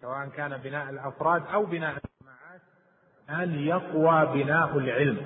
[0.00, 2.60] سواء كان بناء الأفراد أو بناء الجماعات
[3.30, 5.16] أن يقوى بناء العلم.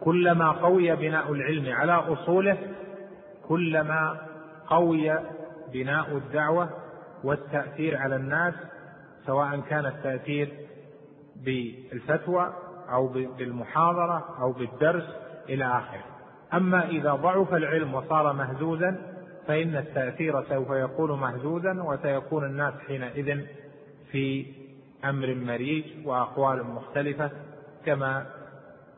[0.00, 2.58] كلما قوي بناء العلم على أصوله
[3.48, 4.20] كلما
[4.66, 5.18] قوي
[5.72, 6.68] بناء الدعوة
[7.24, 8.54] والتأثير على الناس
[9.26, 10.52] سواء كان التأثير
[11.36, 12.54] بالفتوى
[12.90, 15.16] أو بالمحاضرة أو بالدرس
[15.48, 16.04] إلى آخره.
[16.54, 19.14] أما إذا ضعف العلم وصار مهزوزا
[19.46, 23.44] فإن التأثير سوف يكون مهزوزا وسيكون الناس حينئذ
[24.14, 24.46] في
[25.04, 27.30] أمر مريج وأقوال مختلفة
[27.86, 28.26] كما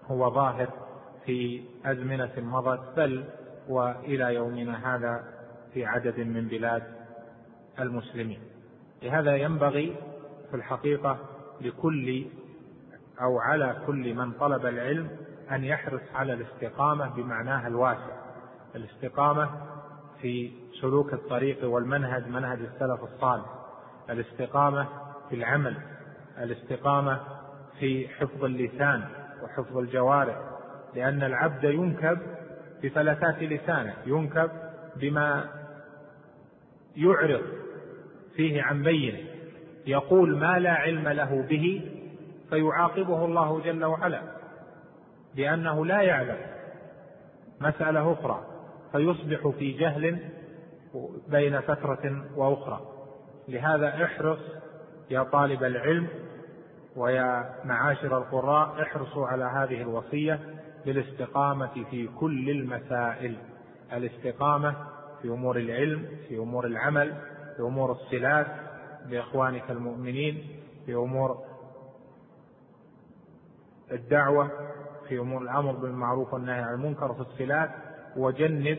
[0.06, 0.68] هو ظاهر
[1.26, 3.24] في أزمنة مضت بل
[3.68, 5.24] وإلى يومنا هذا
[5.74, 6.82] في عدد من بلاد
[7.80, 8.40] المسلمين.
[9.02, 9.96] لهذا ينبغي
[10.50, 11.18] في الحقيقة
[11.60, 12.24] لكل
[13.20, 15.08] أو على كل من طلب العلم
[15.50, 18.16] أن يحرص على الاستقامة بمعناها الواسع.
[18.74, 19.50] الاستقامة
[20.20, 23.46] في سلوك الطريق والمنهج منهج السلف الصالح.
[24.10, 25.76] الاستقامة في العمل
[26.38, 27.20] الاستقامة
[27.80, 29.04] في حفظ اللسان
[29.42, 30.36] وحفظ الجوارح
[30.94, 32.18] لأن العبد ينكب
[32.82, 34.50] بفلتات لسانه ينكب
[34.96, 35.44] بما
[36.96, 37.42] يعرض
[38.36, 39.18] فيه عن بينه
[39.86, 41.90] يقول ما لا علم له به
[42.50, 44.22] فيعاقبه الله جل وعلا
[45.34, 46.38] بأنه لا يعلم
[47.60, 48.46] مسألة أخرى
[48.92, 50.18] فيصبح في جهل
[51.28, 52.80] بين فترة وأخرى.
[53.48, 54.38] لهذا احرص
[55.10, 56.08] يا طالب العلم
[56.96, 60.40] ويا معاشر القراء احرصوا على هذه الوصية
[60.86, 63.36] بالاستقامة في كل المسائل.
[63.92, 64.74] الاستقامة
[65.22, 67.14] في أمور العلم في أمور العمل
[67.56, 68.46] في أمور الصلات
[69.06, 70.46] بإخوانك المؤمنين
[70.86, 71.38] في أمور
[73.92, 74.50] الدعوة
[75.08, 77.70] في أمور الأمر بالمعروف والنهي عن المنكر في الصلات
[78.16, 78.78] وجنب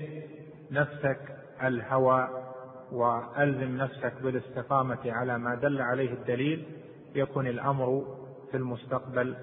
[0.71, 1.19] نفسك
[1.63, 2.29] الهوى
[2.91, 6.65] وألزم نفسك بالاستقامة على ما دل عليه الدليل
[7.15, 8.05] يكن الأمر
[8.51, 9.35] في المستقبل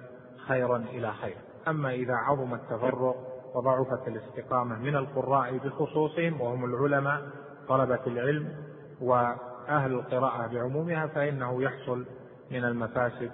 [0.49, 1.37] خيرا إلى خير.
[1.69, 3.17] أما إذا عظم التفرق
[3.55, 7.23] وضعفت الاستقامة من القراء بخصوصهم وهم العلماء
[7.69, 8.49] طلبة العلم
[9.01, 12.07] وأهل القراءة بعمومها فإنه يحصل
[12.51, 13.31] من المفاسد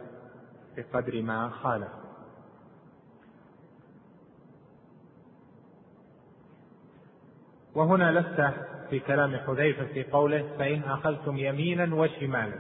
[0.77, 2.00] بقدر ما خالف.
[7.75, 8.55] وهنا لست
[8.91, 12.59] في كلام حذيفة في قوله فإن أخذتم يمينا وشمالا.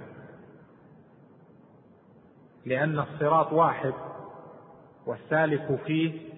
[2.66, 3.92] لأن الصراط واحد
[5.06, 6.30] والسالك فيه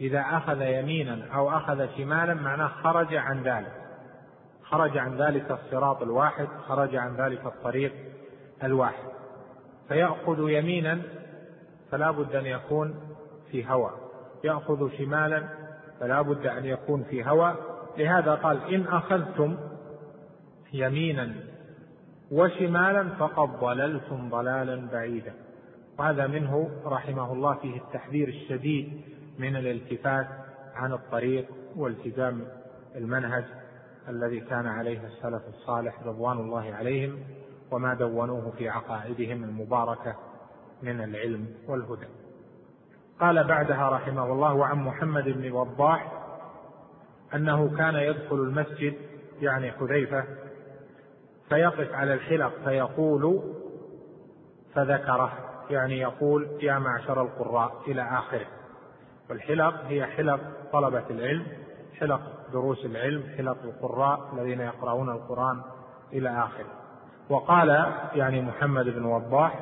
[0.00, 3.72] إذا أخذ يمينا أو أخذ شمالا معناه خرج عن ذلك.
[4.62, 7.92] خرج عن ذلك الصراط الواحد خرج عن ذلك الطريق
[8.62, 9.08] الواحد.
[9.88, 11.02] فيأخذ يمينا
[11.90, 12.94] فلا بد أن يكون
[13.50, 13.90] في هوى.
[14.44, 15.48] يأخذ شمالا
[16.00, 17.54] فلا بد أن يكون في هوى.
[17.98, 19.56] لهذا قال إن أخذتم
[20.72, 21.34] يمينا
[22.32, 25.32] وشمالا فقد ضللتم ضلالا بعيدا.
[25.98, 29.00] وهذا منه رحمه الله فيه التحذير الشديد
[29.38, 30.26] من الالتفات
[30.74, 32.44] عن الطريق والتزام
[32.96, 33.44] المنهج
[34.08, 37.18] الذي كان عليه السلف الصالح رضوان الله عليهم
[37.70, 40.16] وما دونوه في عقائدهم المباركة
[40.82, 42.06] من العلم والهدى.
[43.20, 46.17] قال بعدها رحمه الله وعن محمد بن وضاح
[47.34, 48.94] أنه كان يدخل المسجد
[49.40, 50.24] يعني حذيفة
[51.48, 53.42] فيقف على الحلق فيقول
[54.74, 55.32] فذكره
[55.70, 58.46] يعني يقول يا معشر القراء إلى آخره.
[59.30, 60.40] والحلق هي حلق
[60.72, 61.46] طلبة العلم
[62.00, 62.20] حلق
[62.52, 65.60] دروس العلم حلق القراء الذين يقرؤون القرآن
[66.12, 66.66] إلى آخره.
[67.28, 67.68] وقال
[68.14, 69.60] يعني محمد بن وضاح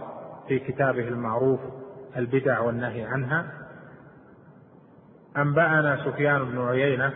[0.49, 1.61] في كتابه المعروف
[2.17, 3.53] البدع والنهي عنها
[5.37, 7.13] أنبأنا سفيان بن عيينة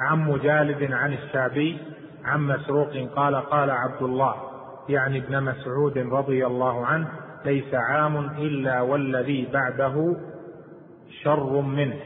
[0.00, 1.78] عن مجالد عن الشعبي
[2.24, 4.34] عن مسروق قال قال عبد الله
[4.88, 7.08] يعني ابن مسعود رضي الله عنه
[7.44, 10.16] ليس عام إلا والذي بعده
[11.22, 12.00] شر منه.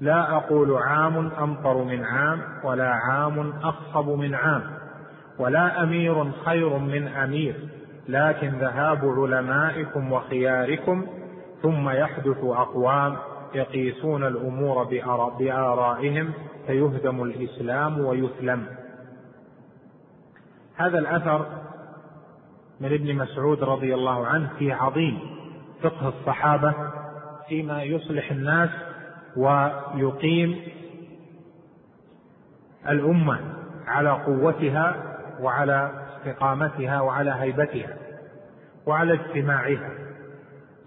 [0.00, 4.62] لا أقول عام أمطر من عام ولا عام أخصب من عام
[5.38, 7.54] ولا أمير خير من أمير
[8.08, 11.06] لكن ذهاب علمائكم وخياركم
[11.62, 13.16] ثم يحدث أقوام
[13.56, 14.84] يقيسون الأمور
[15.38, 16.32] بآرائهم
[16.66, 18.66] فيهدم الإسلام ويثلم
[20.76, 21.46] هذا الأثر
[22.80, 25.20] من ابن مسعود رضي الله عنه فيه عظيم.
[25.82, 26.74] فقه الصحابة
[27.48, 28.70] فيما يصلح الناس
[29.36, 30.60] ويقيم
[32.88, 33.40] الأمة
[33.86, 37.96] على قوتها وعلى استقامتها وعلى هيبتها
[38.86, 39.90] وعلى اجتماعها.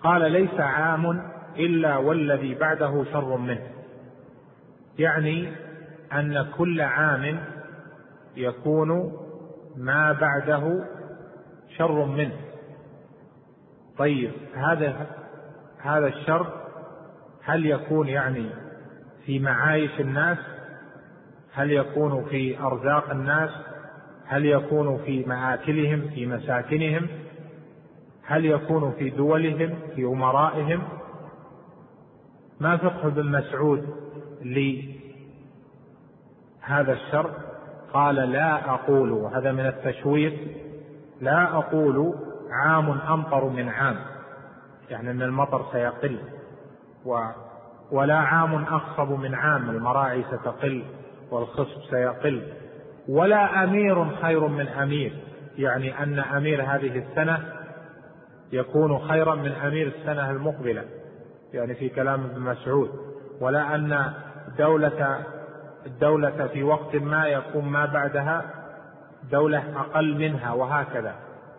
[0.04, 3.68] قال ليس عام إلا والذي بعده شر منه.
[5.00, 5.52] يعني
[6.14, 7.44] أن كل عام
[8.36, 9.14] يكون
[9.78, 10.86] ما بعده
[11.78, 12.38] شر منه.
[13.98, 15.08] طيب هذا
[15.82, 16.54] هذا الشر
[17.44, 18.50] هل يكون يعني
[19.26, 20.38] في معايش الناس؟
[21.54, 23.50] هل يكون في أرزاق الناس؟
[24.26, 27.08] هل يكون في مآكلهم في مساكنهم؟
[28.24, 30.99] هل يكون في دولهم في أمرائهم؟
[32.60, 33.86] ما فقه ابن مسعود
[34.42, 34.94] لهذا
[36.94, 37.32] الشر؟
[37.94, 40.34] قال لا أقول وهذا من التشويق
[41.22, 42.14] لا أقول
[42.52, 43.96] عام أمطر من عام
[44.90, 46.20] يعني أن المطر سيقل
[47.06, 47.20] و
[47.92, 50.84] ولا عام أخصب من عام المراعي ستقل
[51.32, 52.42] والخصب سيقل
[53.10, 55.14] ولا أمير خير من أمير
[55.58, 57.40] يعني أن أمير هذه السنة
[58.52, 60.86] يكون خيرا من أمير السنة المقبلة.
[61.54, 62.90] يعني في كلام ابن مسعود
[63.42, 64.14] ولا أن
[64.58, 65.26] دولة
[65.86, 68.46] الدولة في وقت ما يكون ما بعدها
[69.32, 71.16] دولة أقل منها وهكذا.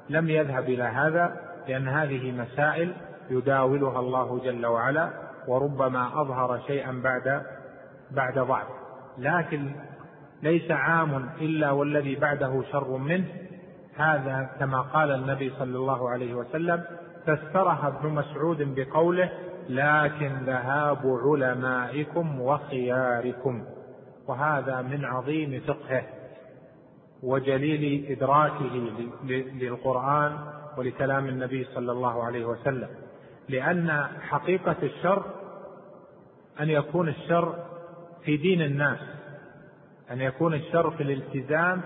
[0.09, 1.37] لم يذهب إلى هذا
[1.69, 2.93] لأن هذه مسائل
[3.31, 5.11] يداولها الله جل وعلا
[5.49, 7.43] وربما أظهر شيئا بعد
[8.11, 8.67] بعد ضعف.
[9.19, 9.73] لكن
[10.43, 13.25] ليس عام إلا والذي بعده شر منه.
[13.97, 16.83] هذا كما قال النبي صلى الله عليه وسلم
[17.27, 19.31] فسرها ابن مسعود بقوله
[19.69, 23.65] لكن ذهاب علمائكم وخياركم
[24.29, 26.03] وهذا من عظيم فقهه
[27.23, 28.71] وجليل إدراكه
[29.61, 30.39] للقرآن
[30.77, 32.89] ولكلام النبي صلى الله عليه وسلم.
[33.49, 33.91] لأن
[34.21, 35.23] حقيقة الشر
[36.61, 37.55] أن يكون الشر
[38.25, 38.99] في دين الناس
[40.11, 41.81] أن يكون الشر في الالتزام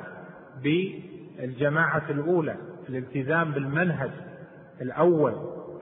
[0.63, 2.57] بالجماعة الأولى
[2.89, 4.11] الالتزام بالمنهج
[4.81, 5.35] الأول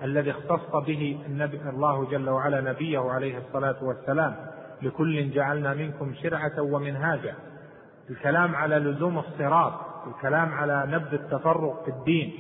[0.03, 4.37] الذي اختص به النبي الله جل وعلا نبيه عليه الصلاة والسلام.
[4.83, 7.35] لكل جعلنا منكم شرعة ومنهاجا.
[8.11, 9.73] الكلام على لزوم الصراط
[10.06, 12.33] الكلام على نبذ التفرق في الدين.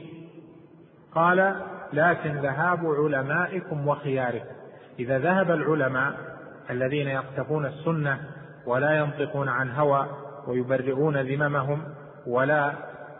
[1.14, 1.56] قال
[1.92, 4.54] لكن ذهاب علمائكم وخياركم.
[4.98, 6.14] إذا ذهب العلماء
[6.70, 8.20] الذين يقتفون السنة
[8.66, 10.06] ولا ينطقون عن هوى
[10.46, 11.82] ويبرئون ذممهم
[12.26, 12.72] ولا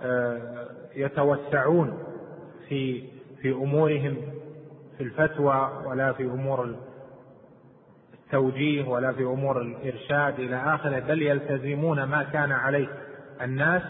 [0.05, 1.99] آه، يتوسعون
[2.69, 3.12] في
[3.43, 4.17] في أمورهم
[4.99, 6.77] في الفتوى ولا في أمور
[8.15, 12.89] التوجيه ولا في أمور الإرشاد إلى آخره بل يلتزمون ما كان عليه
[13.43, 13.83] الناس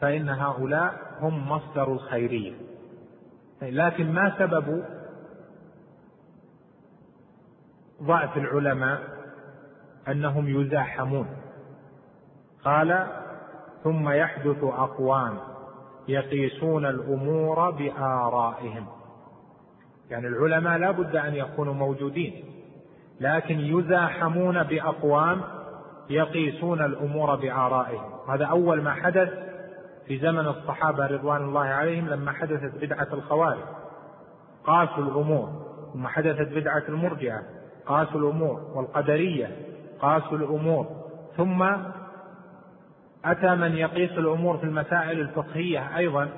[0.00, 2.52] فإن هؤلاء هم مصدر الخيرية.
[3.62, 4.84] لكن ما سبب
[8.02, 9.00] ضعف العلماء؟
[10.08, 11.26] أنهم يزاحمون.
[12.64, 13.06] قال
[13.84, 15.38] ثم يحدث أقوام.
[16.08, 18.86] يقيسون الأمور بآرائهم.
[20.10, 22.44] يعني العلماء لا بد أن يكونوا موجودين
[23.20, 25.40] لكن يزاحمون بأقوام
[26.10, 28.10] يقيسون الأمور بآرائهم.
[28.28, 29.28] هذا أول ما حدث
[30.06, 33.64] في زمن الصحابة رضوان الله عليهم لما حدثت بدعة الخوارج.
[34.64, 35.48] قاسوا الأمور
[35.92, 37.42] ثم حدثت بدعة المرجئة
[37.86, 39.56] قاسوا الأمور والقدرية
[40.00, 40.86] قاسوا الأمور
[41.36, 41.64] ثم
[43.30, 46.28] أتى من يقيس الأمور في المسائل الفقهية أيضا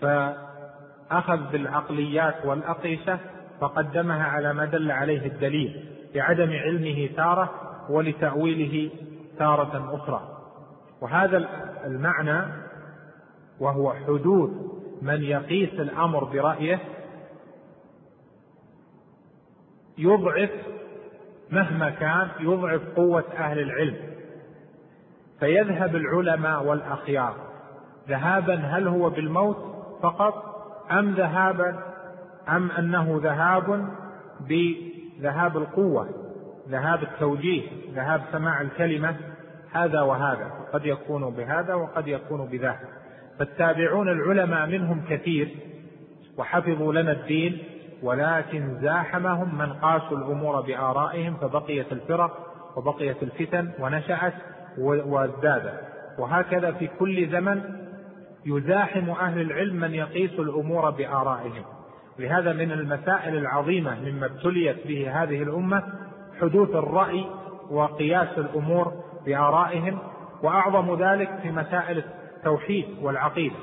[0.00, 3.18] فأخذ بالعقليات والأقيسة
[3.60, 5.84] فقدمها على ما دل عليه الدليل
[6.14, 7.50] لعدم علمه تارة
[7.90, 8.90] ولتأويله
[9.38, 10.28] تارة أخرى.
[11.00, 11.36] وهذا
[11.84, 12.52] المعنى
[13.60, 14.50] وهو حدوث
[15.02, 16.80] من يقيس الأمر برأيه
[19.98, 20.50] يضعف
[21.50, 23.96] مهما كان يضعف قوة أهل العلم.
[25.42, 27.34] فيذهب العلماء والأخيار.
[28.08, 29.56] ذهابا هل هو بالموت
[30.02, 30.34] فقط
[30.90, 31.78] أم ذهابا
[32.48, 33.88] أم أنه ذهاب
[34.40, 36.08] بذهاب القوة
[36.68, 37.62] ذهاب التوجيه
[37.94, 39.16] ذهاب سماع الكلمة
[39.72, 42.80] هذا وهذا قد يكون بهذا وقد يكون بذاك.
[43.38, 45.56] فالتابعون العلماء منهم كثير
[46.38, 47.58] وحفظوا لنا الدين
[48.02, 52.38] ولكن زاحمهم من قاسوا الأمور بآرائهم فبقيت الفرق
[52.76, 54.34] وبقيت الفتن ونشأت
[54.78, 55.80] وازدادت
[56.18, 57.62] وهكذا في كل زمن
[58.46, 61.64] يزاحم أهل العلم من يقيس الأمور بآرائهم.
[62.18, 65.82] لهذا من المسائل العظيمة مما ابتليت به هذه الأمة
[66.40, 67.26] حدوث الرأي
[67.70, 68.92] وقياس الأمور
[69.26, 69.98] بآرائهم
[70.42, 72.04] وأعظم ذلك في مسائل
[72.38, 73.56] التوحيد والعقيدة.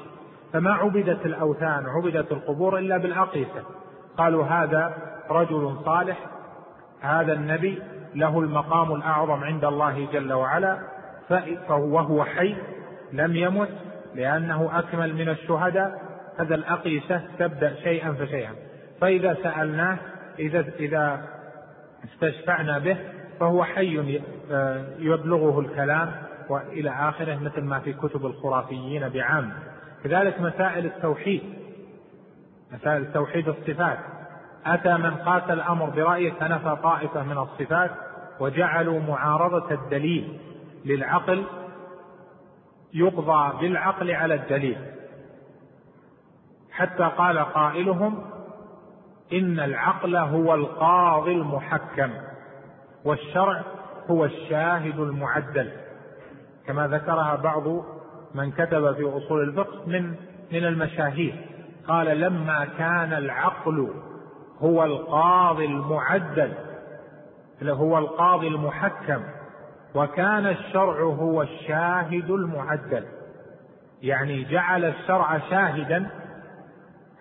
[0.53, 3.63] فما عبدت الأوثان عبدت القبور إلا بالاقيسه
[4.17, 4.93] قالوا هذا
[5.29, 6.17] رجل صالح
[7.01, 7.81] هذا النبي
[8.15, 10.79] له المقام الأعظم عند الله جل وعلا
[11.69, 12.55] وهو حي
[13.13, 13.69] لم يمت
[14.15, 16.01] لأنه أكمل من الشهداء.
[16.39, 18.51] هذا الأقيسة تبدأ شيئا فشيئا.
[19.01, 19.97] فإذا سألناه
[20.39, 21.25] إذا إذا
[22.03, 22.97] استشفعنا به
[23.39, 24.21] فهو حي
[24.51, 26.11] آه، يبلغه الكلام
[26.49, 29.51] وإلى آخره مثل ما في كتب الخرافيين بعام.
[30.03, 31.41] كذلك مسائل التوحيد
[32.71, 33.97] مسائل توحيد الصفات.
[34.65, 37.91] أتى من قاس الأمر برأيه فنفى طائفة من الصفات
[38.39, 40.39] وجعلوا معارضة الدليل.
[40.85, 41.45] للعقل
[42.93, 44.77] يقضى بالعقل على الدليل.
[46.71, 48.25] حتى قال قائلهم
[49.33, 52.11] إن العقل هو القاضي المحكم
[53.05, 53.61] والشرع
[54.09, 55.71] هو الشاهد المعدل.
[56.67, 57.63] كما ذكرها بعض
[58.35, 60.15] من كتب في أصول الفقه من
[60.51, 61.45] من المشاهير.
[61.87, 63.93] قال لما كان العقل
[64.59, 66.53] هو القاضي المعدل
[67.63, 69.23] هو القاضي المحكم
[69.95, 73.05] وكان الشرع هو الشاهد المعدل.
[74.01, 76.09] يعني جعل الشرع شاهدا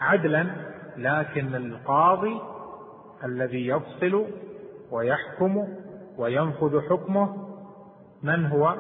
[0.00, 0.46] عدلا
[0.96, 2.40] لكن القاضي
[3.25, 4.26] الذي يفصل
[4.90, 5.68] ويحكم
[6.18, 7.48] وينفذ حكمه
[8.22, 8.75] من هو؟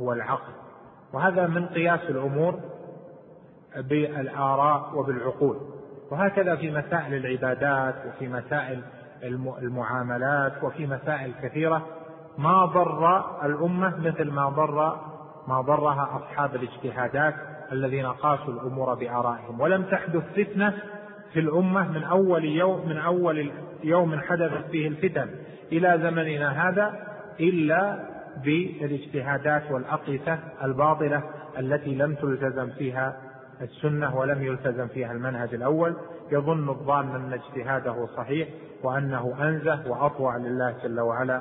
[0.00, 0.52] هو العقل.
[1.12, 2.60] وهذا من قياس الأمور
[3.76, 5.56] بالآراء وبالعقول.
[6.10, 8.82] وهكذا في مسائل العبادات وفي مسائل
[9.62, 11.86] المعاملات وفي مسائل كثيرة.
[12.38, 14.96] ما ضر الأمة مثل ما ضر
[15.48, 17.34] ما ضرها أصحاب الاجتهادات
[17.72, 19.60] الذين قاسوا الأمور بآرائهم.
[19.60, 20.74] ولم تحدث فتنة
[21.32, 23.50] في الأمة من أول يوم من أول
[23.84, 25.30] يوم حدثت فيه الفتن
[25.72, 26.94] إلى زمننا هذا
[27.40, 27.98] إلا
[28.44, 31.22] بالاجتهادات والاقيسه الباطلة
[31.58, 33.16] التي لم تلتزم فيها
[33.60, 35.96] السنة ولم يلتزم فيها المنهج الأول.
[36.32, 38.48] يظن الظان أن اجتهاده صحيح
[38.82, 41.40] وأنه أنزه وأطوع لله جل وعلا.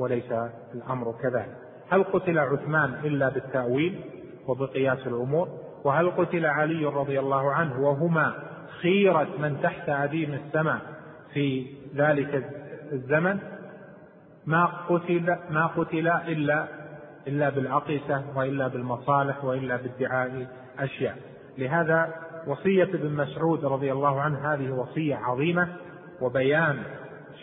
[0.00, 0.32] وليس
[0.74, 1.56] الأمر كذلك.
[1.90, 4.00] هل قتل عثمان إلا بالتأويل
[4.48, 5.48] وبقياس الأمور؟
[5.84, 8.34] وهل قتل علي رضي الله عنه وهما
[8.82, 10.80] خيرة من تحت أديم السماء
[11.32, 11.66] في
[11.96, 12.44] ذلك
[12.92, 13.38] الزمن؟
[14.46, 16.66] ما قتل ما قتل إلا
[17.26, 20.46] إلا بالعقيسة وإلا بالمصالح وإلا بادعاء
[20.78, 21.16] أشياء.
[21.58, 22.14] لهذا
[22.46, 25.68] وصية ابن مسعود رضي الله عنه هذه وصية عظيمة
[26.20, 26.82] وبيان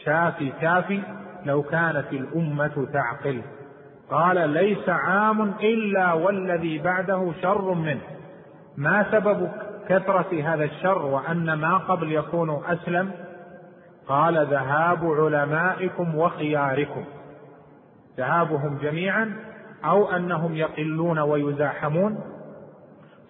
[0.04, 1.02] شافي كافي
[1.48, 3.42] لو كانت الأمة تعقل.
[4.10, 8.02] قال ليس عام إلا والذي بعده شر منه.
[8.78, 9.52] ما سبب
[9.90, 13.12] كثرة هذا الشر وأن ما قبل يكون أسلم؟
[14.08, 17.04] قال ذهاب علمائكم وخياركم.
[18.18, 19.34] ذهابهم جميعا
[19.86, 22.20] أو أنهم يقلون ويزاحمون؟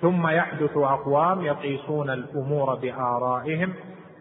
[0.02, 3.74] ثم يحدث أقوام يقيسون الأمور بآرائهم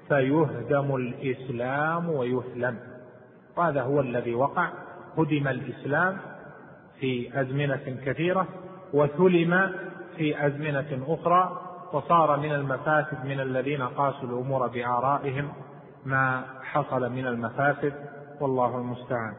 [0.08, 2.76] فيهدم الإسلام ويهلم
[3.56, 4.68] وهذا هو الذي وقع.
[5.18, 6.16] هدم الإسلام
[7.00, 8.48] في أزمنة كثيرة
[8.92, 9.72] وثلم
[10.16, 11.60] في أزمنة أخرى
[11.92, 15.52] وصار من المفاسد من الذين قاسوا الأمور بآرائهم
[16.04, 17.92] ما حصل من المفاسد.
[18.40, 19.34] والله المستعان.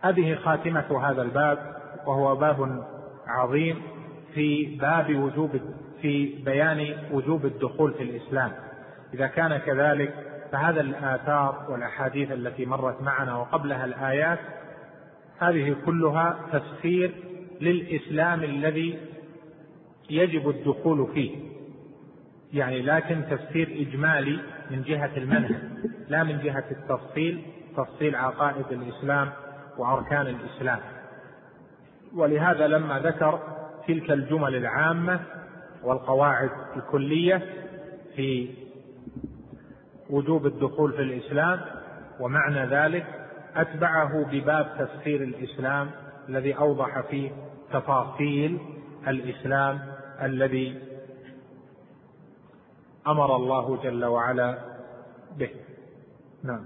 [0.00, 1.58] هذه خاتمة هذا الباب
[2.06, 2.84] وهو باب
[3.26, 3.82] عظيم
[4.34, 5.50] في باب وجوب
[6.02, 8.52] في بيان وجوب الدخول في الإسلام.
[9.14, 10.14] إذا كان كذلك
[10.52, 14.38] فهذا الآثار والأحاديث التي مرت معنا وقبلها الآيات
[15.38, 17.14] هذه كلها تفسير
[17.60, 18.98] للإسلام الذي
[20.10, 21.36] يجب الدخول فيه.
[22.52, 24.40] يعني لكن تفسير إجمالي
[24.70, 25.56] من جهة المنهج
[26.08, 27.42] لا من جهة التفصيل
[27.76, 29.30] تفصيل عقائد الإسلام
[29.78, 30.78] وأركان الإسلام.
[32.14, 33.40] ولهذا لما ذكر
[33.88, 35.20] تلك الجمل العامة
[35.82, 37.42] والقواعد الكلية
[38.16, 38.48] في
[40.10, 41.60] وجوب الدخول في الإسلام
[42.20, 43.06] ومعنى ذلك
[43.56, 45.90] أتبعه بباب تفسير الإسلام
[46.28, 47.30] الذي أوضح فيه
[47.72, 48.58] تفاصيل
[49.08, 49.80] الإسلام
[50.22, 50.82] الذي
[53.06, 54.58] أمر الله جل وعلا
[55.36, 55.50] به.
[56.42, 56.64] نعم.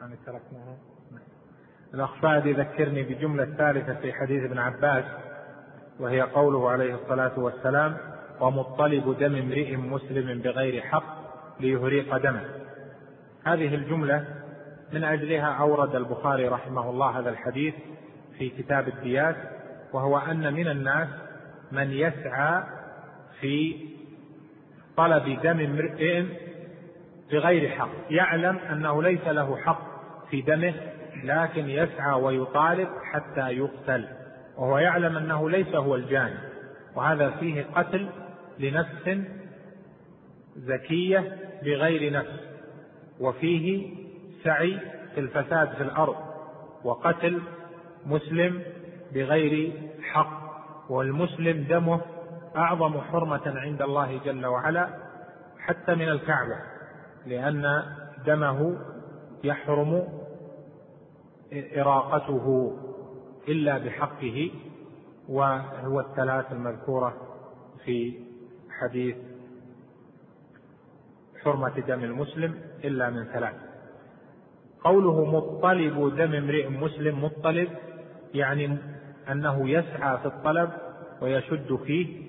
[0.00, 0.76] يعني تركناها.
[1.94, 5.04] الأخ يذكرني بجملة ثالثة في حديث ابن عباس.
[6.00, 7.96] وهي قوله عليه الصلاة والسلام
[8.40, 11.18] ومطلب دم امرئ مسلم بغير حق
[11.60, 12.44] ليهريق دمه.
[13.44, 14.24] هذه الجملة
[14.92, 17.74] من أجلها أورد البخاري رحمه الله هذا الحديث
[18.38, 19.36] في كتاب الديات
[19.92, 21.08] وهو أن من الناس
[21.72, 22.62] من يسعى
[23.40, 23.76] في
[24.96, 26.24] طلب دم امرئ
[27.32, 27.90] بغير حق.
[28.10, 29.80] يعلم أنه ليس له حق
[30.30, 30.74] في دمه
[31.24, 34.17] لكن يسعى ويطالب حتى يقتل.
[34.58, 36.38] وهو يعلم أنه ليس هو الجاني
[36.96, 38.08] وهذا فيه قتل
[38.58, 39.18] لنفس
[40.56, 42.40] زكية بغير نفس
[43.20, 43.94] وفيه
[44.44, 44.78] سعي
[45.14, 46.16] في الفساد في الأرض
[46.84, 47.42] وقتل
[48.06, 48.62] مسلم
[49.14, 49.72] بغير
[50.02, 50.38] حق
[50.90, 52.00] والمسلم دمه
[52.56, 54.88] أعظم حرمة عند الله جل وعلا
[55.58, 56.56] حتى من الكعبة
[57.26, 57.82] لأن
[58.26, 58.78] دمه
[59.44, 60.08] يحرم
[61.76, 62.76] إراقته.
[63.48, 64.50] إلا بحقه
[65.28, 67.14] وهو الثلاث المذكورة
[67.84, 68.14] في
[68.70, 69.16] حديث
[71.44, 73.54] حرمة دم المسلم إلا من ثلاث.
[74.84, 77.68] قوله مطلب دم امرئ مسلم مطلب
[78.34, 78.78] يعني
[79.30, 80.70] أنه يسعى في الطلب
[81.20, 82.28] ويشد فيه.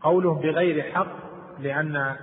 [0.00, 1.16] قوله بغير حق
[1.60, 2.16] لأن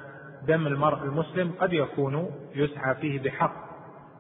[0.48, 3.68] دم المرء المسلم قد يكون يسعى فيه بحق.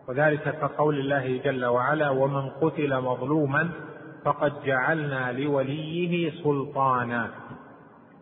[0.09, 3.69] وذلك كقول الله جل وعلا ومن قتل مظلوما
[4.25, 7.29] فقد جعلنا لوليه سلطانا.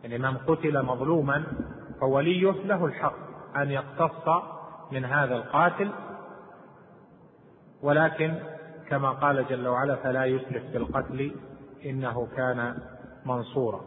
[0.03, 1.43] يعني من قتل مظلوما
[1.99, 3.15] فوليه له الحق
[3.55, 4.43] أن يقتص
[4.91, 5.89] من هذا القاتل
[7.81, 8.33] ولكن
[8.89, 11.31] كما قال جل وعلا فلا يسرف بالقتل
[11.85, 12.77] إنه كان
[13.25, 13.81] منصورا.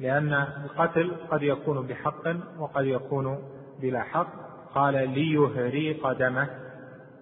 [0.00, 0.32] لأن
[0.64, 2.26] القتل قد يكون بحق
[2.58, 3.38] وقد يكون
[3.80, 4.28] بلا حق.
[4.74, 6.63] قال ليهريق دمه.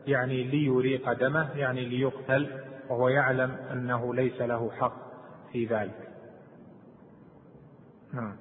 [0.06, 2.46] يعني ليريق دمه يعني ليقتل
[2.90, 4.96] وهو يعلم أنه ليس له حق
[5.52, 6.08] في ذلك.
[8.14, 8.32] نعم.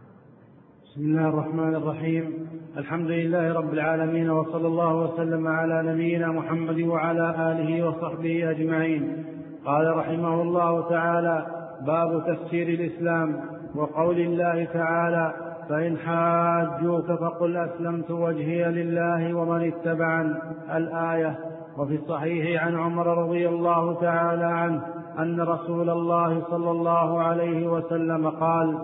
[0.84, 2.48] بسم الله الرحمن الرحيم.
[2.78, 9.26] الحمد لله رب العالمين وصلى الله وسلم على نبينا محمد وعلى آله وصحبه أجمعين.
[9.66, 11.46] قال رحمه الله تعالى
[11.82, 13.42] باب تفسير الإسلام
[13.76, 15.34] وقول الله تعالى
[15.70, 20.36] فإن حاجوك فقل أسلمت وجهي لله ومن اتبعن.
[20.76, 24.82] الآية وفي الصحيح عن عمر رضي الله تعالى عنه
[25.20, 28.78] أن رسول الله صلى الله عليه وسلم قال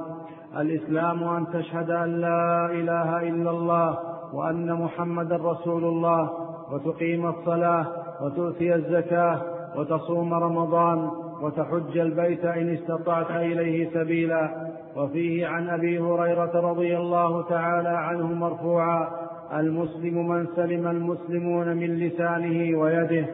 [0.58, 3.98] الإسلام أن تشهد أن لا إله إلا الله
[4.34, 6.29] وأن محمدا رسول الله
[6.72, 7.86] وتقيم الصلاة
[8.22, 9.41] وتؤتي الزكاة
[9.75, 14.67] وتصوم رمضان وتحج البيت إن استطعت إليه سبيلا.
[14.96, 19.08] وفيه عن أبي هريرة رضي الله تعالى عنه مرفوعا
[19.54, 23.26] المسلم من سلم المسلمون من لسانه ويده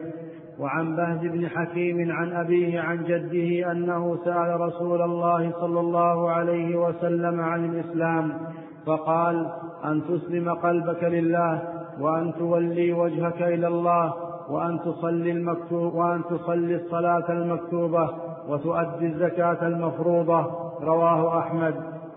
[0.58, 6.76] وعن بهز بن حكيم عن أبيه عن جده أنه سأل رسول الله صلى الله عليه
[6.76, 8.32] وسلم عن الإسلام
[8.86, 9.50] فقال
[9.84, 11.62] أن تسلم قلبك لله
[12.00, 14.14] وأن تولي وجهك إلى الله
[14.50, 18.10] وأن تصلي المكتوب وأن تصلي الصلاة المكتوبة
[18.48, 20.46] وتؤدي الزكاة المفروضة
[20.82, 21.74] رواه أحمد.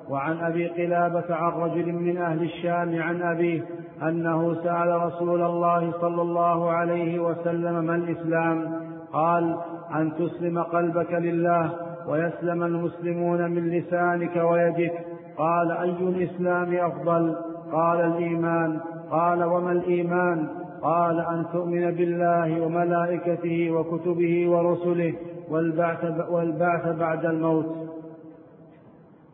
[0.10, 3.62] وعن أبي قلابة عن رجل من أهل الشام عن أبيه
[4.04, 8.82] أنه سأل رسول الله صلى الله عليه وسلم ما الإسلام؟
[9.14, 9.58] قال
[9.96, 11.72] أن تسلم قلبك لله
[12.08, 15.06] ويسلم المسلمون من لسانك ويدك.
[15.38, 17.36] قال أي الإسلام أفضل؟
[17.72, 18.80] قال الإيمان.
[19.12, 20.48] قال وما الإيمان؟
[20.82, 25.14] قال أن تؤمن بالله وملائكته وكتبه ورسله
[25.50, 27.76] والبعث, والبعث بعد الموت.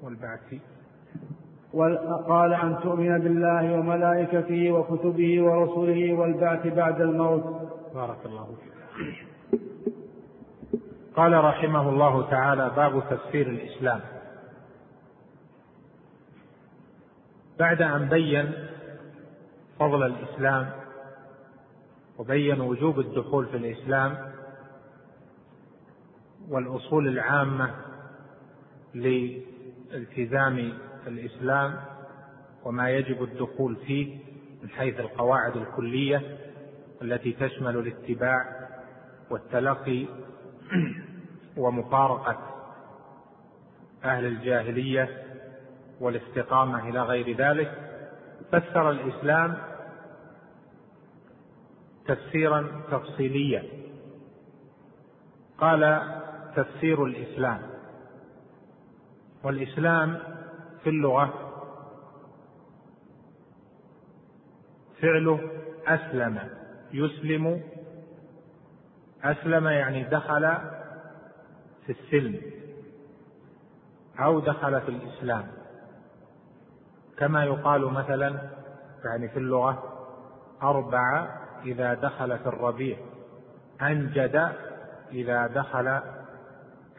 [0.03, 0.72] والبعث
[2.27, 7.43] قال أن تؤمن بالله وملائكته وكتبه ورسله والبعث بعد الموت.
[7.95, 8.47] بارك الله
[11.15, 13.99] قال رحمه الله تعالى باب تفسير الإسلام.
[17.59, 18.53] بعد أن بين
[19.79, 20.69] فضل الإسلام
[22.17, 24.17] وبين وجوب الدخول في الإسلام
[26.49, 27.71] والأصول العامة
[28.93, 30.73] لالتزام
[31.07, 31.75] الإسلام
[32.63, 34.17] وما يجب الدخول فيه
[34.63, 36.37] من حيث القواعد الكلية
[37.01, 38.69] التي تشمل الاتباع
[39.29, 40.05] والتلقي
[41.57, 42.37] ومفارقة
[44.03, 45.23] أهل الجاهلية
[45.99, 47.71] والاستقامة إلى غير ذلك
[48.51, 49.57] فسر الإسلام
[52.07, 53.63] تفسيرا تفصيليا.
[55.57, 56.01] قال
[56.55, 57.61] تفسير الإسلام
[59.43, 60.19] والإسلام
[60.83, 61.33] في اللغة.
[65.01, 65.39] فعله
[65.87, 66.39] أسلم.
[66.93, 67.63] يسلم.
[69.23, 70.57] أسلم يعني دخل
[71.85, 72.41] في السلم.
[74.19, 75.47] أو دخل في الإسلام.
[77.17, 78.49] كما يقال مثلا
[79.05, 79.83] يعني في اللغة
[80.63, 82.97] أربع إذا دخل في الربيع.
[83.81, 84.51] أنجد
[85.11, 85.87] إذا دخل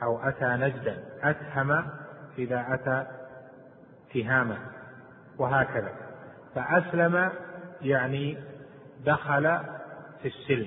[0.03, 1.05] أو أتى نجدا.
[1.23, 1.87] أتهم
[2.38, 3.07] إذا أتى
[4.14, 4.59] تهامة
[5.38, 5.92] وهكذا.
[6.55, 7.31] فأسلم
[7.83, 8.38] يعني
[9.05, 9.59] دخل
[10.22, 10.66] في السلم.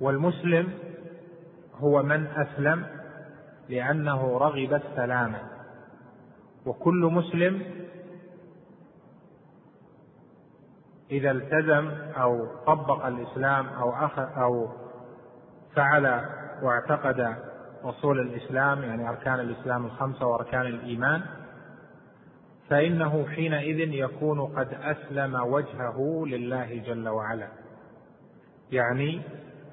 [0.00, 0.72] والمسلم
[1.74, 2.86] هو من أسلم
[3.68, 5.38] لأنه رغب السلامة
[6.66, 7.62] وكل مسلم
[11.10, 14.68] إذا التزم أو طبق الإسلام أو أخذ أو
[15.74, 16.24] فعل
[16.62, 17.36] واعتقد
[17.84, 21.22] أصول الإسلام يعني أركان الإسلام الخمسة وأركان الإيمان
[22.70, 27.48] فإنه حينئذ يكون قد أسلم وجهه لله جل وعلا.
[28.72, 29.22] يعني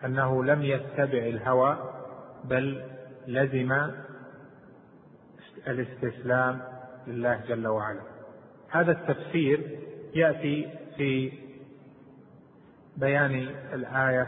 [0.06, 1.94] أنه لم يتبع الهوى
[2.44, 2.84] بل
[3.28, 3.92] لزم
[5.68, 6.62] الاستسلام
[7.08, 8.02] لله جل وعلا.
[8.70, 9.80] هذا التفسير
[10.16, 11.32] يأتي في
[12.98, 13.36] بيان
[13.74, 14.28] الآية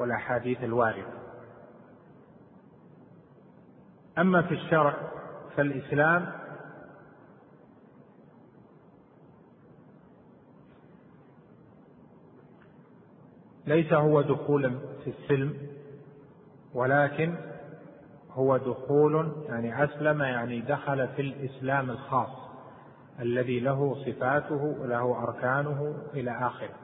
[0.00, 1.20] والأحاديث الواردة.
[4.18, 4.96] أما في الشرع
[5.56, 6.39] فالإسلام
[13.70, 15.54] ليس هو دخول في السلم
[16.74, 17.34] ولكن
[18.30, 22.28] هو دخول يعني أسلم يعني دخل في الإسلام الخاص
[23.20, 26.74] الذي له صفاته وله أركانه إلى آخره.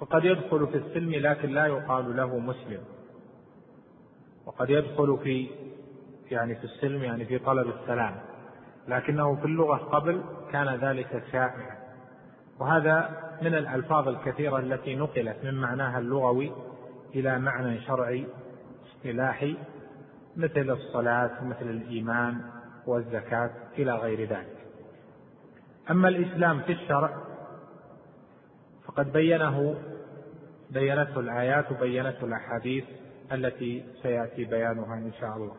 [0.00, 2.80] فقد يدخل في السلم لكن لا يقال له مسلم.
[4.46, 5.50] وقد يدخل في
[6.30, 8.16] يعني في السلم يعني في طلب السلام.
[8.88, 10.22] لكنه في اللغة قبل
[10.52, 11.77] كان ذلك شائعا.
[12.60, 13.10] وهذا
[13.42, 16.52] من الألفاظ الكثيرة التي نقلت من معناها اللغوي
[17.14, 18.26] إلى معنى شرعي
[18.86, 19.56] اصطلاحي
[20.36, 22.40] مثل الصلاة مثل الإيمان
[22.86, 24.56] والزكاة إلى غير ذلك.
[25.90, 27.10] أما الإسلام في الشرع
[28.86, 29.74] فقد بينه
[30.70, 32.84] بينته الآيات وبينته الأحاديث
[33.32, 35.56] التي سيأتي بيانها إن شاء الله.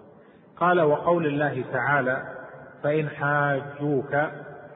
[0.57, 2.35] قال وقول الله تعالى
[2.83, 4.15] فإن حاجوك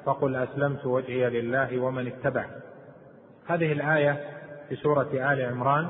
[0.06, 2.46] فقل أسلمت وجهي لله ومن اتبع
[3.48, 4.30] هذه الآية
[4.70, 5.88] في سورة آل عمران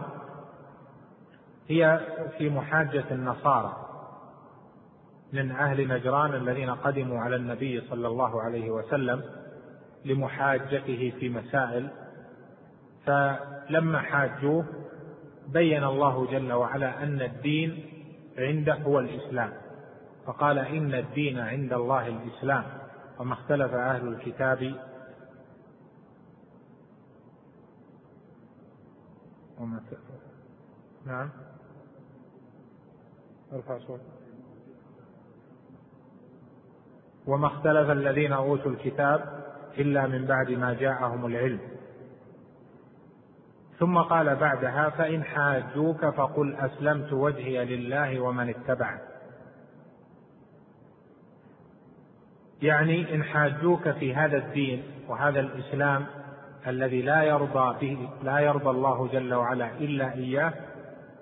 [1.67, 1.99] هي
[2.37, 3.77] في محاجة النصارى
[5.33, 9.23] من أهل نجران الذين قدموا على النبي صلى الله عليه وسلم
[10.05, 11.89] لمحاجته في مسائل
[13.05, 14.65] فلما حاجوه
[15.47, 17.85] بين الله جل وعلا أن الدين
[18.37, 19.53] عنده هو الإسلام
[20.25, 22.63] فقال إن الدين عند الله الإسلام.
[23.19, 24.75] وما اختلف أهل الكتاب
[29.59, 29.81] وما
[31.05, 31.29] نعم.
[33.53, 34.01] أرفع صوت
[37.27, 39.43] وما اختلف الذين أوتوا الكتاب
[39.77, 41.59] إلا من بعد ما جاءهم العلم.
[43.79, 49.12] ثم قال بعدها فإن حاجوك فقل أسلمت وجهي لله ومن اتبعني
[52.63, 56.05] يعني إن حاجوك في هذا الدين وهذا الإسلام
[56.67, 60.53] الذي لا يرضى به لا يرضى الله جل وعلا إلا إياه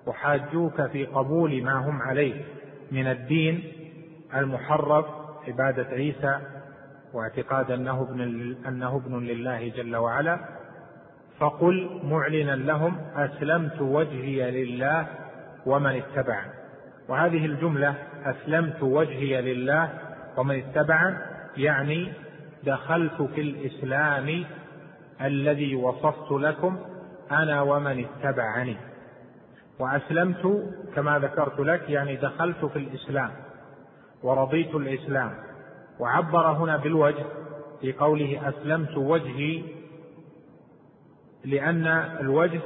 [0.06, 2.44] وحاجوك في قبول ما هم عليه
[2.92, 3.72] من الدين
[4.36, 5.06] المحرف
[5.48, 6.38] عبادة عيسى
[7.12, 8.20] واعتقاد أنه ابن
[8.68, 10.38] أنه ابن لله جل وعلا.
[11.38, 15.06] فقل معلنا لهم أسلمت وجهي لله
[15.66, 16.52] ومن اتبعني.
[17.08, 19.90] وهذه الجملة أسلمت وجهي لله
[20.36, 22.12] ومن اتبعني يعني
[22.64, 24.44] دخلت في الإسلام
[25.20, 26.78] الذي وصفت لكم
[27.30, 28.76] أنا ومن اتبعني.
[29.78, 33.30] وأسلمت كما ذكرت لك يعني دخلت في الإسلام
[34.22, 35.34] ورضيت الإسلام.
[36.00, 37.24] وعبر هنا بالوجه
[37.80, 39.62] في قوله أسلمت وجهي
[41.44, 41.86] لأن
[42.20, 42.60] الوجه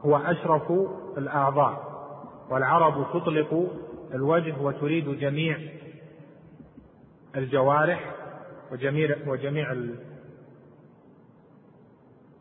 [0.00, 0.72] هو أشرف
[1.18, 1.92] الأعضاء
[2.50, 3.70] والعرب تطلق
[4.14, 5.58] الوجه وتريد جميع
[7.36, 8.14] الجوارح
[8.72, 9.72] وجميع وجميع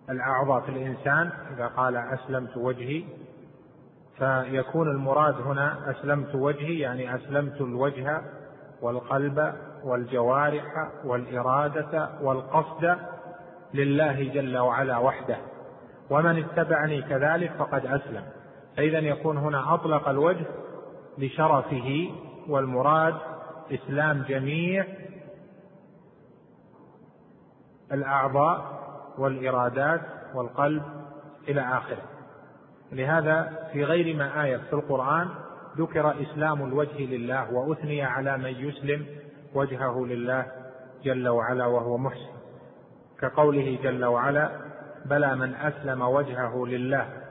[0.09, 3.03] الأعضاء في الإنسان إذا قال أسلمت وجهي
[4.17, 8.21] فيكون المراد هنا أسلمت وجهي يعني أسلمت الوجه
[8.81, 12.97] والقلب والجوارح والإرادة والقصد
[13.73, 15.37] لله جل وعلا وحده.
[16.09, 18.23] ومن اتبعني كذلك فقد أسلم.
[18.77, 20.45] فإذا يكون هنا أطلق الوجه
[21.17, 22.09] لشرفه
[22.49, 23.15] والمراد
[23.71, 24.85] إسلام جميع
[27.91, 28.81] الأعضاء
[29.17, 30.01] والإرادات
[30.35, 30.83] والقلب
[31.47, 32.03] إلى آخره.
[32.91, 35.27] لهذا في غير ما آية في القرآن
[35.77, 39.05] ذكر إسلام الوجه لله وأثني على من يسلم
[39.53, 40.45] وجهه لله
[41.03, 42.31] جل وعلا وهو محسن.
[43.21, 44.51] كقوله جل وعلا
[45.05, 47.21] بلى من أسلم وجهه لله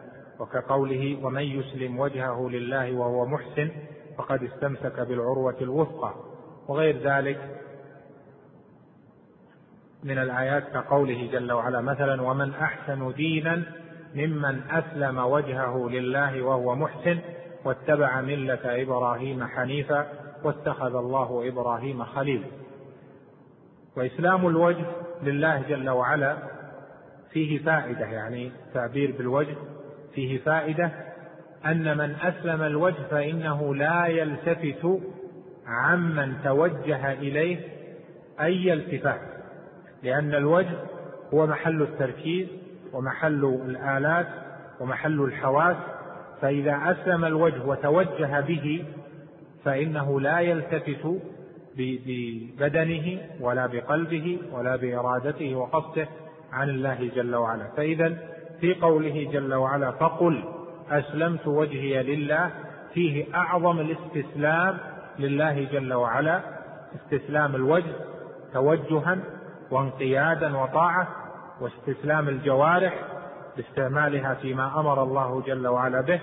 [0.40, 3.70] وكقوله ومن يسلم وجهه لله وهو محسن
[4.20, 6.14] فقد استمسك بالعروة الوثقى
[6.68, 7.38] وغير ذلك
[10.02, 13.62] من الآيات كقوله جل وعلا مثلا ومن أحسن دينا
[14.14, 17.18] ممن أسلم وجهه لله وهو محسن
[17.64, 20.06] واتبع ملة إبراهيم حنيفا
[20.44, 22.46] واتخذ الله إبراهيم خليلا
[23.96, 24.84] وإسلام الوجه
[25.22, 26.36] لله جل وعلا
[27.32, 29.56] فيه فائدة يعني تعبير بالوجه
[30.14, 30.90] فيه فائدة
[31.66, 35.00] أن من أسلم الوجه فإنه لا يلتفت
[35.66, 37.58] عمن توجه إليه
[38.40, 39.20] أي التفات
[40.02, 40.78] لأن الوجه
[41.34, 42.46] هو محل التركيز
[42.92, 44.26] ومحل الآلات
[44.80, 45.76] ومحل الحواس
[46.40, 48.84] فإذا أسلم الوجه وتوجه به
[49.64, 51.20] فإنه لا يلتفت
[51.76, 56.08] ببدنه ولا بقلبه ولا بإرادته وقصده
[56.52, 57.64] عن الله جل وعلا.
[57.76, 58.18] فإذا
[58.60, 60.44] في قوله جل وعلا فقل
[60.90, 62.50] أسلمت وجهي لله.
[62.94, 64.78] فيه أعظم الاستسلام
[65.18, 66.40] لله جل وعلا.
[66.94, 67.94] استسلام الوجه
[68.52, 69.18] توجها
[69.70, 71.08] وانقيادا وطاعة
[71.60, 72.94] واستسلام الجوارح
[73.56, 76.20] باستعمالها فيما أمر الله جل وعلا به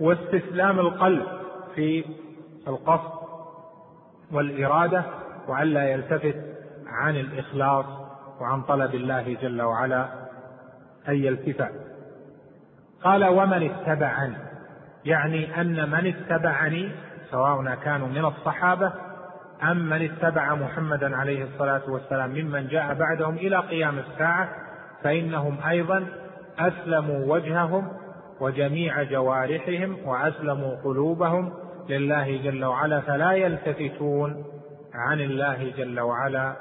[0.00, 1.26] واستسلام القلب
[1.74, 2.04] في
[2.68, 3.20] القصد
[4.32, 5.04] والإرادة
[5.48, 6.36] وألا يلتفت
[6.86, 7.86] عن الإخلاص
[8.40, 10.08] وعن طلب الله جل وعلا
[11.08, 11.89] أي التفات.
[13.04, 14.36] قال ومن اتبعني
[15.04, 16.92] يعني أن من اتبعني
[17.30, 18.92] سواء كانوا من الصحابة
[19.62, 24.48] أم من اتبع محمدا عليه الصلاة والسلام ممن جاء بعدهم إلى قيام الساعة
[25.02, 26.06] فإنهم أيضا
[26.58, 27.88] أسلموا وجههم
[28.40, 31.52] وجميع جوارحهم وأسلموا قلوبهم
[31.88, 34.44] لله جل وعلا فلا يلتفتون
[34.94, 36.56] عن الله جل وعلا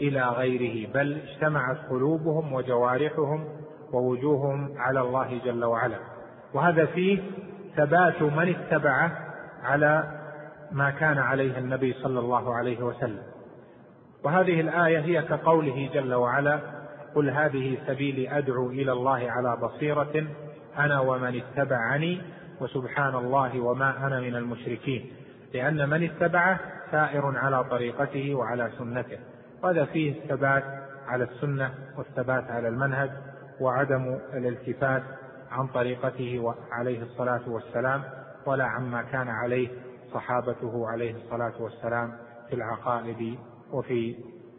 [0.00, 3.59] إلى غيره بل اجتمعت قلوبهم وجوارحهم
[3.92, 5.96] ووجوههم على الله جل وعلا.
[6.54, 7.22] وهذا فيه
[7.76, 9.12] ثبات من اتبعه
[9.62, 10.04] على
[10.72, 13.22] ما كان عليه النبي صلى الله عليه وسلم.
[14.24, 16.60] وهذه الآية هي كقوله جل وعلا
[17.14, 20.26] قل هذه سبيلي أدعو إلى الله على بصيرة
[20.78, 22.20] أنا ومن اتبعني
[22.60, 25.12] وسبحان الله وما أنا من المشركين.
[25.54, 29.18] لأن من اتبعه سائر على طريقته وعلى سنته.
[29.62, 30.64] وهذا فيه الثبات
[31.06, 33.10] على السنة والثبات على المنهج.
[33.60, 35.02] وعدم الالتفات
[35.50, 38.02] عن طريقته عليه الصلاة والسلام
[38.46, 39.68] ولا عما كان عليه
[40.14, 42.16] صحابته عليه الصلاة والسلام
[42.48, 43.38] في العقائد
[43.72, 44.16] وفي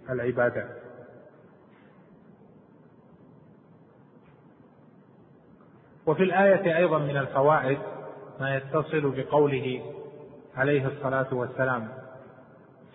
[0.09, 0.81] العبادات
[6.05, 7.77] وفي الآية أيضا من الفوائد
[8.39, 9.81] ما يتصل بقوله
[10.55, 11.87] عليه الصلاة والسلام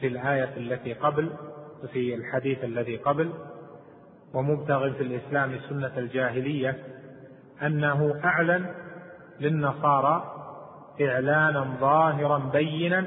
[0.00, 1.30] في الآية التي قبل
[1.84, 3.32] وفي الحديث الذي قبل
[4.34, 6.76] ومبتغ في الإسلام سنة الجاهلية
[7.62, 8.66] أنه أعلن
[9.40, 10.32] للنصارى
[11.00, 13.06] إعلانا ظاهرا بينا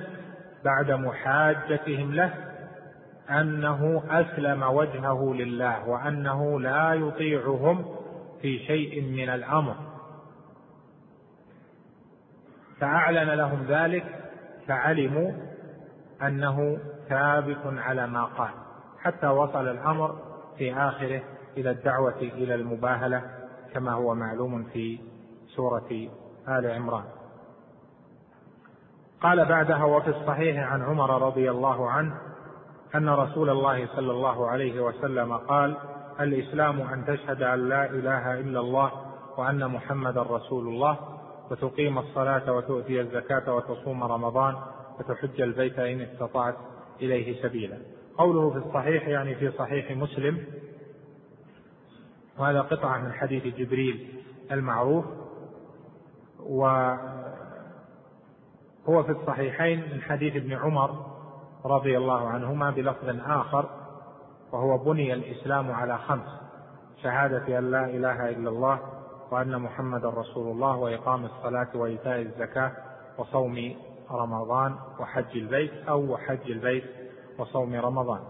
[0.65, 2.33] بعد محاجتهم له
[3.29, 7.85] أنه أسلم وجهه لله وأنه لا يطيعهم
[8.41, 9.75] في شيء من الأمر.
[12.79, 14.05] فأعلن لهم ذلك
[14.67, 15.31] فعلموا
[16.21, 16.77] أنه
[17.09, 18.51] ثابت على ما قال.
[18.99, 20.28] حتى وصل الأمر
[20.59, 21.21] في آخره
[21.57, 23.21] إلى الدعوة إلى المباهلة
[23.73, 24.99] كما هو معلوم في
[25.55, 26.09] سورة
[26.47, 27.03] آل عمران.
[29.21, 32.13] قال بعدها وفي الصحيح عن عمر رضي الله عنه
[32.95, 35.77] أن رسول الله صلى الله عليه وسلم قال
[36.19, 38.91] الإسلام أن تشهد أن لا إله إلا الله
[39.37, 40.97] وأن محمدا رسول الله
[41.51, 44.55] وتقيم الصلاة وتؤتي الزكاة وتصوم رمضان
[44.99, 46.55] وتحج البيت إن استطعت
[47.01, 47.77] إليه سبيلا.
[48.19, 50.43] قوله في الصحيح يعني في صحيح مسلم
[52.37, 55.05] وهذا قطعة من حديث جبريل المعروف
[56.39, 56.97] وهو
[59.03, 61.05] في الصحيحين من حديث ابن عمر
[61.65, 63.69] رضي الله عنهما بلفظ آخر
[64.51, 66.29] وهو بني الإسلام على خمس
[67.03, 68.79] شهادة أن لا إله إلا الله
[69.31, 72.71] وأن محمدا رسول الله وإقام الصلاة وإيتاء الزكاة
[73.17, 73.75] وصوم
[74.11, 76.98] رمضان وحج البيت أو وحج البيت
[77.39, 78.21] وصوم رمضان.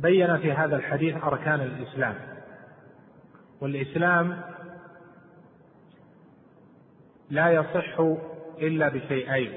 [0.00, 2.14] بين في هذا الحديث أركان الإسلام.
[3.60, 4.40] والإسلام
[7.30, 8.00] لا يصح
[8.58, 9.52] إلا بشيئين.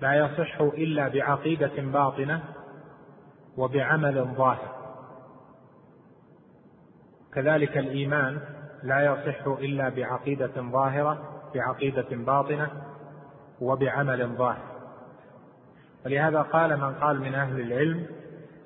[0.00, 2.42] لا يصح إلا بعقيدة باطنة
[3.56, 4.72] وبعمل ظاهر.
[7.34, 8.40] كذلك الإيمان
[8.82, 12.91] لا يصح إلا بعقيدة ظاهرة بعقيدة باطنة
[13.62, 14.72] وبعمل ظاهر.
[16.06, 18.06] ولهذا قال من قال من أهل العلم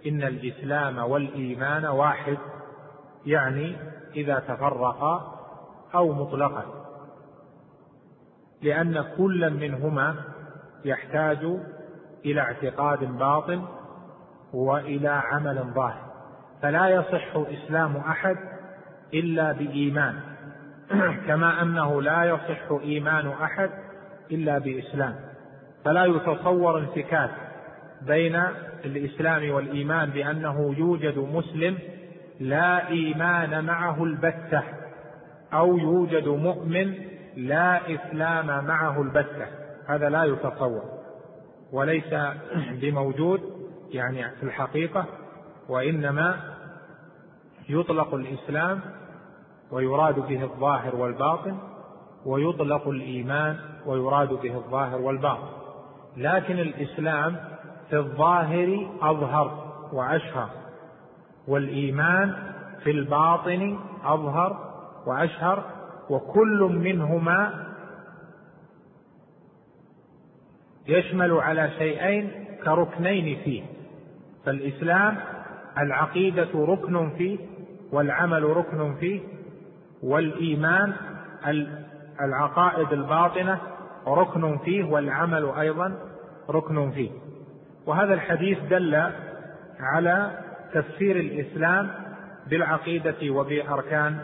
[0.07, 2.39] إن الإسلام والإيمان واحد
[3.27, 3.77] يعني
[4.15, 5.39] إذا تفرقا
[5.95, 6.65] أو مطلقا.
[8.63, 10.15] لأن كل منهما
[10.85, 11.39] يحتاج
[12.25, 13.65] إلى اعتقاد باطن
[14.53, 16.07] وإلى عمل ظاهر.
[16.63, 18.37] فلا يصح إسلام أحد
[19.15, 20.21] إلا بإيمان.
[21.27, 23.86] كما أنه لا يصح إيمان أحد
[24.31, 25.15] إلا بإسلام.
[25.85, 27.31] فلا يتصور انفكاك
[28.03, 28.43] بين
[28.85, 31.79] الإسلام والإيمان بأنه يوجد مسلم
[32.41, 34.63] لا إيمان معه البتة
[35.53, 36.95] أو يوجد مؤمن
[37.37, 39.47] لا إسلام معه البتة.
[39.87, 40.83] هذا لا يتصور
[41.73, 42.15] وليس
[42.81, 43.41] بموجود
[43.91, 45.05] يعني في الحقيقة
[45.69, 46.41] وإنما
[47.69, 48.81] يطلق الإسلام
[49.71, 51.59] ويراد به الظاهر والباطن
[52.27, 53.57] ويطلق الإيمان
[53.87, 55.49] ويراد به الظاهر والباطن.
[56.17, 57.37] لكن الإسلام
[57.91, 60.51] في الظاهر أظهر وأشهر
[61.49, 62.35] والإيمان
[62.85, 64.57] في الباطن أظهر
[65.07, 65.65] وأشهر
[66.11, 67.67] وكل منهما
[70.89, 72.31] يشمل على شيئين
[72.65, 73.63] كركنين فيه.
[74.45, 75.17] فالإسلام
[75.79, 77.39] العقيدة ركن فيه
[77.93, 79.21] والعمل ركن فيه
[80.03, 80.93] والإيمان
[82.21, 83.61] العقائد الباطنة
[84.09, 85.99] ركن فيه والعمل أيضا
[86.51, 87.11] ركن فيه.
[87.87, 89.11] وهذا الحديث دل
[89.81, 90.39] على
[90.75, 91.91] تفسير الإسلام
[92.47, 94.19] بالعقيدة وبأركان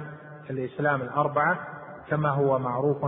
[0.50, 1.58] الإسلام الأربعة
[2.08, 3.06] كما هو معروف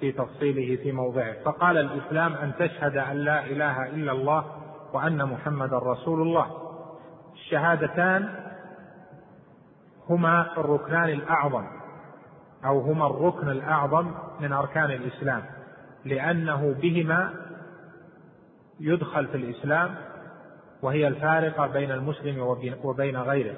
[0.00, 1.32] في تفصيله في موضعه.
[1.44, 4.44] فقال الإسلام أن تشهد أن لا إله إلا الله
[4.92, 6.46] وأن محمدا رسول الله.
[7.32, 8.28] الشهادتان
[10.10, 11.64] هما الركنان الأعظم
[12.64, 15.42] أو هما الركن الأعظم من أركان الإسلام.
[16.04, 17.34] لأنه بهما
[18.80, 19.94] يدخل في الإسلام
[20.82, 22.40] وهي الفارقة بين المسلم
[22.84, 23.54] وبين غيره.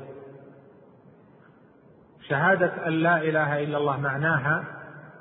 [2.29, 4.65] شهادة أن لا إله إلا الله معناها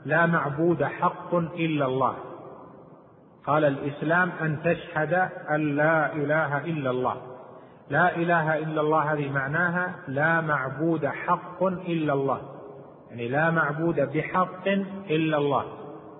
[0.06, 2.16] لا معبود حق إلا الله.
[3.46, 5.14] قال الإسلام أن تشهد
[5.50, 7.22] أن لا إله إلا الله.
[7.90, 12.42] لا إله إلا الله هذه معناها لا معبود حق إلا الله.
[13.10, 14.68] يعني لا معبود بحق
[15.10, 15.66] إلا الله.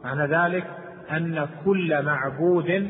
[0.04, 2.88] معنى ذلك أن كل معبود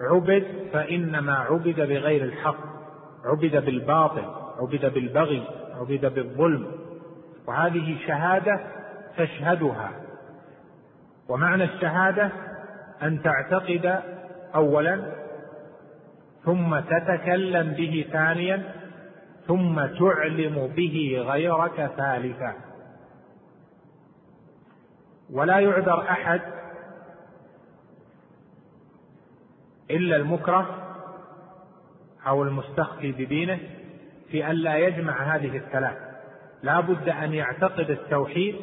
[0.00, 2.76] عبد فإنما عبد بغير الحق
[3.24, 4.24] عبد بالباطل
[4.60, 5.48] عبد بالبغي
[5.80, 6.66] عبد بالظلم.
[7.46, 8.60] وهذه شهادة
[9.18, 9.90] تشهدها.
[11.28, 12.30] ومعنى الشهادة
[13.02, 14.00] أن تعتقد
[14.54, 15.12] أولا
[16.44, 18.62] ثم تتكلم به ثانيا
[19.46, 22.54] ثم تعلم به غيرك ثالثا.
[25.32, 26.40] ولا يعذر أحد
[29.90, 30.86] إلا المكره
[32.26, 33.58] أو المستخفي بدينه
[34.30, 35.96] في أن لا يجمع هذه الثلاث.
[36.62, 38.56] لا بد أن يعتقد التوحيد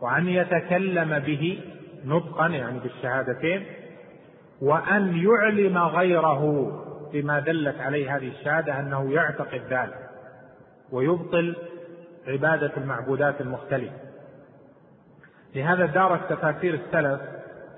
[0.00, 1.60] وأن يتكلم به
[2.04, 3.66] نطقا يعني بالشهادتين
[4.62, 6.72] وأن يعلم غيره
[7.12, 10.10] بما دلت عليه هذه الشهادة أنه يعتقد ذلك
[10.92, 11.56] ويبطل
[12.26, 14.05] عبادة المعبودات المختلفة.
[15.54, 17.20] لهذا دارت تفاسير السلف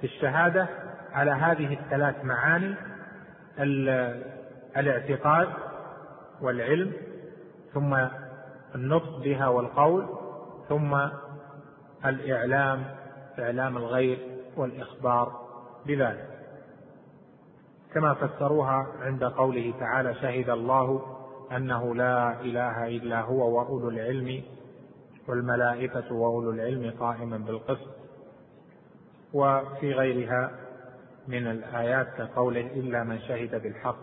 [0.01, 0.69] في الشهادة
[1.13, 2.75] على هذه الثلاث معاني
[4.77, 5.49] الاعتقاد
[6.41, 6.93] والعلم
[7.75, 8.07] ثم
[8.75, 10.07] النطق بها والقول
[10.69, 10.99] ثم
[12.07, 12.85] الإعلام
[13.39, 14.19] إعلام الغير
[14.57, 15.33] والإخبار
[15.87, 16.29] بذلك.
[17.95, 21.03] كما فسروها عند قوله تعالى شهد الله
[21.57, 24.43] أنه لا إله إلا هو وأولو العلم
[25.29, 27.89] والملائكة وأولو العلم قائما بالقسط.
[29.33, 30.51] وفي غيرها
[31.29, 33.99] من الآيات كقوله إلا من شهد بالحق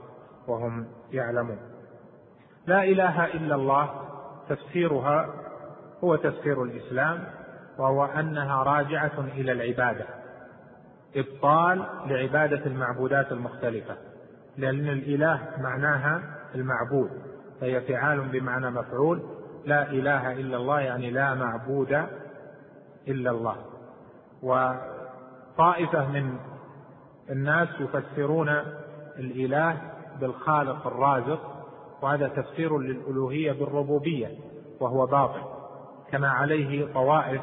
[0.48, 1.58] وهم يعلمون.
[2.68, 3.90] لا إله إلا الله
[4.50, 5.30] تفسيرها
[6.04, 7.24] هو تفسير الإسلام
[7.78, 10.06] وهو أنها راجعة إلى العبادة.
[11.16, 13.98] إبطال لعبادة المعبودات المختلفة
[14.58, 16.22] لأن الإله معناها
[16.56, 17.10] المعبود
[17.62, 19.22] فهي فعال بمعنى مفعول
[19.65, 22.06] لا إله إلا الله يعني لا معبود
[23.08, 23.56] إلا الله.
[24.43, 26.38] وطائفة من
[27.30, 28.49] الناس يفسرون
[29.19, 29.82] الإله
[30.19, 31.56] بالخالق الرازق
[32.01, 34.28] وهذا تفسير للألوهية بالربوبية
[34.80, 35.41] وهو باطل
[36.12, 37.41] كما عليه طوائف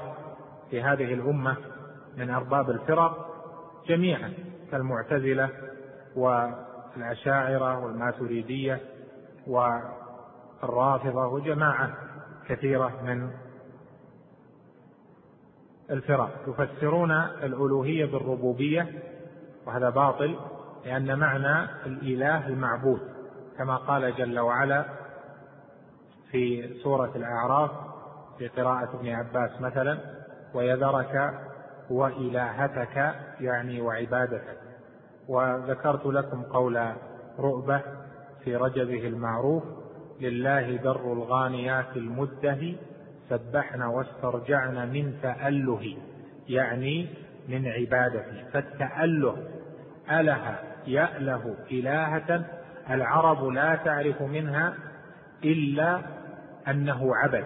[0.70, 1.56] في هذه الأمة
[2.16, 3.26] من أرباب الفرق
[3.88, 4.32] جميعا
[4.70, 5.50] كالمعتزلة
[6.16, 8.80] والأشاعرة والماتريدية
[9.46, 11.90] والرافضة وجماعة.
[12.52, 13.30] كثيرة من
[15.90, 16.30] الفرق.
[16.48, 17.10] يفسرون
[17.42, 19.02] الألوهية بالربوبية
[19.66, 20.38] وهذا باطل
[20.84, 23.00] لأن معنى الإله المعبود
[23.58, 24.84] كما قال جل وعلا
[26.30, 27.70] في سورة الأعراف
[28.38, 29.98] في قراءة ابن عباس مثلا
[30.54, 31.34] ويذرك
[31.90, 34.58] وإلهتك يعني وعبادتك
[35.28, 36.92] وذكرت لكم قول
[37.38, 37.80] رؤبة
[38.44, 39.62] في رجبه المعروف
[40.22, 42.74] لله در الغانيات المده
[43.28, 45.96] سبحن واسترجعن من تأله
[46.48, 47.08] يعني
[47.48, 48.44] من عبادته.
[48.52, 49.36] فالتأله
[50.10, 52.44] أله يأله إلهة
[52.90, 54.74] العرب لا تعرف منها
[55.44, 56.00] إلا
[56.68, 57.44] أنه عبد.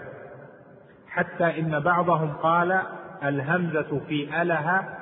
[1.09, 2.81] حتى إن بعضهم قال
[3.24, 4.99] الهمزة في ألها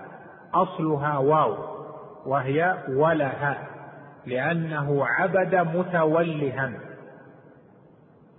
[0.55, 1.57] أصلها واو
[2.27, 3.69] وهي ولها
[4.27, 6.94] لأنه عبد متولها.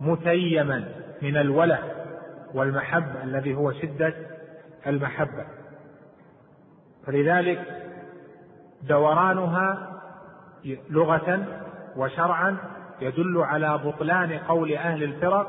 [0.06, 0.88] متيما
[1.22, 1.80] من الوله
[2.54, 4.14] والمحبة الذي هو شدة
[4.88, 5.46] المحبة.
[7.06, 7.62] فلذلك
[8.84, 9.92] دورانها
[10.90, 11.46] لغة
[11.98, 12.58] وشرعا
[13.02, 15.48] يدل على بطلان قول أهل الفرق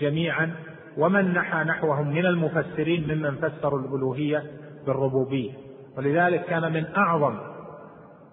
[0.00, 0.54] جميعا
[0.96, 4.44] ومن نحى نحوهم من المفسرين ممن فسروا الألوهية
[4.86, 5.52] بالربوبية.
[5.96, 7.38] ولذلك كان من أعظم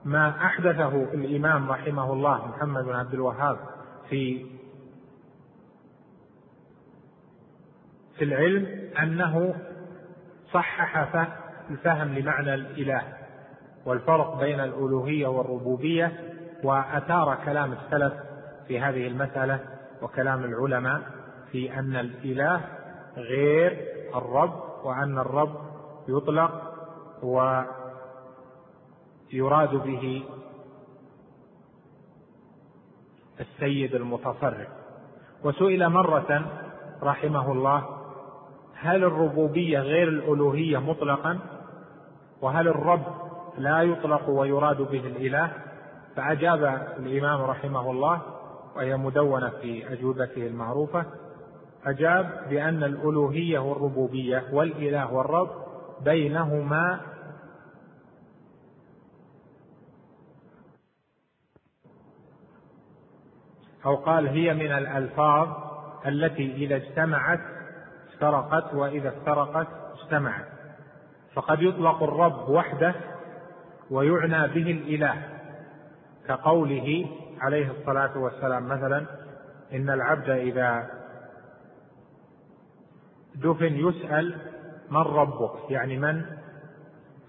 [0.05, 3.57] ما أحدثه الإمام رحمه الله محمد بن عبد الوهاب
[4.09, 4.45] في
[8.19, 9.55] في العلم أنه
[10.53, 10.97] صحح
[11.69, 13.03] الفهم لمعنى الإله
[13.85, 16.11] والفرق بين الألوهية والربوبية
[16.63, 18.13] وأثار كلام السلف
[18.67, 19.59] في هذه المسألة
[20.01, 21.01] وكلام العلماء
[21.51, 22.61] في أن الإله
[23.17, 25.55] غير الرب وأن الرب
[26.07, 26.73] يطلق
[29.33, 30.23] ويراد به
[33.39, 34.67] السيد المتصرف.
[35.43, 36.45] وسئل مرة
[37.03, 37.98] رحمه الله
[38.81, 41.39] هل الربوبية غير الألوهية مطلقا؟
[42.41, 43.03] وهل الرب
[43.57, 45.51] لا يطلق ويراد به الإله؟
[46.15, 46.63] فأجاب
[46.99, 48.21] الإمام رحمه الله
[48.75, 51.05] وهي مدونة في أجوبته المعروفة
[51.85, 55.49] أجاب بأن الألوهية والربوبية والإله والرب
[56.05, 56.99] بينهما
[63.85, 65.47] أو قال هي من الألفاظ
[66.05, 67.58] التي إذا اجتمعت
[68.19, 70.45] افترقت وإذا افترقت اجتمعت.
[71.33, 72.95] فقد يطلق الرب وحده
[73.91, 75.15] ويعنى به الإله
[76.27, 77.05] كقوله
[77.39, 79.05] عليه الصلاة والسلام مثلا
[79.73, 80.89] إن العبد إذا
[83.35, 84.35] دفن يسأل
[84.89, 86.25] من ربك يعني من؟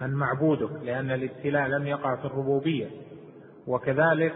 [0.00, 2.90] من معبودك لأن الابتلاء لم يقع في الربوبية.
[3.66, 4.34] وكذلك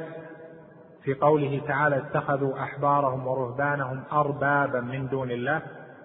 [1.02, 5.62] في قوله تعالى اتخذوا أحبارهم ورهبانهم أربابا من دون الله.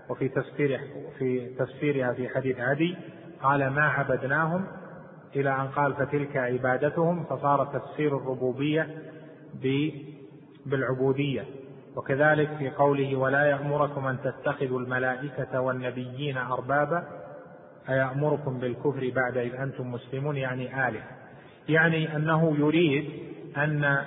[0.09, 0.79] وفي تفسير
[1.19, 2.95] في تفسيرها في حديث عدي
[3.41, 4.65] قال ما عبدناهم
[5.35, 8.87] إلى أن قال فتلك عبادتهم فصار تفسير الربوبية
[10.65, 11.45] بالعبودية.
[11.95, 17.03] وكذلك في قوله ولا يأمركم أن تتخذوا الملائكة والنبيين أربابا
[17.89, 21.07] أيأمركم بالكفر بعد إذ أنتم مسلمون؟ يعني آلهة.
[21.69, 23.09] يعني أنه يريد
[23.57, 23.97] أن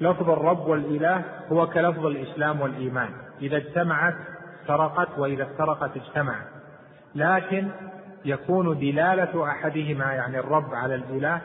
[0.00, 3.10] لفظ الرب والإله هو كلفظ الإسلام والإيمان.
[3.42, 4.14] إذا اجتمعت
[4.64, 6.46] افترقت وإذا افترقت اجتمعت
[7.14, 7.68] لكن
[8.24, 11.40] يكون دلالة أحدهما يعني الرب على الإله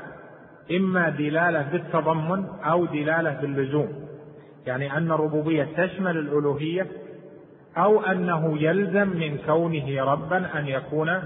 [0.72, 4.10] إما دلالة بالتضمن أو دلالة باللزوم.
[4.66, 6.88] يعني أن الربوبية تشمل الألوهية
[7.78, 11.24] أو أنه يلزم من كونه ربا أن يكون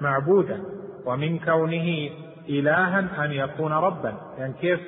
[0.00, 0.62] معبودا
[1.06, 2.10] ومن كونه
[2.48, 4.14] إلها أن يكون ربا.
[4.38, 4.80] يعني كيف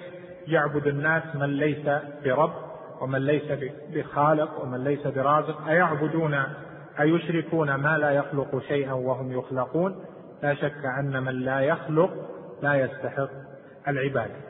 [0.46, 1.88] يعبد الناس من ليس
[2.24, 2.67] برب؟
[3.00, 3.52] ومن ليس
[3.92, 6.44] بخالق ومن ليس برازق أيعبدون
[7.00, 10.04] أيشركون ما لا يخلق شيئا وهم يخلقون؟
[10.42, 12.10] لا شك أن من لا يخلق
[12.62, 13.30] لا يستحق
[13.88, 14.48] العبادة.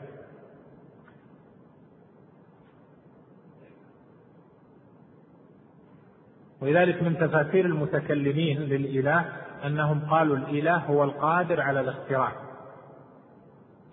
[6.61, 9.25] ولذلك من تفاسير المتكلمين للإله
[9.65, 12.31] أنهم قالوا الإله هو القادر على الاختراع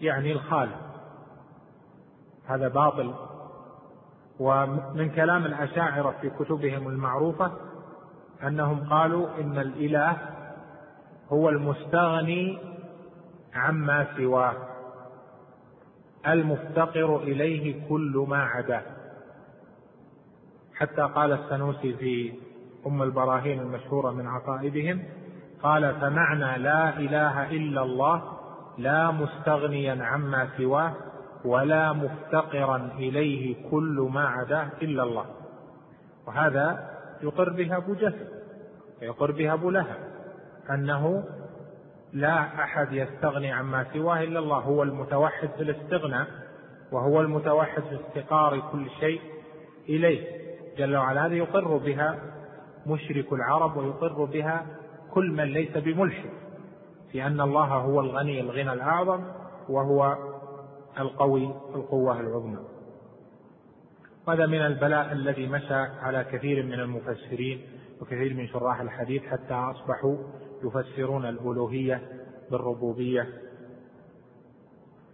[0.01, 0.81] يعني الخالق.
[2.47, 3.15] هذا باطل.
[4.41, 7.53] ومن كلام الأشاعرة في كتبهم المعروفة
[8.43, 10.17] أنهم قالوا إن الإله
[11.29, 12.59] هو المستغني
[13.55, 14.55] عما سواه
[16.27, 18.83] المفتقر إليه كل ما عداه.
[20.75, 22.33] حتى قال السنوسي في
[22.87, 25.03] أم البراهين المشهورة من عقائدهم
[25.63, 28.23] قال فمعنى لا إله إلا الله
[28.79, 30.95] لا مستغنيا عما سواه
[31.47, 35.25] ولا مفتقرا إليه كل ما عداه إلا الله.
[36.27, 36.91] وهذا
[37.23, 38.29] يقر بها أبو جهل
[39.03, 39.97] ويقر بها أبو لهب
[40.71, 41.25] أنه
[42.13, 46.27] لا أحد يستغني عما سواه إلا الله هو المتوحد في الاستغناء
[46.93, 49.21] وهو المتوحد في استقار كل شيء
[49.89, 50.47] إليه.
[50.79, 52.19] جل وعلا هذه يقر بها
[52.87, 54.67] مشرك العرب ويقر بها
[55.11, 56.31] كل من ليس بملحد
[57.13, 59.25] في أن الله هو الغني الغنى الأعظم
[59.69, 60.17] وهو
[60.99, 61.45] القوي
[61.75, 62.59] القوة العظمى.
[64.27, 67.67] وهذا من البلاء الذي مشى على كثير من المفسرين
[68.01, 70.17] وكثير من شراح الحديث حتى أصبحوا
[70.65, 72.03] يفسرون الألوهية
[72.51, 73.29] بالربوبية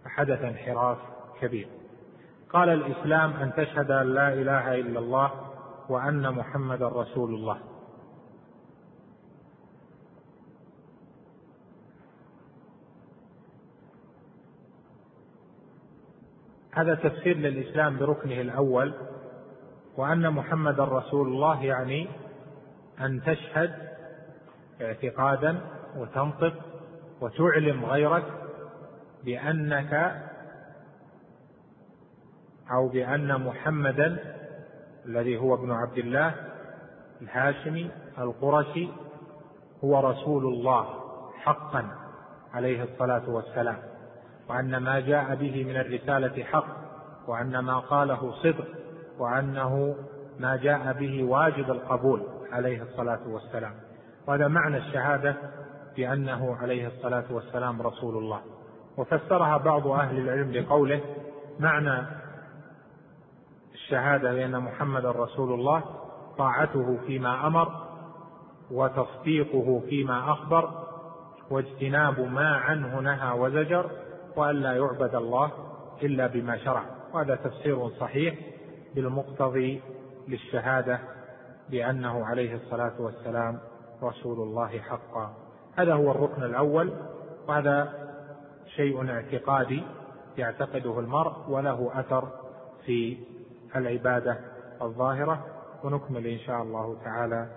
[0.05, 0.97] فحدث انحراف
[1.41, 1.67] كبير.
[2.49, 5.31] قال الإسلام أن تشهد أن لا إله إلا الله
[5.89, 7.72] وأن محمدا رسول الله.
[16.75, 18.93] هذا تفسير للإسلام بركنه الأول
[19.97, 22.07] وأن محمد رسول الله يعني
[23.01, 23.71] أن تشهد
[24.81, 25.61] اعتقادا
[25.97, 26.53] وتنطق
[27.21, 28.25] وتعلم غيرك
[29.23, 30.21] بأنك
[32.71, 34.35] أو بأن محمدا
[35.05, 36.35] الذي هو ابن عبد الله
[37.21, 38.89] الهاشمي القرشي
[39.83, 40.85] هو رسول الله
[41.43, 41.87] حقا
[42.53, 43.92] عليه الصلاة والسلام.
[44.49, 46.65] وأن ما جاء به من الرسالة حق
[47.27, 48.67] وأن ما قاله صدق
[49.19, 49.95] وأنه
[50.39, 52.21] ما جاء به واجب القبول
[52.51, 53.73] عليه الصلاة والسلام.
[54.27, 55.35] وهذا معنى الشهادة
[55.95, 58.41] بأنه عليه الصلاة والسلام رسول الله.
[58.97, 61.01] وفسرها بعض أهل العلم بقوله
[61.59, 62.05] معنى
[63.73, 65.83] الشهادة بأن محمد رسول الله
[66.37, 67.83] طاعته فيما أمر
[68.71, 70.69] وتصديقه فيما أخبر
[71.49, 73.91] واجتناب ما عنه نهى وزجر
[74.35, 75.51] وأن لا يعبد الله
[76.03, 76.83] إلا بما شرع.
[77.13, 78.35] وهذا تفسير صحيح
[78.95, 79.81] بالمقتضي
[80.27, 80.99] للشهادة
[81.69, 83.59] بأنه عليه الصلاة والسلام
[84.03, 85.33] رسول الله حقا.
[85.75, 86.93] هذا هو الركن الأول
[87.47, 87.93] وهذا
[88.75, 89.83] شيء اعتقادي
[90.37, 92.27] يعتقده المرء وله أثر
[92.85, 93.17] في
[93.75, 94.39] العبادة
[94.81, 95.45] الظاهرة.
[95.83, 97.47] ونكمل إن شاء الله تعالى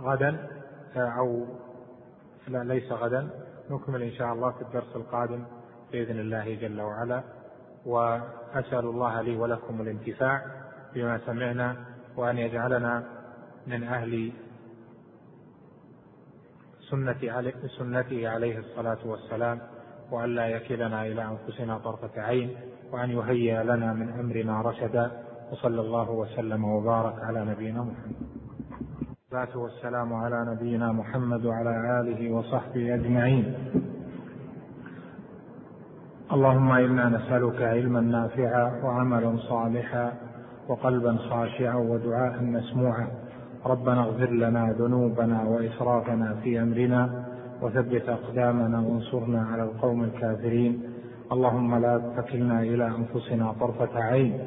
[0.00, 0.48] غدا
[0.96, 1.46] أو
[2.48, 3.28] لا ليس غدا.
[3.70, 5.44] نكمل إن شاء الله في الدرس القادم.
[5.92, 7.22] بإذن الله جل وعلا
[7.86, 10.42] وأسأل الله لي ولكم الانتفاع
[10.94, 11.76] بما سمعنا
[12.16, 13.04] وأن يجعلنا
[13.66, 14.32] من أهل
[16.90, 19.60] سنة سنته عليه الصلاة والسلام
[20.10, 22.56] وأن لا يكلنا إلى أنفسنا طرفة عين
[22.92, 25.10] وأن يهيئ لنا من أمرنا رشدا
[25.52, 28.16] وصلى الله وسلم وبارك على نبينا محمد.
[29.24, 33.54] الصلاة والسلام على نبينا محمد وعلى آله وصحبه أجمعين.
[36.32, 40.12] اللهم إنا نسألك علما نافعا وعملا صالحا
[40.68, 43.06] وقلبا خاشعا ودعاء مسموعا.
[43.66, 47.24] ربنا اغفر لنا ذنوبنا وإسرافنا في أمرنا
[47.62, 50.82] وثبت أقدامنا وانصرنا على القوم الكافرين.
[51.32, 54.38] اللهم لا تكلنا إلى أنفسنا طرفة عين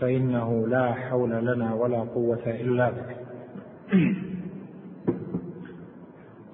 [0.00, 3.16] فإنه لا حول لنا ولا قوة إلا بك.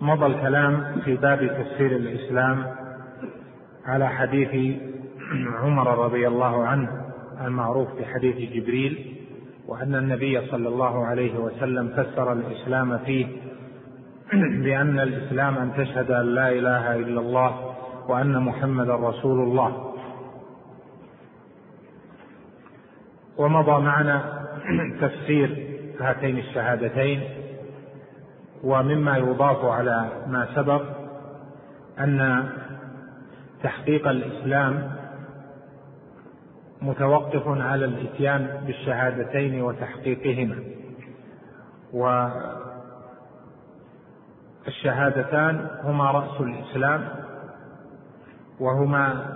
[0.00, 2.87] مضى الكلام في باب تفسير الإسلام
[3.88, 4.80] على حديث
[5.62, 6.88] عمر رضي الله عنه
[7.44, 9.16] المعروف بحديث جبريل
[9.66, 13.26] وأن النبي صلى الله عليه وسلم فسر الإسلام فيه
[14.32, 17.74] بأن الإسلام أن تشهد أن لا إله إلا الله
[18.08, 19.94] وأن محمدا رسول الله.
[23.38, 24.46] ومضى معنا
[25.00, 25.66] تفسير
[26.00, 27.20] هاتين الشهادتين
[28.64, 30.82] ومما يضاف على ما سبق
[31.98, 32.48] أن
[33.62, 34.92] تحقيق الإسلام
[36.82, 40.56] متوقف على الإتيان بالشهادتين وتحقيقهما.
[44.66, 47.08] والشهادتان هما رأس الإسلام
[48.60, 49.34] وهما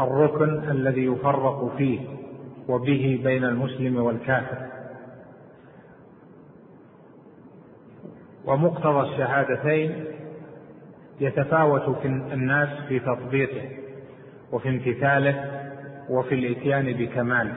[0.00, 2.00] الركن الذي يفرق فيه
[2.68, 4.64] وبه بين المسلم والكافر.
[8.44, 10.04] ومقتضى الشهادتين
[11.20, 13.68] يتفاوت في الناس في تطبيقه
[14.52, 15.44] وفي امتثاله
[16.10, 17.54] وفي الاتيان بكماله.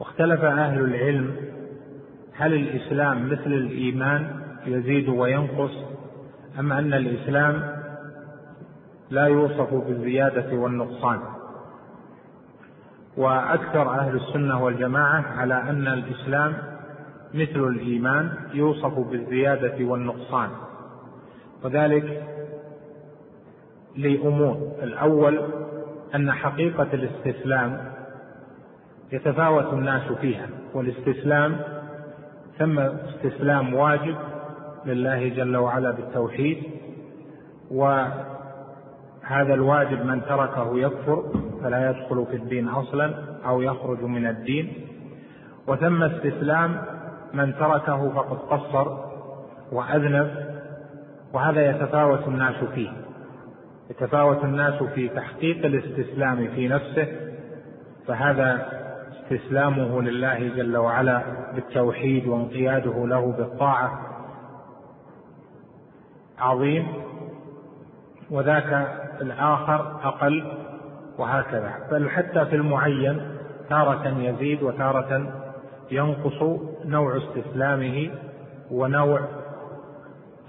[0.00, 1.36] واختلف أهل العلم
[2.34, 5.72] هل الإسلام مثل الإيمان يزيد وينقص
[6.58, 7.82] أم أن الإسلام
[9.10, 11.20] لا يوصف بالزيادة والنقصان؟
[13.16, 16.54] وأكثر أهل السنة والجماعة على أن الإسلام
[17.34, 20.50] مثل الإيمان يوصف بالزيادة والنقصان.
[21.64, 22.22] وذلك
[23.96, 24.72] لأمور.
[24.82, 25.40] الأول
[26.14, 27.92] أن حقيقة الاستسلام
[29.12, 31.60] يتفاوت الناس فيها والاستسلام
[32.58, 34.16] ثم استسلام واجب
[34.86, 36.62] لله جل وعلا بالتوحيد
[37.70, 41.24] وهذا الواجب من تركه يكفر
[41.62, 43.14] فلا يدخل في الدين أصلا
[43.46, 44.72] أو يخرج من الدين.
[45.66, 46.82] وثم استسلام
[47.34, 48.96] من تركه فقد قصر
[49.72, 50.41] وأذنب
[51.34, 52.90] وهذا يتفاوت الناس فيه.
[53.90, 57.06] يتفاوت الناس في تحقيق الاستسلام في نفسه
[58.06, 58.66] فهذا
[59.12, 61.22] استسلامه لله جل وعلا
[61.54, 64.00] بالتوحيد وانقياده له بالطاعة
[66.38, 66.86] عظيم
[68.30, 68.88] وذاك
[69.20, 70.52] الآخر أقل
[71.18, 71.72] وهكذا.
[71.90, 73.20] بل حتى في المعين
[73.68, 75.32] تارة يزيد وتارة
[75.90, 76.42] ينقص
[76.84, 78.10] نوع استسلامه
[78.70, 79.20] ونوع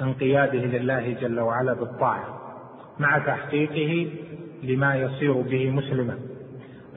[0.02, 2.40] انقياده لله جل وعلا بالطاعة
[3.00, 4.12] مع تحقيقه
[4.64, 6.20] لما يصير به مسلما.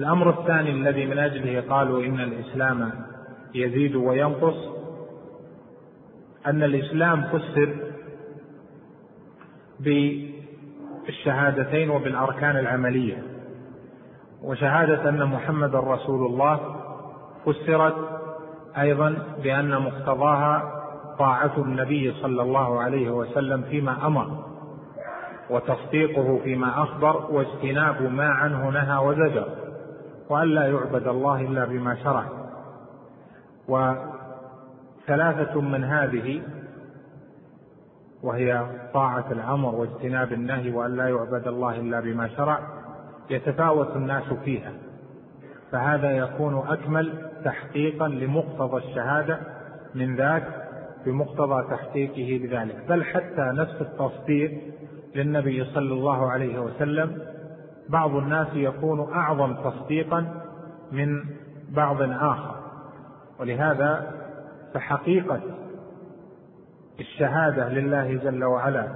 [0.01, 2.93] الأمر الثاني الذي من أجله قالوا إن الإسلام
[3.55, 4.57] يزيد وينقص
[6.47, 7.77] أن الإسلام فسر
[9.81, 13.23] بالشهادتين وبالأركان العملية.
[14.43, 16.77] وشهادة أن محمد رسول الله
[17.47, 17.97] فسرت
[18.79, 20.76] أيضا بأن مقتضاها
[21.19, 24.45] طاعة النبي صلى الله عليه وسلم فيما أمر
[25.51, 29.49] وتصديقه فيما أخبر واجتناب ما عنه نهى وزجر
[30.31, 32.25] وأن لا يعبد الله إلا بما شرع.
[33.69, 36.43] وثلاثة من هذه
[38.23, 42.61] وهي طاعة الأمر واجتناب النهي وأن لا يعبد الله إلا بما شرع
[43.31, 44.73] يتفاوت الناس فيها.
[45.73, 49.39] فهذا يكون أكمل تحقيقا لمقتضى الشهادة
[49.95, 50.66] من ذاك
[51.05, 54.61] بمقتضى تحقيقه لذلك بل حتى نفس التصديق
[55.15, 57.19] للنبي صلى الله عليه وسلم
[57.89, 60.43] بعض الناس يكون أعظم تصديقا
[60.93, 61.25] من
[61.71, 62.57] بعض آخر.
[63.41, 64.13] ولهذا
[64.75, 65.41] فحقيقة
[67.01, 68.89] الشهادة لله جل وعلا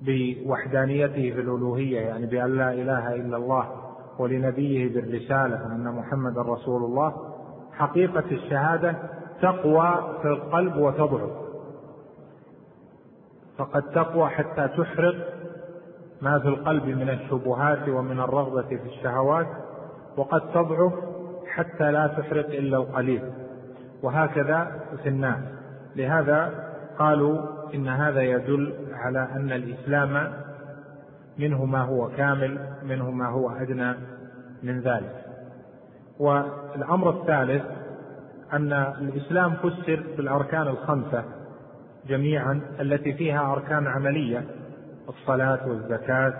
[0.00, 3.68] بوحدانيته في الألوهية يعني بأن لا إله إلا الله
[4.18, 7.14] ولنبيه بالرسالة أن محمد رسول الله
[7.72, 8.96] حقيقة الشهادة
[9.42, 11.30] تقوى في القلب وتضعف.
[13.58, 15.14] فقد تقوى حتى تحرق
[16.22, 19.46] ما في القلب من الشبهات ومن الرغبة في الشهوات
[20.16, 20.92] وقد تضعف
[21.46, 23.22] حتى لا تحرق إلا القليل.
[24.02, 25.38] وهكذا في الناس.
[25.96, 27.38] لهذا قالوا
[27.74, 30.32] إن هذا يدل على أن الإسلام
[31.38, 33.94] منه ما هو كامل منه ما هو أدنى
[34.62, 35.24] من ذلك.
[36.18, 37.79] والأمر الثالث
[38.52, 41.24] أن الإسلام فسر بالأركان الخمسة
[42.08, 44.44] جميعا التي فيها أركان عملية
[45.08, 46.34] الصلاة والزكاة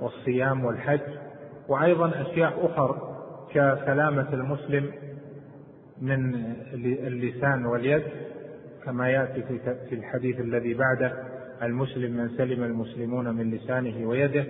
[0.00, 1.00] والصيام والحج
[1.68, 3.16] وأيضا أشياء أخر
[3.50, 4.90] كسلامة المسلم
[6.02, 6.34] من
[6.82, 8.02] اللسان واليد
[8.84, 9.42] كما يأتي
[9.88, 11.12] في الحديث الذي بعده
[11.62, 14.44] المسلم من سلم المسلمون من لسانه ويده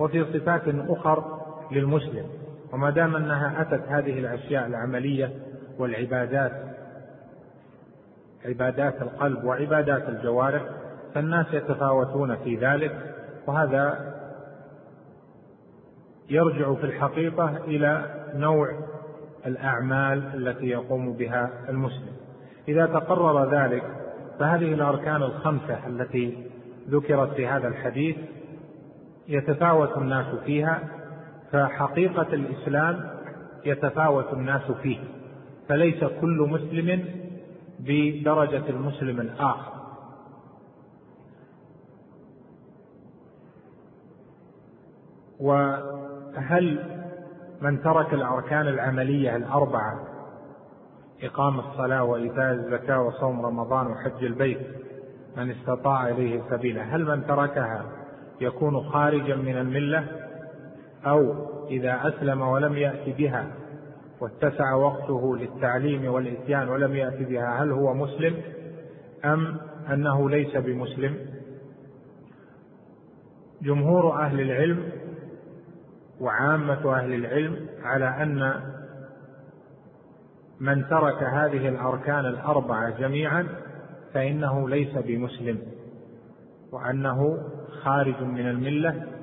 [0.00, 1.24] وفي صفات أخر
[1.72, 2.26] للمسلم.
[2.72, 5.30] وما دام أنها أتت هذه الأشياء العملية
[5.78, 6.52] والعبادات
[8.44, 10.62] عبادات القلب وعبادات الجوارح
[11.14, 13.14] فالناس يتفاوتون في ذلك
[13.46, 14.14] وهذا
[16.30, 18.04] يرجع في الحقيقة إلى
[18.34, 18.68] نوع
[19.46, 22.12] الأعمال التي يقوم بها المسلم.
[22.68, 23.82] إذا تقرر ذلك
[24.38, 26.50] فهذه الأركان الخمسة التي
[26.88, 28.16] ذكرت في هذا الحديث
[29.28, 30.78] يتفاوت الناس فيها
[31.52, 33.10] فحقيقة الإسلام
[33.64, 34.98] يتفاوت الناس فيه.
[35.68, 37.04] فليس كل مسلم
[37.78, 39.74] بدرجة المسلم الآخر.
[45.40, 46.94] وهل
[47.60, 50.00] من ترك الأركان العملية الأربعة
[51.22, 54.58] إقام الصلاة وإيتاء الزكاة وصوم رمضان وحج البيت
[55.36, 57.84] من استطاع إليه سبيلا هل من تركها
[58.40, 60.06] يكون خارجا من الملة؟
[61.06, 61.34] أو
[61.70, 63.46] إذا أسلم ولم يأتي بها
[64.24, 68.36] واتسع وقته للتعليم والإتيان ولم يأتي بها هل هو مسلم
[69.24, 69.56] أم
[69.92, 71.16] أنه ليس بمسلم؟
[73.62, 74.92] جمهور أهل العلم
[76.20, 78.60] وعامة أهل العلم على أن
[80.60, 83.46] من ترك هذه الأركان الأربعة جميعا
[84.14, 85.58] فإنه ليس بمسلم
[86.72, 87.38] وأنه
[87.82, 89.13] خارج من الملة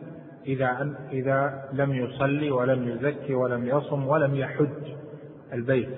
[0.46, 4.94] إذا إذا لم يصلي ولم يزكي ولم يصم ولم يحج
[5.54, 5.90] البيت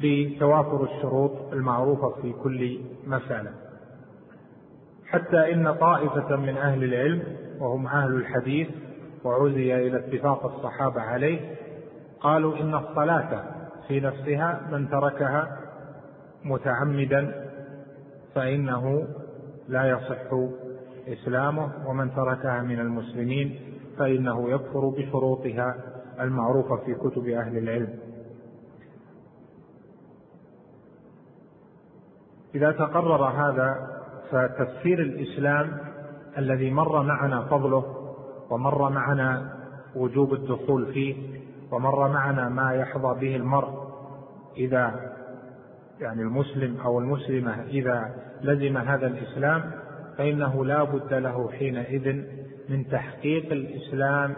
[0.00, 3.50] بتوافر الشروط المعروفة في كل مسألة.
[5.06, 7.22] حتى إن طائفة من أهل العلم
[7.60, 8.68] وهم أهل الحديث
[9.24, 11.54] وعزي إلى اتفاق الصحابة عليه
[12.20, 13.42] قالوا إن الصلاة
[13.88, 15.58] في نفسها من تركها
[16.44, 17.50] متعمدا
[18.34, 19.08] فإنه
[19.68, 20.32] لا يصح
[21.08, 23.60] إسلامه ومن تركها من المسلمين
[23.98, 25.74] فإنه يكفر بشروطها
[26.20, 27.98] المعروفة في كتب أهل العلم.
[32.54, 33.96] إذا تقرر هذا
[34.30, 35.78] فتفسير الإسلام
[36.38, 37.84] الذي مر معنا فضله
[38.50, 39.56] ومر معنا
[39.96, 41.40] وجوب الدخول فيه
[41.70, 43.86] ومر معنا ما يحظى به المرء
[44.56, 45.12] إذا
[46.00, 49.72] يعني المسلم أو المسلمة إذا لزم هذا الإسلام
[50.18, 52.22] فإنه لا بد له حينئذ
[52.68, 54.34] من تحقيق الإسلام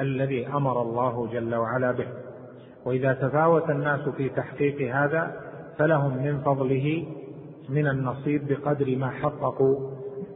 [0.00, 2.06] الذي أمر الله جل وعلا به.
[2.84, 5.40] وإذا تفاوت الناس في تحقيق هذا
[5.78, 7.06] فلهم من فضله
[7.68, 9.90] من النصيب بقدر ما حققوا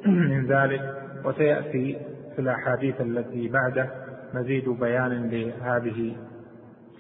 [0.07, 1.03] من ذلك.
[1.25, 1.99] وسيأتي
[2.35, 3.91] في الأحاديث التي بعده
[4.35, 6.17] مزيد بيان لهذه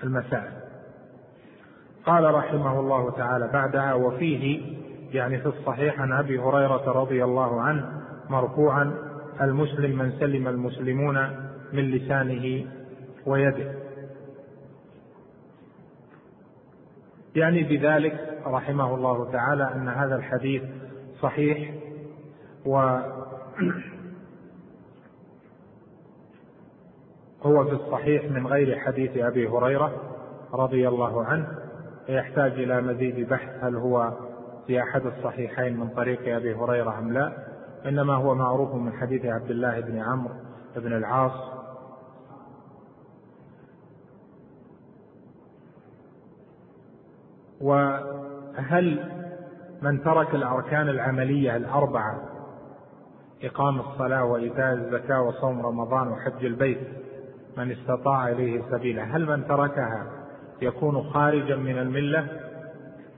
[0.04, 0.52] المسائل.
[2.06, 4.76] قال رحمه الله تعالى بعدها وفيه
[5.16, 8.94] يعني في الصحيح عن أبي هريرة رضي الله عنه مرفوعا
[9.40, 11.14] المسلم من سلم المسلمون
[11.72, 12.66] من لسانه
[13.26, 13.72] ويده.
[17.36, 20.62] يعني بذلك رحمه الله تعالى أن هذا الحديث
[21.22, 21.74] صحيح
[22.66, 22.76] و
[27.42, 29.92] هو في الصحيح من غير حديث أبي هريرة
[30.52, 31.48] رضي الله عنه
[32.06, 34.12] فيحتاج إلى مزيد بحث هل هو
[34.66, 37.32] في أحد الصحيحين من طريق أبي هريرة أم لا؟
[37.86, 40.34] إنما هو معروف من حديث عبد الله بن عمرو
[40.76, 41.56] بن العاص.
[47.60, 49.12] وهل
[49.82, 52.36] من ترك الأركان العملية الأربعة
[53.42, 56.78] إقام الصلاة وإيتاء الزكاة وصوم رمضان وحج البيت
[57.56, 60.06] من استطاع إليه سبيلا هل من تركها
[60.62, 62.45] يكون خارجا من الملة؟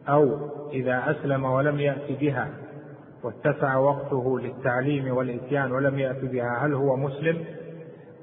[0.08, 2.48] أو إذا أسلم ولم يات بها
[3.22, 7.44] واتسع وقته للتعليم والإتيان ولم يات بها هل هو مسلم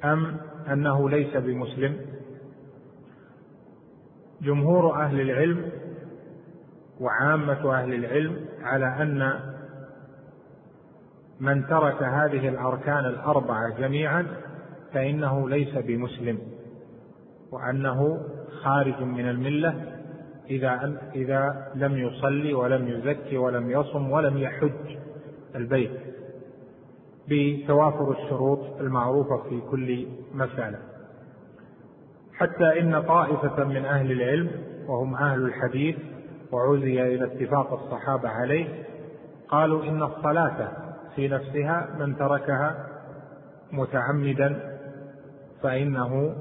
[0.03, 0.37] أم
[0.71, 1.97] أنه ليس بمسلم؟
[4.41, 5.71] جمهور أهل العلم
[6.99, 9.39] وعامة أهل العلم على أن
[11.39, 14.27] من ترك هذه الأركان الأربعة جميعا
[14.93, 16.39] فإنه ليس بمسلم
[17.51, 18.21] وأنه
[18.63, 19.94] خارج من الملة
[20.49, 24.97] إذا إذا لم يصلي ولم يزكي ولم يصم ولم يحج
[25.55, 25.91] البيت
[27.29, 30.79] بتوافر الشروط المعروفة في كل مسألة.
[32.33, 34.51] حتى إن طائفة من أهل العلم
[34.87, 35.95] وهم أهل الحديث
[36.51, 38.83] وعزي إلى اتفاق الصحابة عليه
[39.49, 40.71] قالوا إن الصلاة
[41.15, 42.87] في نفسها من تركها
[43.71, 44.77] متعمدا
[45.63, 46.35] فإنه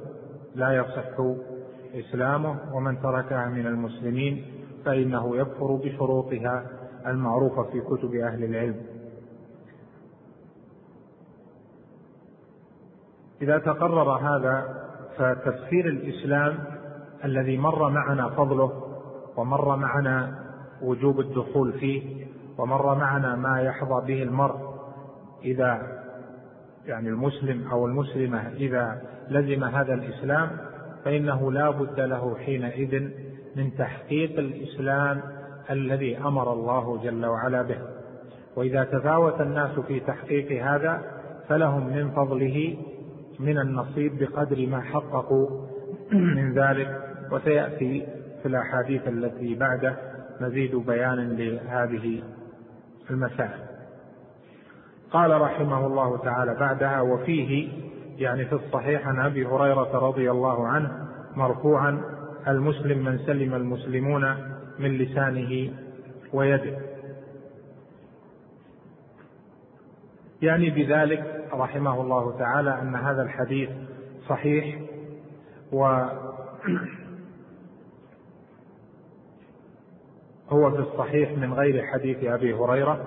[0.55, 1.21] لا يصح
[1.95, 4.45] إسلامه ومن تركها من المسلمين
[4.85, 6.67] فإنه يكفر بشروطها
[7.07, 8.81] المعروفة في كتب أهل العلم.
[13.43, 14.85] إذا تقرر هذا
[15.19, 16.59] فتفسير الإسلام
[17.25, 18.73] الذي مر معنا فضله
[19.37, 20.45] ومر معنا
[20.83, 22.27] وجوب الدخول فيه
[22.59, 24.75] ومر معنا ما يحظى به المرء
[25.45, 25.83] إذا
[26.87, 30.51] يعني المسلم أو المسلمة إذا لزم هذا الإسلام
[31.05, 33.09] فإنه لا بد له حينئذ
[33.57, 35.23] من تحقيق الإسلام
[35.71, 37.79] الذي أمر الله جل وعلا به.
[38.57, 41.03] وإذا تفاوت الناس في تحقيق هذا
[41.49, 42.77] فلهم من فضله
[43.39, 45.67] من النصيب بقدر ما حققوا
[46.13, 47.01] من ذلك.
[47.33, 48.07] وسيأتي
[48.43, 49.97] في الأحاديث التي بعده
[50.41, 52.23] مزيد بيان لهذه
[53.11, 53.65] المسائل.
[55.11, 57.69] قال رحمه الله تعالى بعدها وفيه
[58.19, 62.01] يعني في الصحيح عن أبي هريرة رضي الله عنه مرفوعا
[62.49, 64.35] المسلم من سلم المسلمون
[64.79, 65.73] من لسانه
[66.33, 66.79] ويده.
[70.43, 73.71] يعني بذلك رحمه الله تعالى أن هذا الحديث
[74.29, 74.81] صحيح
[75.73, 75.85] و
[80.51, 83.05] هو في الصحيح من غير حديث أبي هريرة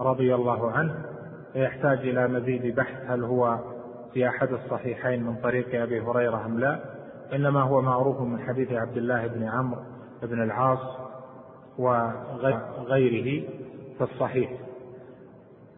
[0.00, 1.04] رضي الله عنه
[1.52, 3.73] فيحتاج إلى مزيد بحث هل هو
[4.14, 6.80] في أحد الصحيحين من طريق أبي هريرة أم لا؟
[7.32, 9.80] إنما هو معروف من حديث عبد الله بن عمرو
[10.22, 10.98] بن العاص
[11.78, 13.44] وغيره
[13.98, 14.50] في الصحيح.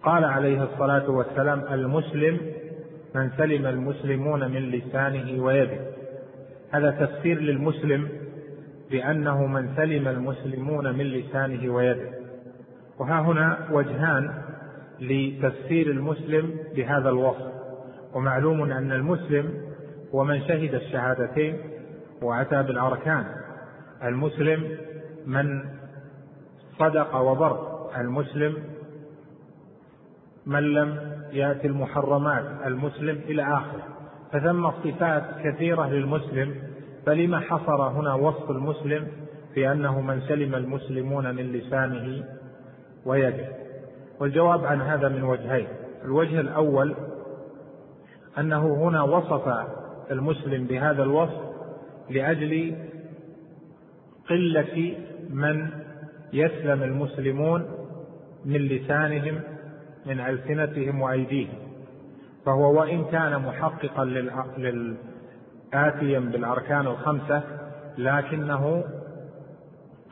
[0.02, 2.40] قال عليه الصلاة والسلام المسلم
[3.14, 5.80] من سلم المسلمون من لسانه ويده.
[6.70, 8.08] هذا تفسير للمسلم
[8.90, 12.10] بأنه من سلم المسلمون من لسانه ويده.
[12.98, 14.42] وها هنا وجهان
[15.00, 17.55] لتفسير المسلم بهذا الوصف.
[18.16, 19.54] ومعلوم أن المسلم
[20.14, 21.58] هو من شهد الشهادتين
[22.22, 23.24] وأتى بالأركان.
[24.04, 24.78] المسلم
[25.26, 25.64] من
[26.78, 27.76] صدق وبر.
[27.96, 28.56] المسلم
[30.46, 32.44] من لم يأتي المحرمات.
[32.66, 33.82] المسلم إلى آخره.
[34.32, 36.54] فثم صفات كثيرة للمسلم
[37.06, 39.08] فلما حصر هنا وصف المسلم
[39.54, 42.24] في أنه من سلم المسلمون من لسانه
[43.04, 43.48] ويده.
[44.20, 45.66] والجواب عن هذا من وجهين.
[46.04, 46.94] الوجه الأول
[48.38, 49.48] أنه هنا وصف
[50.10, 51.40] المسلم بهذا الوصف
[52.10, 52.76] لأجل
[54.30, 54.96] قلة
[55.30, 55.68] من
[56.32, 57.66] يسلم المسلمون
[58.44, 59.40] من لسانهم
[60.06, 61.54] من ألسنتهم وأيديهم.
[62.46, 64.04] فهو وإن كان محققا
[64.58, 67.42] للآتيا بالأركان الخمسة
[67.98, 68.84] لكنه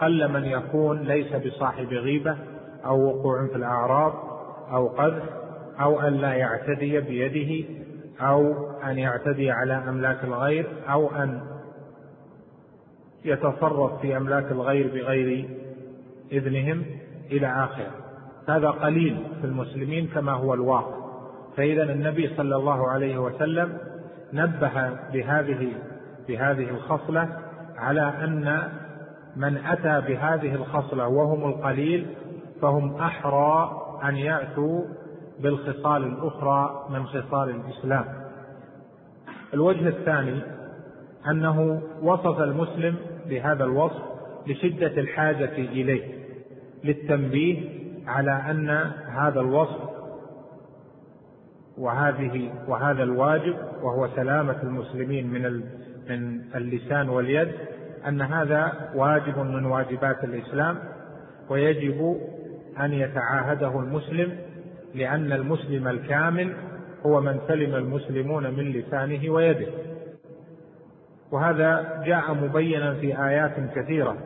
[0.01, 2.37] قل من يكون ليس بصاحب غيبة
[2.85, 4.12] أو وقوع في الأعراض
[4.72, 5.22] أو قذف
[5.81, 7.68] أو أن لا يعتدي بيده
[8.21, 11.41] أو أن يعتدي على أملاك الغير أو أن
[13.25, 15.49] يتصرف في أملاك الغير بغير
[16.33, 16.85] إذنهم
[17.31, 17.91] إلى آخره.
[18.49, 21.05] هذا قليل في المسلمين كما هو الواقع.
[21.57, 23.79] فإذا النبي صلى الله عليه وسلم
[24.33, 25.73] نبه بهذه
[26.29, 27.29] بهذه الخصلة
[27.77, 28.69] على أن
[29.37, 32.07] من أتى بهذه الخصلة وهم القليل
[32.62, 34.85] فهم أحرى أن يأتوا
[35.41, 38.05] بالخصال الأخرى من خصال الإسلام.
[39.55, 40.41] الوجه الثاني
[41.30, 42.97] أنه وصف المسلم
[43.28, 44.03] بهذا الوصف
[44.47, 46.14] لشدة الحاجة إليه
[46.85, 47.68] للتنبيه
[48.07, 48.70] على أن
[49.09, 49.95] هذا الوصف
[51.78, 55.62] وهذه وهذا الواجب وهو سلامة المسلمين من
[56.09, 57.49] من اللسان واليد
[58.09, 60.78] أن هذا واجب من واجبات الإسلام
[61.49, 62.20] ويجب
[62.80, 64.39] أن يتعاهده المسلم
[64.95, 66.55] لأن المسلم الكامل
[67.07, 69.67] هو من سلم المسلمون من لسانه ويده.
[71.33, 74.17] وهذا جاء مبينا في آيات كثيرة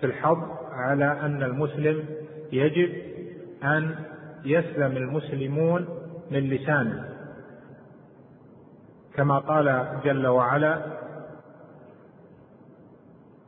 [0.00, 0.38] في الحظ
[0.72, 2.04] على أن المسلم
[2.52, 2.92] يجب
[3.64, 3.94] أن
[4.44, 5.88] يسلم المسلمون
[6.30, 7.08] من لسانه.
[9.14, 10.78] كما قال جل وعلا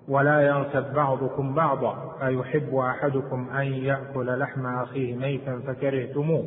[0.08, 6.46] ولا يغتب بعضكم بعضا أيحب أحدكم أن يأكل لحم أخيه ميتا فكرهتموه؟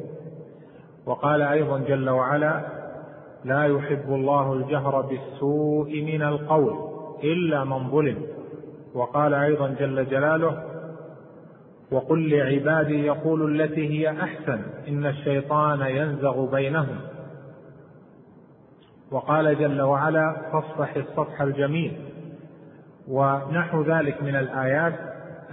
[1.10, 2.66] وقال أيضا جل وعلا
[3.46, 6.74] لا يحب الله الجهر بالسوء من القول
[7.24, 8.18] إلا من ظلم.
[8.94, 10.64] وقال أيضا جل جلاله
[11.92, 17.00] وقل لعبادي يقولوا التي هي أحسن إن الشيطان ينزغ بينهم.
[19.12, 21.92] وقال جل وعلا فاصفح الصفح الجميل.
[23.08, 24.94] ونحو ذلك من الآيات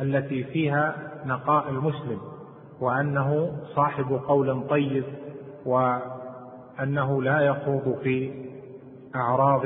[0.01, 0.97] التي فيها
[1.27, 2.19] نقاء المسلم
[2.81, 5.05] وأنه صاحب قول طيب
[5.67, 8.47] وأنه لا يخوض في
[9.15, 9.63] أعراض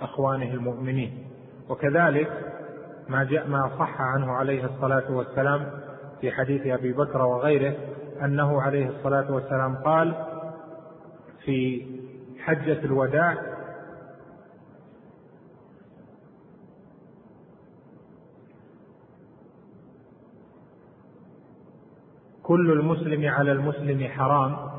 [0.00, 1.26] أخوانه المؤمنين.
[1.68, 2.30] وكذلك
[3.08, 5.70] ما جاء ما صح عنه عليه الصلاة والسلام
[6.20, 7.74] في حديث أبي بكر وغيره
[8.24, 10.14] أنه عليه الصلاة والسلام قال
[11.44, 11.86] في
[12.38, 13.56] حجة الوداع
[22.42, 24.75] كل المسلم على المسلم حرام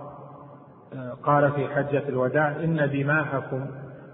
[1.24, 3.68] قال في حجة الوداع إن دماءكم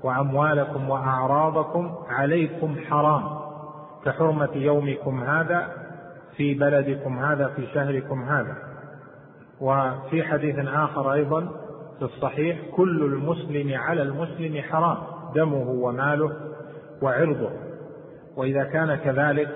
[0.03, 3.24] وأموالكم وأعراضكم عليكم حرام.
[4.05, 5.67] كحرمة يومكم هذا
[6.38, 8.55] في بلدكم هذا في شهركم هذا.
[9.61, 11.41] وفي حديث آخر أيضا
[11.99, 14.97] في الصحيح كل المسلم على المسلم حرام
[15.36, 16.32] دمه وماله
[17.01, 17.49] وعرضه.
[18.38, 19.49] وإذا كان كذلك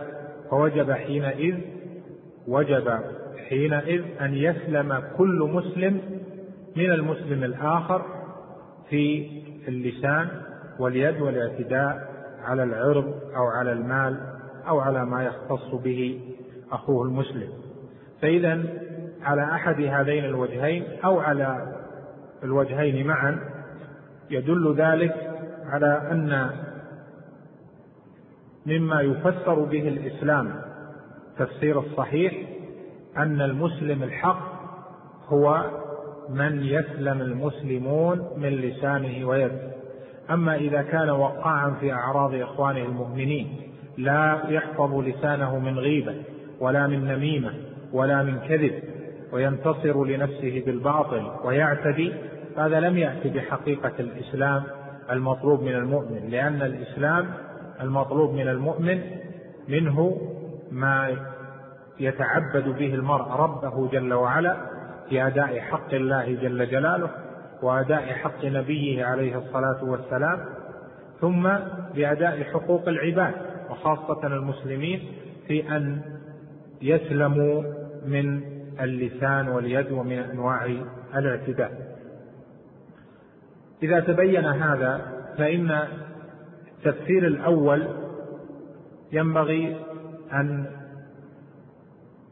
[0.49, 1.55] فوجب حينئذ
[2.47, 2.99] وجب
[3.49, 6.01] حينئذ أن يسلم كل مسلم
[6.77, 8.05] من المسلم الآخر
[8.89, 9.29] في
[9.67, 10.27] اللسان
[10.79, 12.07] واليد والاعتداء
[12.43, 14.17] على العرض أو على المال
[14.67, 16.21] أو على ما يختص به
[16.71, 17.49] أخوه المسلم.
[18.21, 18.63] فإذا
[19.23, 21.75] على أحد هذين الوجهين أو على
[22.43, 23.39] الوجهين معا
[24.29, 25.15] يدل ذلك
[25.65, 26.49] على أن
[28.65, 30.61] مما يفسر به الإسلام
[31.37, 32.33] تفسير الصحيح
[33.17, 34.57] أن المسلم الحق
[35.27, 35.71] هو
[36.29, 39.77] من يسلم المسلمون من لسانه ويده.
[40.29, 43.47] أما إذا كان وقاعا في أعراض إخوانه المؤمنين
[43.97, 46.15] لا يحفظ لسانه من غيبة
[46.59, 47.53] ولا من نميمة
[47.93, 48.73] ولا من كذب
[49.31, 52.13] وينتصر لنفسه بالباطل ويعتدي
[52.57, 54.63] هذا لم يأتي بحقيقة الإسلام
[55.11, 57.33] المطلوب من المؤمن لأن الإسلام
[57.81, 59.01] المطلوب من المؤمن
[59.67, 60.21] منه
[60.71, 61.17] ما
[61.99, 64.57] يتعبد به المرء ربه جل وعلا
[65.09, 67.09] في أداء حق الله جل جلاله
[67.61, 70.45] وأداء حق نبيه عليه الصلاة والسلام
[71.21, 71.49] ثم
[71.95, 73.33] بأداء حقوق العباد
[73.69, 75.01] وخاصة المسلمين
[75.47, 76.01] في أن
[76.81, 77.63] يسلموا
[78.05, 78.41] من
[78.81, 80.65] اللسان واليد ومن أنواع
[81.15, 81.97] الاعتداء.
[83.83, 85.01] إذا تبين هذا
[85.37, 85.79] فإن
[86.77, 87.87] التفسير الأول
[89.11, 89.77] ينبغي
[90.33, 90.65] أن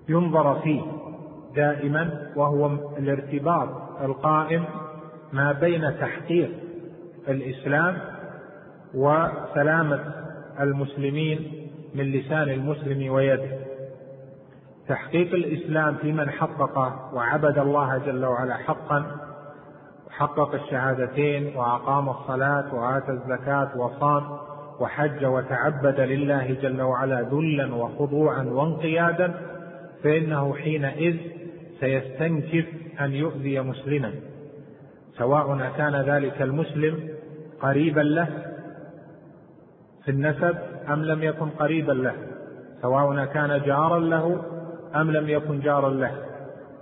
[0.09, 0.81] ينظر فيه.
[1.55, 2.65] دائما وهو
[2.97, 3.69] الارتباط
[4.01, 4.65] القائم
[5.33, 6.51] ما بين تحقيق
[7.27, 7.97] الإسلام
[8.93, 9.99] وسلامة
[10.59, 13.49] المسلمين من لسان المسلم ويده.
[14.87, 16.77] تحقيق الإسلام في من حقق
[17.13, 19.05] وعبد الله جل وعلا حقا
[20.07, 24.23] وحقق الشهادتين وأقام الصلاة وآتى الزكاة وصام
[24.79, 29.33] وحج وتعبد لله جل وعلا ذلا وخضوعا وانقيادا
[30.03, 31.17] فإنه حينئذ
[31.79, 32.65] سيستنكف
[33.01, 34.11] أن يؤذي مسلما
[35.17, 37.09] سواء كان ذلك المسلم
[37.61, 38.27] قريبا له
[40.05, 40.57] في النسب
[40.89, 42.13] أم لم يكن قريبا له
[42.81, 44.43] سواء كان جارا له
[44.95, 46.11] أم لم يكن جارا له.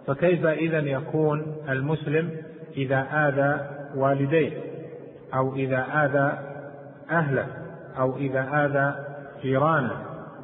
[0.08, 2.30] فكيف إذا يكون المسلم
[2.78, 3.62] إذا آذى
[3.96, 4.52] والديه؟
[5.34, 6.38] أو إذا آذى
[7.12, 7.48] أهله؟
[7.98, 8.96] أو إذا آذى
[9.42, 9.96] جيرانه؟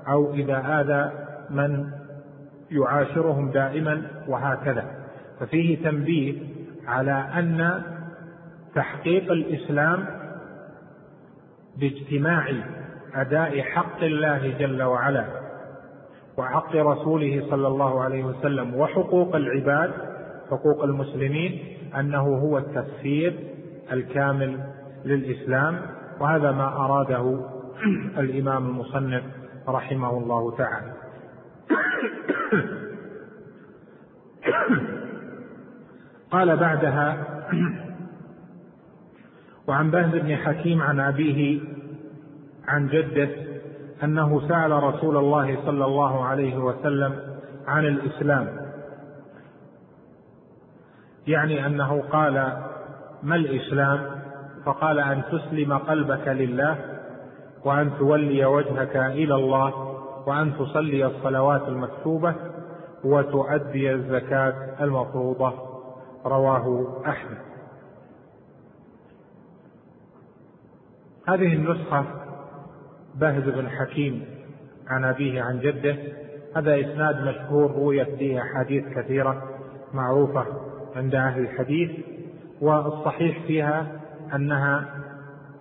[0.07, 1.11] أو إذا آذى
[1.49, 1.98] من
[2.71, 4.85] يعاشرهم دائما وهكذا.
[5.39, 6.41] ففيه تنبيه
[6.87, 7.83] على أن
[8.75, 10.05] تحقيق الإسلام
[11.77, 12.53] باجتماع
[13.15, 15.25] أداء حق الله جل وعلا
[16.37, 19.91] وحق رسوله صلى الله عليه وسلم وحقوق العباد
[20.51, 21.59] حقوق المسلمين
[21.99, 23.39] أنه هو التفسير
[23.91, 24.59] الكامل
[25.05, 25.81] للإسلام.
[26.19, 27.39] وهذا ما أراده
[28.17, 29.23] الإمام المصنف
[29.67, 30.98] رحمه الله تعالى.
[36.31, 37.25] قال بعدها
[39.67, 41.59] وعن بهز بن حكيم عن أبيه
[42.67, 43.29] عن جده
[44.03, 47.19] أنه سأل رسول الله صلى الله عليه وسلم
[47.67, 48.47] عن الإسلام.
[51.27, 52.33] يعني أنه قال
[53.23, 53.99] ما الإسلام؟
[54.65, 56.77] فقال أن تسلم قلبك لله
[57.65, 59.73] وأن تولي وجهك إلى الله
[60.27, 62.35] وأن تصلي الصلوات المكتوبة
[63.03, 65.68] وتؤدي الزكاة المفروضة.
[66.25, 67.37] رواه أحمد.
[71.27, 72.05] هذه النسخة
[73.15, 74.25] بهز بن حكيم
[74.87, 75.97] عن أبيه عن جده.
[76.55, 79.43] هذا إسناد مشهور رويت فيه أحاديث كثيرة
[79.93, 80.45] معروفة
[80.95, 81.91] عند أهل الحديث
[82.61, 83.87] والصحيح فيها
[84.35, 84.85] أنها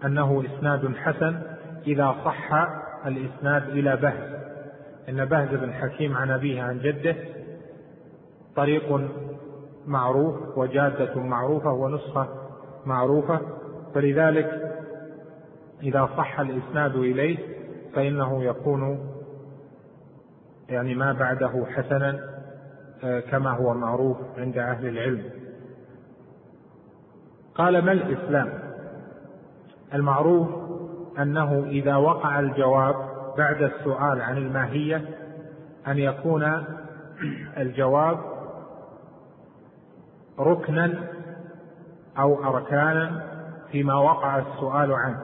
[0.04, 1.42] أنه إسناد حسن
[1.86, 2.68] إذا صح
[3.06, 4.38] الإسناد إلى بهز.
[5.08, 7.16] إن بهز بن حكيم عن أبيه عن جده
[8.56, 9.10] طريق
[9.88, 12.28] معروف وجادة معروفة ونسخة
[12.86, 13.40] معروفة
[13.94, 14.74] فلذلك
[15.82, 17.38] إذا صح الإسناد إليه
[17.94, 19.08] فإنه يكون
[20.68, 22.20] يعني ما بعده حسنا
[23.04, 25.22] آه، كما هو معروف عند أهل العلم.
[27.54, 28.52] قال ما الإسلام؟
[29.94, 30.48] المعروف
[31.18, 32.94] أنه إذا وقع الجواب
[33.38, 35.04] بعد السؤال عن الماهية
[35.86, 36.64] أن يكون
[37.56, 38.18] الجواب
[40.38, 40.94] ركنا
[42.18, 43.22] أو أركانا
[43.72, 45.20] فيما وقع السؤال عنه.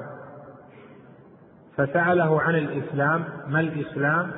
[1.76, 4.30] فسأله عن الإسلام ما الإسلام؟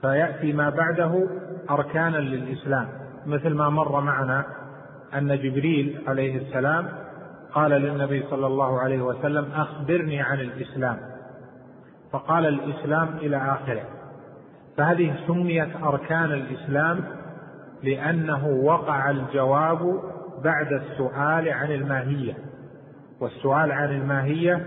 [0.00, 1.28] فيأتي ما بعده
[1.70, 2.88] أركانا للإسلام.
[3.26, 4.44] مثل ما مر معنا
[5.14, 6.88] أن جبريل عليه السلام
[7.52, 10.98] قال للنبي صلى الله عليه وسلم أخبرني عن الإسلام.
[12.12, 13.82] فقال الإسلام إلى آخره.
[14.76, 17.04] فهذه سميت أركان الإسلام
[17.84, 20.00] لأنه وقع الجواب
[20.44, 22.34] بعد السؤال عن الماهية.
[23.20, 24.66] والسؤال عن الماهية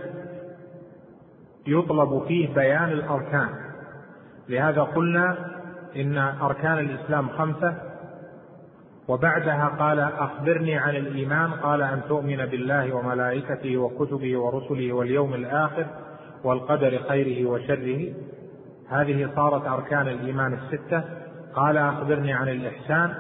[1.68, 3.50] يطلب فيه بيان الأركان.
[4.50, 5.38] لهذا قلنا
[5.96, 7.76] إن أركان الإسلام خمسة
[9.08, 15.86] وبعدها قال أخبرني عن الإيمان قال أن تؤمن بالله وملائكته وكتبه ورسله واليوم الآخر
[16.44, 18.14] والقدر خيره وشره.
[18.90, 21.04] هذه صارت أركان الإيمان الستة.
[21.58, 23.14] قال أخبرني عن الإحسان.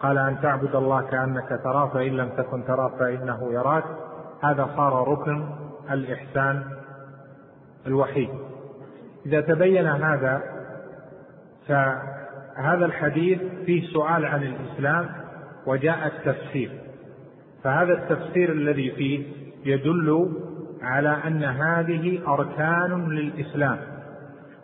[0.00, 3.84] قال أن تعبد الله كأنك تراه فإن لم تكن تراه فإنه يراك.
[4.42, 5.44] هذا صار ركن
[5.90, 6.64] الإحسان
[7.86, 8.28] الوحيد.
[9.26, 10.42] إذا تبين هذا
[11.68, 15.08] فهذا الحديث فيه سؤال عن الإسلام
[15.66, 16.70] وجاء التفسير.
[17.64, 19.26] فهذا التفسير الذي فيه
[19.64, 20.32] يدل
[20.82, 23.78] على أن هذه أركان للإسلام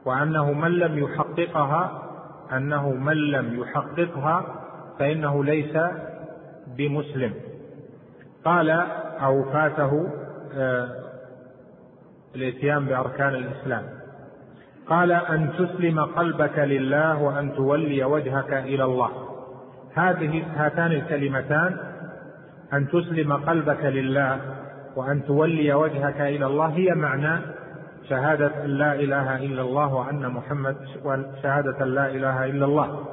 [0.05, 2.08] وأنه من لم يحققها
[2.57, 4.47] أنه من لم يحققها
[4.99, 5.79] فإنه ليس
[6.77, 7.35] بمسلم.
[8.45, 8.71] قال
[9.21, 10.09] أو فاته
[10.55, 10.89] آه،
[12.35, 13.83] الإتيان بأركان الإسلام.
[14.87, 19.11] قال أن تسلم قلبك لله وأن تولي وجهك إلى الله.
[19.95, 21.77] هذه هاتان الكلمتان
[22.73, 24.41] أن تسلم قلبك لله
[24.97, 27.41] وأن تولي وجهك إلى الله هي معنى
[28.09, 30.77] شهادة لا إله إلا الله وأن محمد
[31.43, 33.05] شهادة لا إله إلا الله.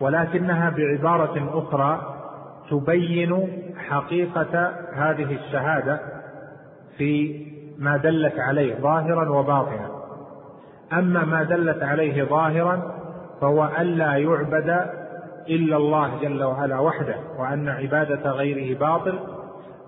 [0.00, 2.18] ولكنها بعبارة أخرى
[2.70, 3.48] تبين
[3.88, 6.00] حقيقة هذه الشهادة
[6.98, 7.42] في
[7.78, 9.90] ما دلت عليه ظاهرا وباطنا.
[10.92, 12.92] أما ما دلت عليه ظاهرا
[13.40, 14.86] فهو ألا يعبد
[15.48, 19.18] إلا الله جل وعلا وحده وأن عبادة غيره باطل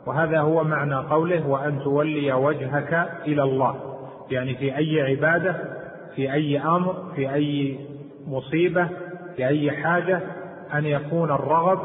[0.07, 3.77] وهذا هو معنى قوله وأن تولي وجهك إلى الله.
[4.31, 5.57] يعني في أي عبادة
[6.17, 7.79] في أي أمر في أي
[8.27, 8.89] مصيبة
[9.37, 10.21] في أي حاجة
[10.75, 11.79] أن يكون الرغب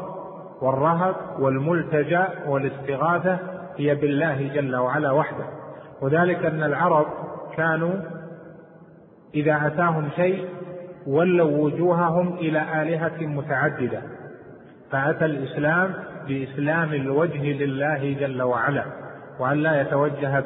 [0.61, 3.37] والرهب والملتجأ والاستغاثة
[3.77, 5.45] هي بالله جل وعلا وحده.
[6.01, 7.05] وذلك أن العرب
[7.57, 7.93] كانوا
[9.35, 10.45] إذا أتاهم شيء
[11.07, 14.01] ولوا وجوههم إلى آلهة متعددة.
[14.91, 15.93] فأتى الإسلام
[16.27, 18.83] بإسلام الوجه لله جل وعلا
[19.39, 20.43] وأن لا يتوجه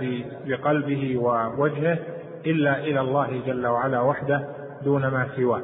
[0.48, 1.98] بقلبه ووجهه
[2.46, 4.48] إلا إلى الله جل وعلا وحده
[4.84, 5.62] دون ما سواه.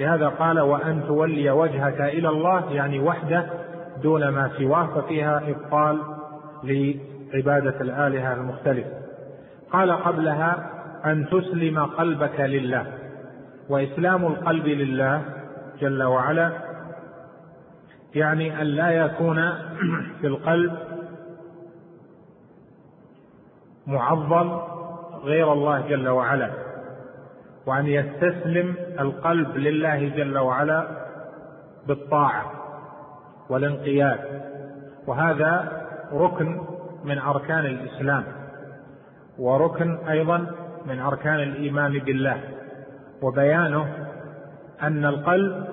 [0.00, 3.46] لهذا قال وأن تولي وجهك إلى الله يعني وحده
[4.02, 4.86] دون ما سواه.
[4.86, 5.98] ففيها إبطال
[6.64, 8.90] لعبادة الآلهة المختلفة
[9.72, 10.70] قال قبلها
[11.06, 12.86] أن تسلم قلبك لله.
[13.68, 15.22] وإسلام القلب لله
[15.80, 16.69] جل وعلا
[18.14, 19.52] يعني أن لا يكون
[20.20, 20.78] في القلب
[23.86, 24.60] معظم
[25.22, 26.50] غير الله جل وعلا
[27.66, 30.88] وأن يستسلم القلب لله جل وعلا
[31.86, 32.52] بالطاعة
[33.50, 34.18] والانقياد.
[35.06, 35.82] وهذا
[36.12, 36.60] ركن
[37.04, 38.24] من أركان الإسلام
[39.38, 40.46] وركن أيضا
[40.86, 42.40] من أركان الإيمان بالله
[43.22, 44.06] وبيانه
[44.82, 45.64] أن القلب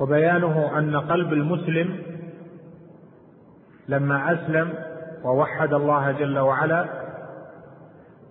[0.00, 2.02] وبيانه أن قلب المسلم
[3.88, 4.74] لما أسلم
[5.24, 6.88] ووحد الله جل وعلا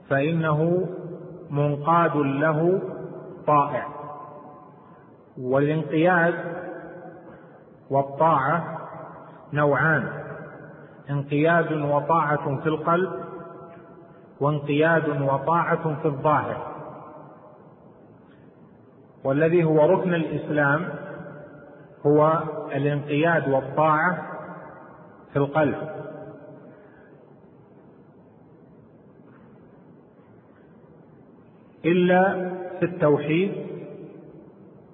[0.09, 0.87] فإنه
[1.49, 2.81] منقاد له
[3.47, 3.87] طائع.
[5.37, 6.33] والانقياد
[7.89, 8.79] والطاعة
[9.53, 10.07] نوعان
[11.09, 13.09] انقياد وطاعة في القلب
[14.39, 16.69] وانقياد وطاعة في الظاهر.
[19.23, 20.89] والذي هو ركن الإسلام
[22.05, 22.43] هو
[22.75, 24.27] الانقياد والطاعة
[25.33, 25.99] في القلب.
[31.85, 33.51] إلا في التوحيد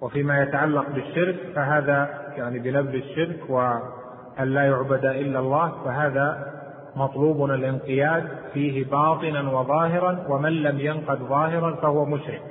[0.01, 6.53] وفيما يتعلق بالشرك فهذا يعني بلفظ الشرك وأن لا يعبد إلا الله فهذا
[6.95, 12.41] مطلوب الانقياد فيه باطنا وظاهرا ومن لم ينقد ظاهرا فهو مشرك.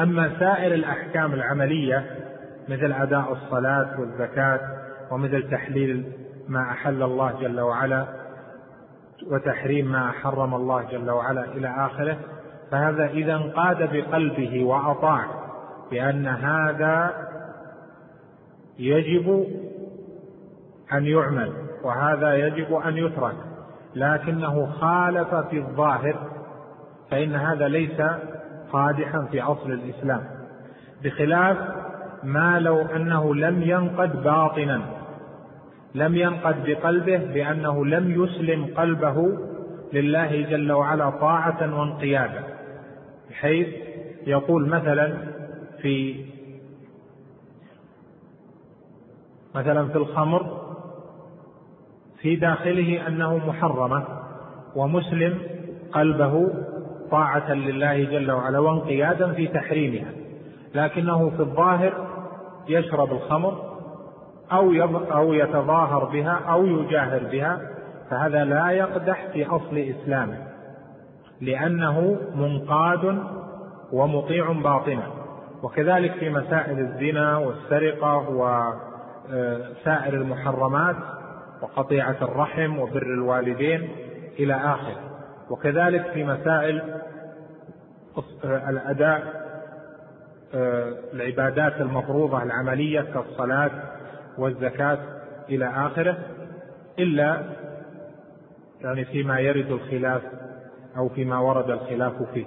[0.00, 2.15] أما سائر الأحكام العملية
[2.68, 4.60] مثل أداء الصلاة والزكاة
[5.10, 6.12] ومثل تحليل
[6.48, 8.06] ما أحل الله جل وعلا
[9.30, 12.16] وتحريم ما حرم الله جل وعلا إلى آخره
[12.70, 15.24] فهذا إذا انقاد بقلبه وأطاع
[15.90, 17.10] بأن هذا
[18.78, 19.46] يجب
[20.92, 21.52] أن يعمل
[21.82, 23.34] وهذا يجب أن يترك
[23.94, 26.30] لكنه خالف في الظاهر
[27.10, 28.02] فإن هذا ليس
[28.72, 30.24] قادحا في أصل الإسلام
[31.04, 31.56] بخلاف
[32.26, 34.82] ما لو أنه لم ينقد باطنا
[35.94, 39.38] لم ينقد بقلبه بأنه لم يسلم قلبه
[39.92, 42.42] لله جل وعلا طاعة وانقيادا
[43.30, 43.68] بحيث
[44.26, 45.14] يقول مثلا
[45.82, 46.24] في
[49.54, 50.60] مثلا في الخمر
[52.20, 54.04] في داخله أنه محرمة
[54.76, 55.38] ومسلم
[55.92, 56.50] قلبه
[57.10, 60.12] طاعة لله جل وعلا وانقيادا في تحريمها
[60.74, 62.15] لكنه في الظاهر
[62.68, 63.76] يشرب الخمر
[64.52, 64.72] أو
[65.12, 67.60] أو يتظاهر بها أو يجاهر بها
[68.10, 70.38] فهذا لا يقدح في أصل إسلامه
[71.40, 73.18] لأنه منقاد
[73.92, 75.02] ومطيع باطنا.
[75.62, 80.96] وكذلك في مسائل الزنا والسرقة وسائر المحرمات
[81.62, 83.88] وقطيعة الرحم وبر الوالدين
[84.38, 85.00] إلى آخره.
[85.50, 86.82] وكذلك في مسائل
[88.44, 89.45] الأداء
[90.54, 93.70] العبادات المفروضة العملية كالصلاة
[94.38, 94.98] والزكاة
[95.48, 96.18] إلى آخره
[96.98, 97.42] إلا
[98.80, 100.22] يعني فيما يرد الخلاف
[100.96, 102.46] أو فيما ورد الخلاف فيه.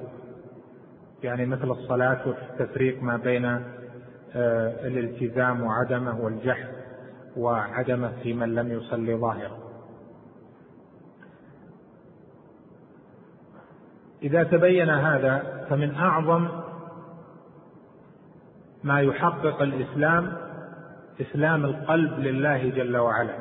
[1.23, 6.67] يعني مثل الصلاة والتفريق ما بين آه، الالتزام وعدمه والجحد
[7.38, 9.57] وعدمه في من لم يصلي ظاهرا
[14.23, 16.47] إذا تبين هذا فمن أعظم
[18.84, 20.34] ما يحقق الإسلام
[21.22, 23.35] إسلام القلب لله جل وعلا.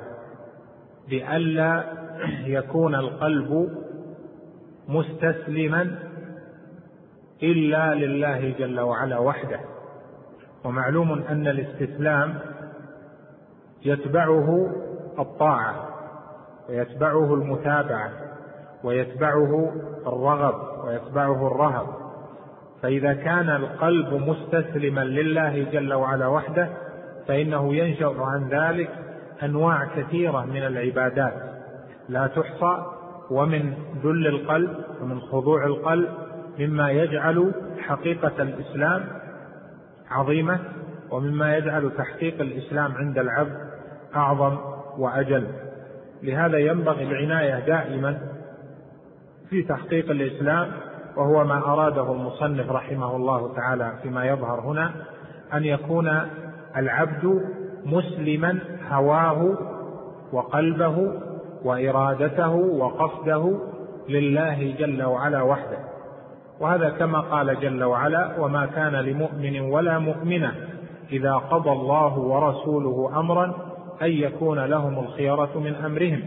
[1.09, 1.85] لئلا
[2.45, 3.71] يكون القلب
[4.89, 5.99] مستسلما
[7.43, 9.61] إلا لله جل وعلا وحده.
[10.65, 12.39] ومعلوم أن الاستسلام
[13.85, 14.71] يتبعه
[15.19, 15.89] الطاعة
[16.69, 18.11] ويتبعه المتابعة
[18.85, 19.73] ويتبعه
[20.07, 22.08] الرغب ويتبعه الرهب.
[22.83, 26.69] فإذا كان القلب مستسلما لله جل وعلا وحده
[27.29, 28.91] فإنه ينشأ عن ذلك
[29.43, 31.35] أنواع كثيرة من العبادات.
[32.09, 32.87] لا تحصى
[33.31, 33.75] ومن
[34.05, 36.09] ذل القلب ومن خضوع القلب
[36.59, 39.05] مما يجعل حقيقة الإسلام
[40.11, 40.59] عظيمة
[41.11, 43.57] ومما يجعل تحقيق الإسلام عند العبد
[44.17, 44.59] أعظم
[44.99, 45.47] وأجل.
[46.23, 48.19] لهذا ينبغي العناية دائما
[49.51, 50.73] في تحقيق الإسلام
[51.19, 54.91] وهو ما أراده المصنف رحمه الله تعالى فيما يظهر هنا
[55.55, 56.21] أن يكون
[56.77, 57.43] العبد
[57.87, 58.59] مسلما
[58.91, 59.57] هواه
[60.33, 61.13] وقلبه
[61.65, 63.59] وإرادته وقصده
[64.09, 65.79] لله جل وعلا وحده.
[66.61, 70.55] وهذا كما قال جل وعلا وما كان لمؤمن ولا مؤمنة
[71.13, 73.45] إذا قضى الله ورسوله أمرا
[74.03, 76.23] أن يكون لهم الخيرة من أمرهم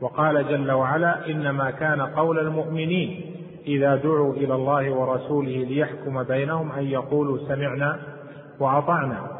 [0.00, 3.27] وقال جل وعلا إنما كان قول المؤمنين
[3.68, 7.98] إذا دعوا إلى الله ورسوله ليحكم بينهم أن يقولوا سمعنا
[8.60, 9.30] وأطعنا.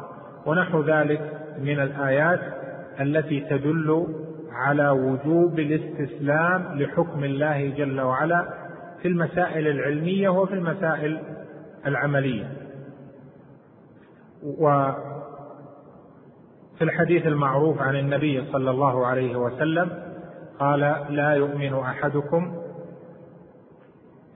[0.45, 1.21] ونحو ذلك
[1.59, 2.39] من الآيات
[2.99, 4.07] التي تدل
[4.51, 8.45] على وجوب الاستسلام لحكم الله جل وعلا
[9.01, 11.21] في المسائل العلمية وفي المسائل
[11.87, 12.51] العملية.
[14.43, 14.95] وفي
[16.81, 19.89] الحديث المعروف عن النبي صلى الله عليه وسلم
[20.59, 20.79] قال
[21.09, 22.58] لا يؤمن أحدكم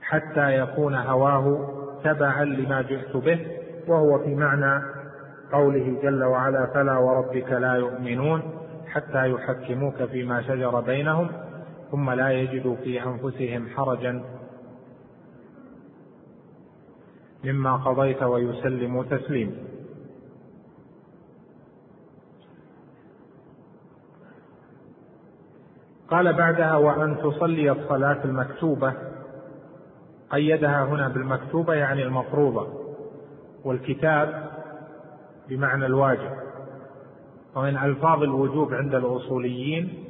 [0.08, 1.70] حتى يكون هواه
[2.04, 3.46] تبعا لما جئت به
[3.88, 4.82] وهو في معنى
[5.52, 8.42] قوله جل وعلا فلا وربك لا يؤمنون
[8.86, 11.28] حتى يحكموك فيما شجر بينهم
[11.90, 14.24] ثم لا يجدوا في أنفسهم حرجا
[17.44, 19.52] مما قضيت ويسلموا تسليما
[26.10, 28.92] قال بعدها وأن تصلي الصلاة المكتوبة
[30.34, 32.68] قيدها هنا بالمكتوبة يعني المفروضة
[33.64, 34.50] والكتاب
[35.48, 36.30] بمعنى الواجب.
[37.56, 40.04] ومن ألفاظ الوجوب عند الأصوليين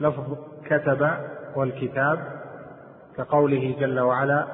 [0.00, 0.36] لفظ
[0.66, 1.10] كتب
[1.56, 2.18] والكتاب
[3.16, 4.46] كقوله جل وعلا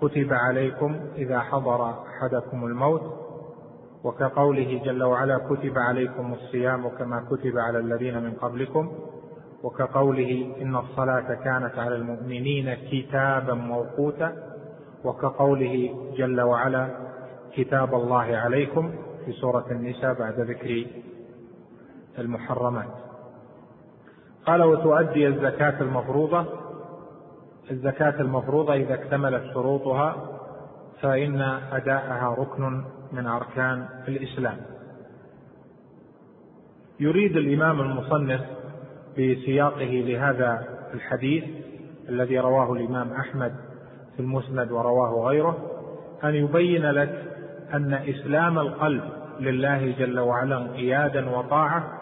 [0.00, 3.02] كتب عليكم إذا حضر أحدكم الموت.
[4.04, 8.92] وكقوله جل وعلا كتب عليكم الصيام كما كتب على الذين من قبلكم.
[9.62, 14.32] وكقوله إن الصلاة كانت على المؤمنين كتابا موقوتا
[15.04, 16.88] وكقوله جل وعلا
[17.54, 18.92] كتاب الله عليكم
[19.24, 20.86] في سورة النساء بعد ذكر
[22.18, 22.88] المحرمات.
[24.46, 26.44] قال وتؤدي الزكاة المفروضة.
[27.70, 30.16] الزكاة المفروضة إذا اكتملت شروطها
[31.00, 31.40] فإن
[31.72, 34.56] أداءها ركن من أركان الإسلام.
[37.00, 38.40] يريد الإمام المصنف
[39.12, 41.44] بسياقه لهذا الحديث
[42.08, 43.52] الذي رواه الإمام أحمد
[44.16, 45.56] في المسند ورواه غيره
[46.24, 47.24] أن يبين لك
[47.74, 49.02] أن إسلام القلب
[49.40, 51.98] لله جل وعلا انقيادا وطاعة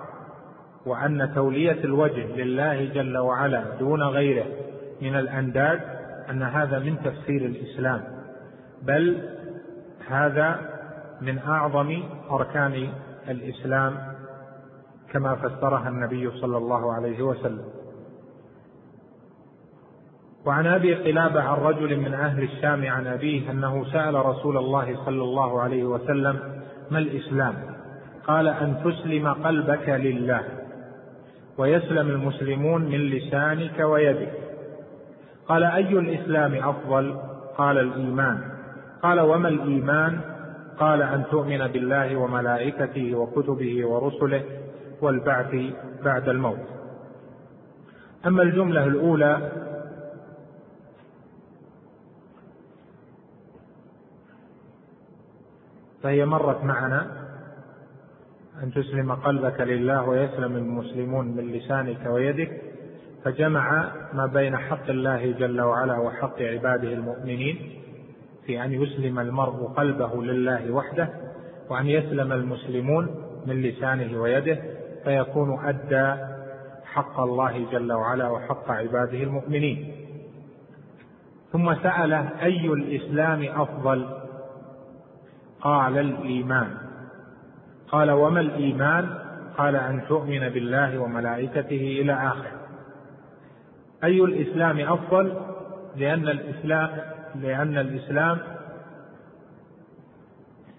[0.87, 4.47] وأن تولية الوجه لله جل وعلا دون غيره
[5.03, 5.81] من الأنداد
[6.31, 8.03] أن هذا من تفسير الإسلام.
[8.82, 9.28] بل
[10.09, 10.61] هذا
[11.20, 12.89] من أعظم أركان
[13.28, 13.97] الإسلام
[15.12, 17.65] كما فسرها النبي صلى الله عليه وسلم.
[20.47, 25.23] وعن أبي قلابة عن رجل من أهل الشام عن أبيه أنه سأل رسول الله صلى
[25.23, 26.39] الله عليه وسلم
[26.91, 27.55] ما الإسلام؟
[28.27, 30.43] قال أن تسلم قلبك لله
[31.59, 34.32] ويسلم المسلمون من لسانك ويدك.
[35.49, 37.16] قال أي الإسلام أفضل؟
[37.57, 38.41] قال الإيمان.
[39.03, 40.20] قال وما الإيمان؟
[40.78, 44.43] قال أن تؤمن بالله وملائكته وكتبه ورسله
[45.02, 45.55] والبعث
[46.05, 46.66] بعد الموت.
[48.27, 49.51] أما الجملة الأولى
[56.02, 57.06] فهي مرت معنا
[58.62, 62.62] أن تسلم قلبك لله ويسلم المسلمون من لسانك ويدك
[63.24, 67.81] فجمع ما بين حق الله جل وعلا وحق عباده المؤمنين
[68.47, 71.09] في أن يسلم المرء قلبه لله وحده
[71.70, 74.59] وأن يسلم المسلمون من لسانه ويده
[75.05, 76.22] فيكون أدى
[76.85, 79.93] حق الله جل وعلا وحق عباده المؤمنين.
[81.52, 84.09] ثم سأله أي الإسلام أفضل؟
[85.60, 86.74] قال الإيمان.
[87.89, 89.18] قال وما الإيمان؟
[89.59, 92.51] قال أن تؤمن بالله وملائكته إلى آخر.
[94.05, 95.40] أي الإسلام أفضل؟
[95.97, 96.90] لأن الإسلام
[97.35, 98.39] لأن الإسلام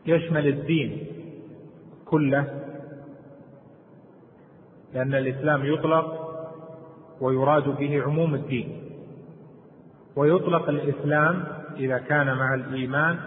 [0.05, 1.05] يشمل الدين
[2.05, 2.60] كله
[4.93, 6.05] لأن الإسلام يطلق
[7.21, 8.81] ويراد به عموم الدين.
[10.15, 11.43] ويطلق الإسلام
[11.77, 13.17] إذا كان مع الإيمان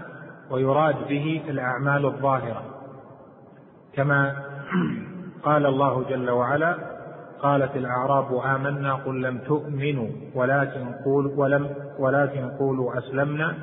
[0.51, 2.62] ويراد به الأعمال الظاهرة.
[3.93, 4.36] كما
[5.43, 6.77] قال الله جل وعلا
[7.43, 13.55] قالت الأعراب آمنا قل لم تؤمنوا ولكن قول ولم ولكن قولوا أسلمنا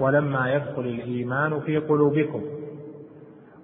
[0.00, 2.42] ولما يدخل الإيمان في قلوبكم.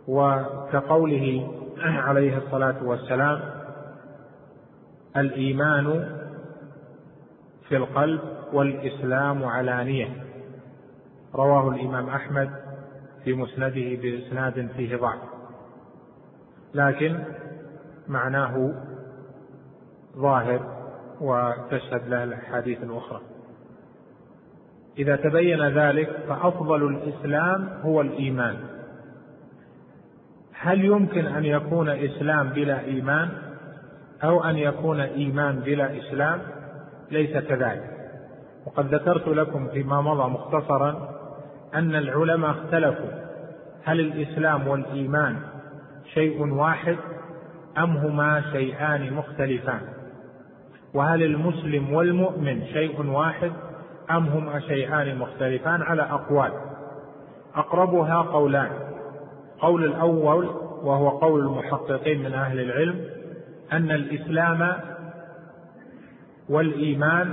[0.08, 1.48] وكقوله
[1.82, 3.40] عليه الصلاة والسلام
[5.16, 6.16] الإيمان
[7.68, 8.20] في القلب
[8.52, 10.08] والإسلام علانية.
[11.34, 12.50] رواه الإمام أحمد
[13.24, 15.20] في مسنده بإسناد فيه ضعف.
[16.74, 17.24] لكن
[18.08, 18.74] معناه
[20.16, 20.60] ظاهر
[21.20, 23.20] وتشهد له الأحاديث الأخرى
[24.98, 28.56] إذا تبين ذلك فأفضل الإسلام هو الإيمان.
[30.52, 33.51] هل يمكن أن يكون إسلام بلا إيمان؟
[34.24, 36.40] أو أن يكون إيمان بلا إسلام
[37.10, 37.92] ليس كذلك.
[38.66, 41.08] وقد ذكرت لكم فيما مضى مختصرا
[41.74, 43.10] أن العلماء اختلفوا
[43.84, 45.36] هل الإسلام والإيمان
[46.14, 46.96] شيء واحد
[47.78, 49.80] أم هما شيئان مختلفان
[50.94, 53.52] وهل المسلم والمؤمن شيء واحد
[54.10, 56.52] أم هما شيئان مختلفان على أقوال.
[57.54, 58.70] أقربها قولان
[59.60, 60.46] قول الأول
[60.82, 63.04] وهو قول المحققين من أهل العلم
[63.72, 64.72] أن الإسلام
[66.48, 67.32] والإيمان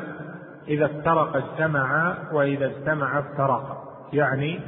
[0.68, 3.84] إذا افترق اجتمعا وإذا اجتمعا افترقا
[4.14, 4.60] يعني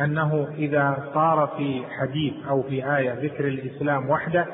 [0.00, 4.46] أنه إذا صار في حديث أو في آية ذكر الإسلام وحده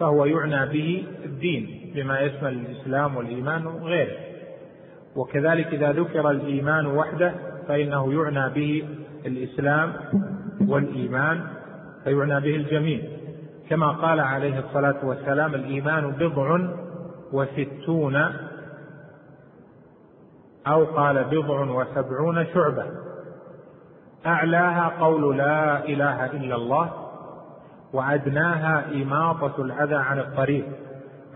[0.00, 4.16] فهو يعنى به الدين بما يشمل الإسلام والإيمان وغيره.
[5.16, 7.32] وكذلك إذا ذكر الإيمان وحده
[7.68, 8.84] فإنه يعنى به
[9.26, 9.92] الإسلام
[10.68, 11.40] والإيمان
[12.04, 13.00] فيعنى به الجميع.
[13.70, 16.58] كما قال عليه الصلاة والسلام الإيمان بضع
[17.32, 18.16] وستون
[20.66, 22.86] أو قال بضع وسبعون شعبة.
[24.26, 26.90] أعلاها قول لا إله إلا الله
[27.92, 30.66] وأدناها إماطة الأذى عن الطريق.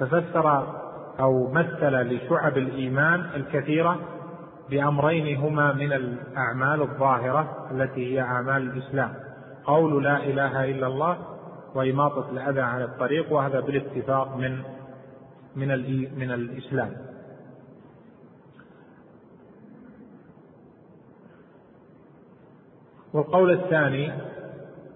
[0.00, 0.66] ففسر
[1.20, 3.96] أو مثل لشعب الإيمان الكثيرة
[4.70, 9.14] بأمرين هما من الأعمال الظاهرة التي هي أعمال الإسلام.
[9.64, 11.16] قول لا إله إلا الله
[11.74, 14.62] وإماطة الأذى عن الطريق وهذا بالاتفاق من
[15.56, 15.68] من
[16.18, 16.92] من الإسلام.
[23.12, 24.12] والقول الثاني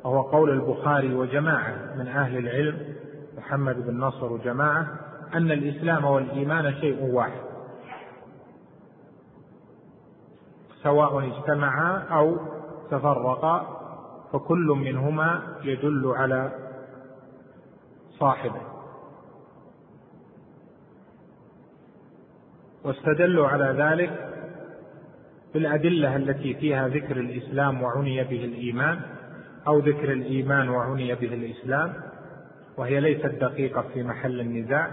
[0.04, 2.94] وهو قول البخاري وجماعة من أهل العلم
[3.36, 4.86] محمد بن نصر وجماعة
[5.34, 7.40] أن الإسلام والإيمان شيء واحد.
[10.82, 12.36] سواء اجتمعا أو
[12.90, 13.84] تفرقا
[14.32, 16.63] فكل منهما يدل على
[18.20, 18.60] صاحبه.
[22.84, 24.30] واستدلوا على ذلك
[25.54, 29.00] بالأدلة التي فيها ذكر الإسلام وعني به الإيمان
[29.66, 31.94] أو ذكر الإيمان وعني به الإسلام
[32.76, 34.90] وهي ليست دقيقة في محل النزاع.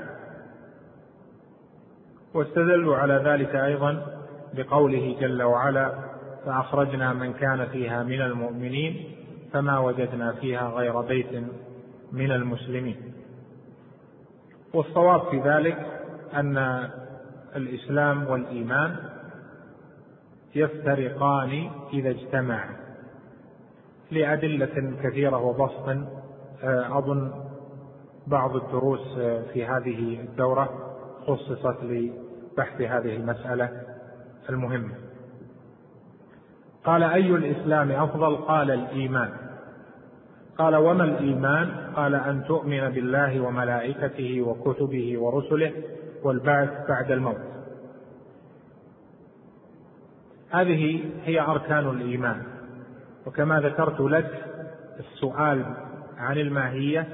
[2.33, 4.21] واستدلوا على ذلك أيضا
[4.53, 6.11] بقوله جل وعلا
[6.45, 9.15] فأخرجنا من كان فيها من المؤمنين
[9.53, 11.43] فما وجدنا فيها غير بيت
[12.11, 13.13] من المسلمين.
[14.73, 15.77] والصواب في ذلك
[16.33, 16.57] أن
[17.55, 18.95] الإسلام والإيمان
[20.55, 22.75] يفترقان إذا اجتمعا
[24.11, 26.07] لأدلة كثيرة وبسط.
[26.63, 27.31] آه، أظن
[28.27, 30.69] بعض الدروس آه، في هذه الدورة
[31.27, 33.69] خصصت لبحث هذه المسألة
[34.49, 34.93] المهمة.
[36.83, 39.40] قال أي الإسلام أفضل؟ قال الإيمان.
[40.57, 45.71] قال وما الإيمان؟ قال أن تؤمن بالله وملائكته وكتبه ورسله
[46.23, 47.37] والبعث بعد الموت.
[50.51, 52.43] هذه هي أركان الإيمان.
[53.25, 54.45] وكما ذكرت لك
[54.99, 55.65] السؤال
[56.17, 57.07] عن الماهية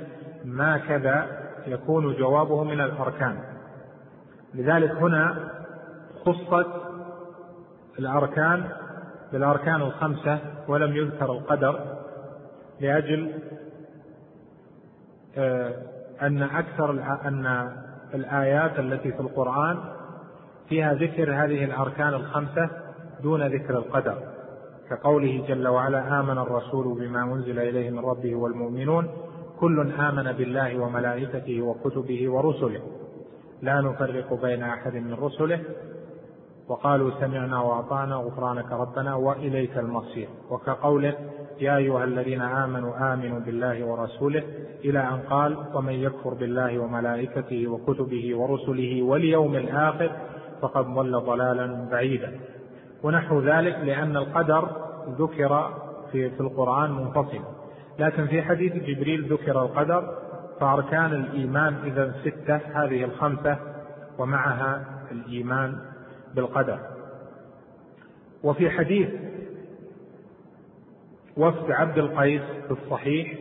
[0.46, 1.28] ما كذا
[1.68, 3.40] يكون جوابه من الأركان.
[4.54, 5.52] لذلك هنا
[6.26, 6.68] خصت
[8.00, 8.64] الأركان
[9.32, 11.97] بالأركان الخمسة ولم يذكر القدر.
[12.82, 13.34] لأجل
[15.38, 15.74] آه،
[16.22, 16.92] أن أكثر
[17.26, 17.72] أن
[18.14, 19.78] الآيات التي في القرآن
[20.70, 22.70] فيها ذكر هذه الأركان الخمسة
[23.24, 24.18] دون ذكر القدر.
[24.90, 29.10] كقوله جل وعلا آمن الرسول بما أنزل إليه من ربه والمؤمنون
[29.60, 32.82] كل آمن بالله وملائكته وكتبه ورسله.
[33.62, 35.64] لا نفرق بين أحد من رسله.
[36.68, 40.30] وقالوا سمعنا وأطعنا غفرانك ربنا وإليك المصير.
[40.50, 41.14] وكقوله
[41.60, 44.44] يا أيها الذين آمنوا آمنوا بالله ورسوله
[44.86, 50.12] إلى أن قال ومن يكفر بالله وملائكته وكتبه ورسله واليوم الآخر
[50.62, 52.40] فقد ضل ضلالا بعيدا.
[53.04, 54.70] ونحو ذلك لأن القدر
[55.20, 55.74] ذكر
[56.12, 57.42] في, في القرآن منفصلا
[58.00, 60.14] لكن في حديث جبريل ذكر القدر
[60.60, 63.58] فأركان الإيمان إذا ستة هذه الخمسة
[64.18, 65.78] ومعها الإيمان
[66.36, 66.80] بالقدر.
[68.44, 69.10] وفي حديث
[71.38, 73.34] وفد عبد القيس في الصحيح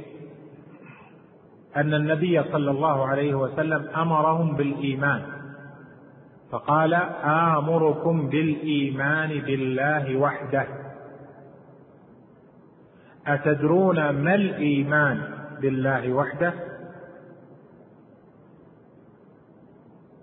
[1.77, 5.23] أن النبي صلى الله عليه وسلم أمرهم بالإيمان
[6.51, 6.95] فقال
[7.25, 10.67] آمركم بالإيمان بالله وحده.
[13.27, 15.23] أتدرون ما الإيمان
[15.61, 16.53] بالله وحده؟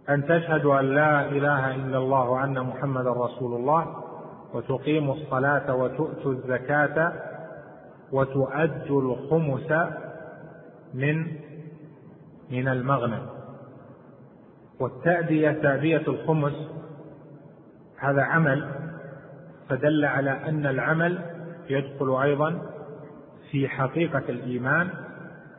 [0.10, 4.04] أن تشهدوا أن لا إله إلا الله وأن محمدا رسول الله
[4.54, 7.14] وتقيموا الصلاة وتؤتوا الزكاة
[8.14, 9.72] وتؤدوا الخمس
[10.94, 11.28] من
[12.52, 13.26] من المغنم.
[14.80, 16.54] والتأدية تأدية الخمس
[17.98, 18.70] هذا عمل
[19.70, 21.20] فدل على أن العمل
[21.70, 22.62] يدخل أيضا
[23.52, 24.90] في حقيقة الإيمان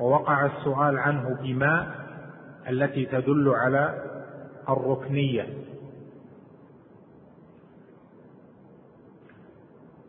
[0.00, 1.94] ووقع السؤال عنه بما
[2.68, 4.04] التي تدل على
[4.68, 5.48] الركنية.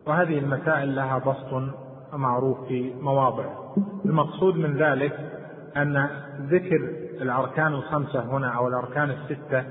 [0.06, 3.44] وهذه المسائل لها بسط معروف في مواضع
[4.04, 5.12] المقصود من ذلك
[5.76, 6.08] أن
[6.40, 9.64] ذكر الأركان الخمسة هنا أو الأركان الستة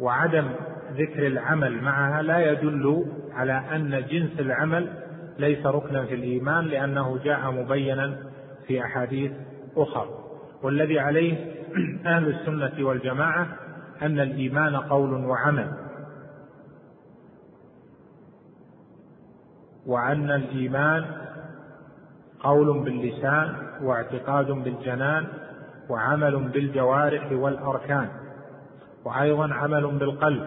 [0.00, 0.48] وعدم
[0.92, 4.88] ذكر العمل معها لا يدل على أن جنس العمل
[5.38, 8.16] ليس ركنا في الإيمان لأنه جاء مبينا
[8.66, 9.32] في أحاديث
[9.76, 10.08] أخرى.
[10.62, 11.54] والذي عليه
[12.06, 13.46] أهل السنة والجماعة
[14.02, 15.72] أن الإيمان قول وعمل.
[19.86, 21.19] وأن الإيمان
[22.42, 25.26] قول باللسان واعتقاد بالجنان
[25.90, 28.08] وعمل بالجوارح والأركان
[29.04, 30.44] وأيضا عمل بالقلب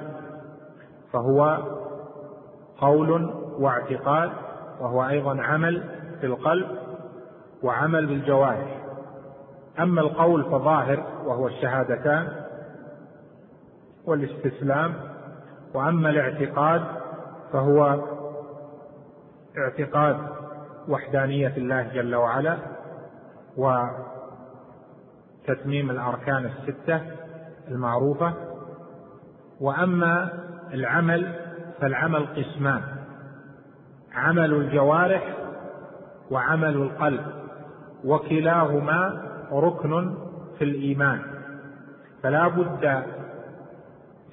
[1.14, 1.58] فهو
[2.78, 3.30] قول
[3.60, 4.32] واعتقاد
[4.80, 5.84] وهو أيضا عمل
[6.20, 6.68] في القلب
[7.64, 8.84] وعمل بالجوارح
[9.80, 12.28] أما القول فظاهر وهو الشهادتان
[14.06, 14.94] والاستسلام
[15.74, 16.84] وأما الاعتقاد
[17.54, 18.00] فهو
[19.58, 20.18] اعتقاد
[20.88, 22.58] وحدانية الله جل وعلا
[25.48, 27.02] وتتميم الأركان الستة
[27.68, 28.34] المعروفة.
[29.62, 30.30] وأما
[30.74, 31.36] العمل
[31.82, 32.82] فالعمل قسمان
[34.14, 35.36] عمل الجوارح
[36.32, 37.26] وعمل القلب
[38.06, 40.16] وكلاهما ركن
[40.58, 41.22] في الإيمان.
[42.24, 43.04] فلا بد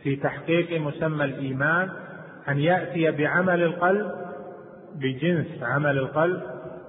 [0.03, 1.91] في تحقيق مسمى الإيمان
[2.49, 4.30] أن يأتي بعمل القلب
[4.95, 6.43] بجنس عمل القلب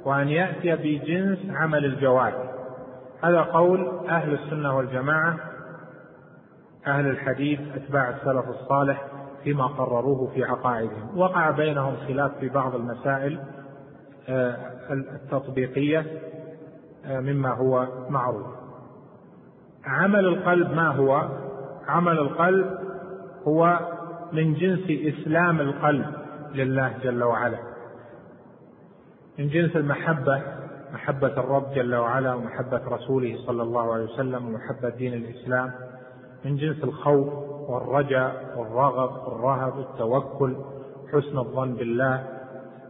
[0.06, 2.52] وأن يأتي بجنس عمل الجوارح.
[3.24, 5.38] هذا قول أهل السنة والجماعة
[6.88, 9.08] أهل الحديث أتباع السلف الصالح
[9.44, 11.18] فيما قرروه في عقائدهم.
[11.18, 13.40] وقع بينهم خلاف في بعض المسائل
[14.30, 14.58] آه،
[14.92, 16.06] التطبيقية
[17.06, 18.48] آه، مما هو معروف.
[19.86, 21.30] عمل القلب ما هو؟
[21.88, 22.66] عمل القلب
[23.48, 23.80] هو
[24.34, 26.06] من جنس إسلام القلب
[26.54, 27.71] لله جل وعلا.
[29.40, 30.42] من جنس المحبة
[30.94, 35.72] محبة الرب جل وعلا ومحبة رسوله صلى الله عليه وسلم ومحبة دين الإسلام.
[36.46, 37.34] من جنس الخوف
[37.70, 40.56] والرجاء والرغب والرهب التوكل
[41.14, 42.24] حسن الظن بالله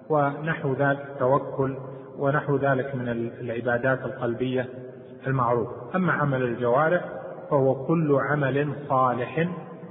[0.09, 1.77] ونحو ذلك التوكل
[2.19, 3.09] ونحو ذلك من
[3.41, 4.69] العبادات القلبية
[5.27, 7.05] المعروفة أما عمل الجوارح
[7.49, 9.49] فهو كل عمل صالح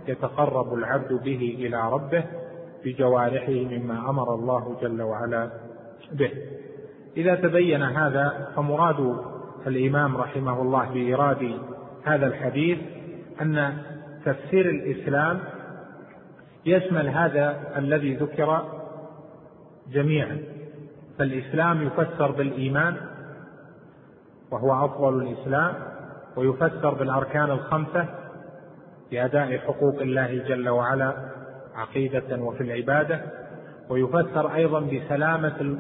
[0.08, 2.24] يتقرب العبد به إلى ربه
[2.84, 5.50] بجوارحه مما أمر الله جل وعلا
[6.12, 6.30] به.
[7.16, 9.16] إذا تبين هذا فمراد
[9.66, 11.58] الإمام رحمه الله بإيراد
[12.04, 12.78] هذا الحديث
[13.40, 13.76] أن
[14.24, 15.40] تفسير الإسلام
[16.66, 18.64] يشمل هذا الذي ذكر
[19.92, 20.38] جميعا.
[21.18, 22.96] فالإسلام يفسر بالإيمان
[24.50, 25.74] وهو أفضل الإسلام
[26.36, 28.06] ويفسر بالأركان الخمسة
[29.10, 31.14] بأداء حقوق الله جل وعلا
[31.74, 33.20] عقيدة وفي العبادة.
[33.90, 35.78] ويفسر أيضا بسلامة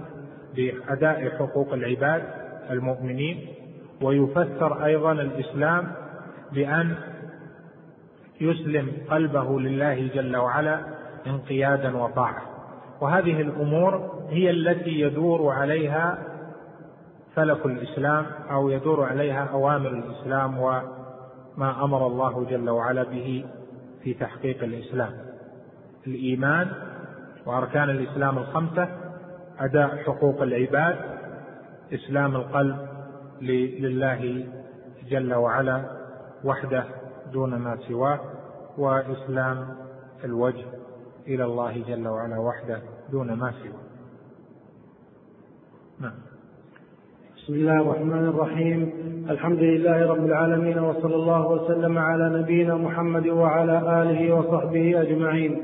[0.56, 2.22] بأداء حقوق العباد
[2.70, 3.46] المؤمنين
[4.02, 5.92] ويفسر أيضا الإسلام
[6.52, 6.94] بأن
[8.40, 10.80] يسلم قلبه لله جل وعلا
[11.26, 12.42] انقيادا وطاعة.
[13.00, 16.18] وهذه الأمور هي التي يدور عليها
[17.34, 23.44] فلك الإسلام أو يدور عليها أوامر الإسلام وما أمر الله جل وعلا به
[24.02, 25.12] في تحقيق الإسلام.
[26.06, 26.89] الإيمان
[27.46, 28.88] وأركان الإسلام الخمسة
[29.60, 30.96] أداء حقوق العباد
[31.94, 32.76] إسلام القلب
[33.40, 34.44] لله
[35.10, 35.82] جل وعلا
[36.44, 36.84] وحده
[37.32, 38.20] دون ما سواه
[38.78, 39.66] وإسلام
[40.24, 40.64] الوجه
[41.26, 42.78] إلى الله جل وعلا وحده
[43.12, 43.80] دون ما سواه.
[46.00, 46.12] نعم.
[47.36, 48.92] بسم الله الرحمن الرحيم.
[49.30, 55.62] الحمد لله رب العالمين وصلى الله وسلم على نبينا محمد وعلى آله وصحبه أجمعين.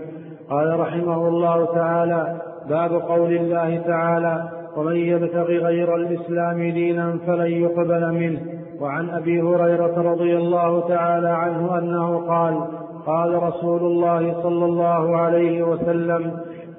[0.51, 2.36] قال رحمه الله تعالى
[2.68, 8.40] باب قول الله تعالى ومن يبتغ غير الإسلام دينا فلن يقبل منه.
[8.81, 12.60] وعن أبي هريرة رضي الله تعالى عنه أنه قال
[13.06, 16.32] قال رسول الله صلى الله عليه وسلم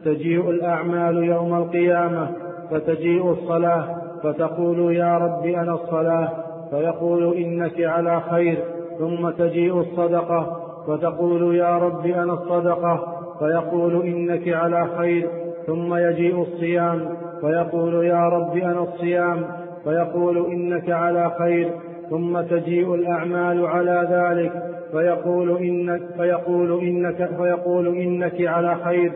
[0.05, 2.27] تجيء الأعمال يوم القيامة
[2.71, 3.85] فتجيء الصلاة
[4.23, 6.29] فتقول يا رب أنا الصلاة
[6.69, 8.63] فيقول إنك على خير
[8.99, 10.57] ثم تجيء الصدقة
[10.87, 13.16] فتقول يا رب أنا الصدقة.
[13.39, 15.29] فيقول إنك على خير
[15.67, 17.09] ثم يجيء الصيام
[17.41, 19.45] فيقول يا رب أنا الصيام
[19.83, 21.71] فيقول إنك على خير
[22.09, 24.51] ثم تجيء الأعمال على ذلك
[24.91, 29.11] فيقول إنك فيقول إنك فيقول إنك على خير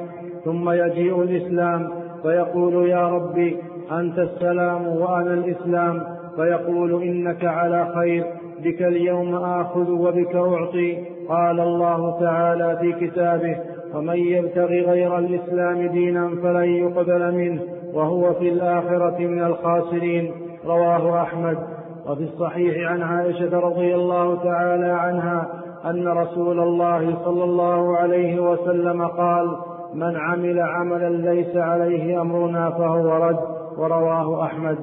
[0.45, 1.89] ثم يجيء الإسلام
[2.23, 3.57] فيقول يا ربي
[3.91, 6.03] أنت السلام وأنا الإسلام
[6.35, 8.25] فيقول إنك على خير
[8.63, 10.97] بك اليوم آخذ وبك أعطي
[11.29, 13.57] قال الله تعالى في كتابه
[13.95, 17.61] ومن يبتغ غير الإسلام دينا فلن يقبل منه
[17.93, 20.31] وهو في الآخرة من الخاسرين.
[20.65, 21.57] رواه أحمد.
[22.05, 25.47] وفي الصحيح عن عائشة رضي الله تعالى عنها
[25.85, 29.57] أن رسول الله صلى الله عليه وسلم قال
[29.93, 33.39] من عمل عملا ليس عليه أمرنا فهو رد
[33.77, 34.77] ورواه أحمد.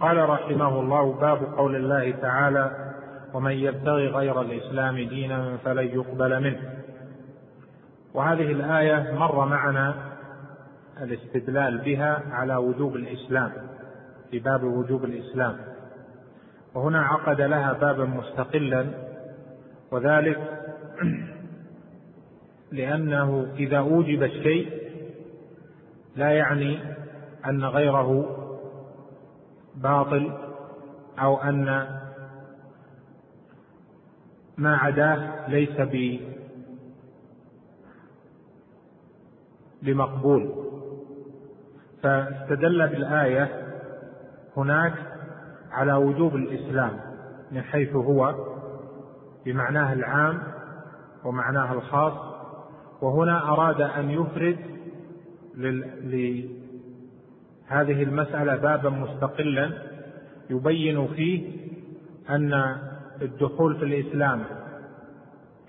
[0.00, 2.70] قال رحمه الله باب قول الله تعالى
[3.34, 6.60] ومن يبتغي غير الإسلام دينا فلن يقبل منه.
[8.14, 9.94] وهذه الآية مر معنا
[11.02, 13.52] الاستدلال بها على وجوب الإسلام
[14.30, 15.56] في باب وجوب الإسلام.
[16.74, 18.86] وهنا عقد لها بابا مستقلا
[19.92, 20.38] وذلك
[22.72, 24.82] لأنه إذا أوجب الشيء
[26.16, 26.78] لا يعني
[27.46, 28.38] أن غيره
[29.74, 30.32] باطل
[31.18, 31.88] أو أن
[34.58, 35.80] ما عداه ليس
[39.82, 40.62] بمقبول.
[42.02, 43.72] فاستدل بالآية
[44.56, 44.94] هناك
[45.70, 47.00] على وجوب الإسلام
[47.52, 48.34] من حيث هو
[49.44, 50.42] بمعناه العام
[51.24, 52.12] ومعناه الخاص
[53.02, 54.58] وهنا أراد أن يفرد
[56.04, 59.70] لهذه المسألة بابا مستقلا
[60.50, 61.62] يبين فيه
[62.30, 62.76] أن
[63.22, 64.44] الدخول في الإسلام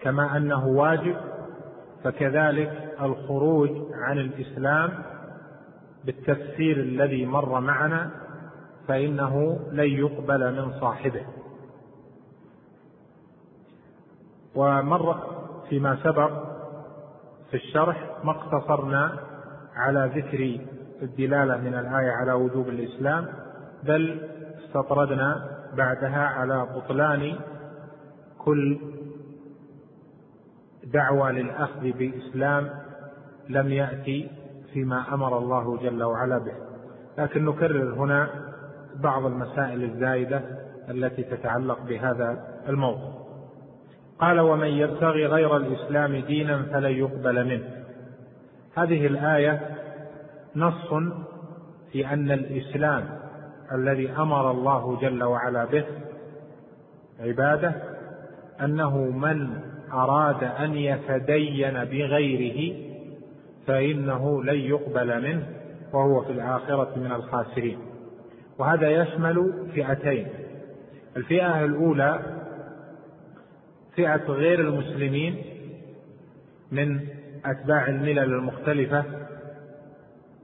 [0.02, 1.16] كما أنه واجب
[2.04, 4.90] فكذلك الخروج عن الإسلام
[6.06, 8.12] بالتفسير الذي مر معنا
[8.88, 11.26] فإنه لن يقبل من صاحبه.
[14.56, 15.18] ومر
[15.70, 16.32] فيما سبق
[17.52, 19.20] في الشرح ما اقتصرنا
[19.76, 20.60] على ذكر
[21.02, 23.28] الدلالة من الآية على وجوب الإسلام
[23.84, 24.30] بل
[24.66, 27.36] استطردنا بعدها على بطلان
[28.38, 28.80] كل
[30.84, 32.70] دعوى للأخذ بإسلام
[33.50, 34.30] لم يأتي
[34.74, 36.54] فيما أمر الله جل وعلا به.
[37.18, 38.30] لكن نكرر هنا
[38.95, 40.41] بعض المسائل الزايدة
[40.90, 43.24] التي تتعلق بهذا الموضوع.
[44.20, 47.84] قال ومن يبتغي غير الإسلام دينا فلن يقبل منه.
[48.76, 49.62] هذه الآية
[50.56, 50.94] نص
[51.91, 53.23] في أن الإسلام
[53.72, 55.85] الذي أمر الله جل وعلا به
[57.19, 57.73] عبادة
[58.61, 59.49] أنه من
[59.94, 62.76] أراد أن يتدين بغيره
[63.68, 65.45] فإنه لن يقبل منه
[65.94, 67.77] وهو في الآخرة من الخاسرين.
[68.57, 70.27] وهذا يشمل فئتين.
[71.18, 72.19] الفئة الأولى
[73.95, 75.44] فئة غير المسلمين
[76.72, 76.99] من
[77.45, 79.03] أتباع الملل المختلفة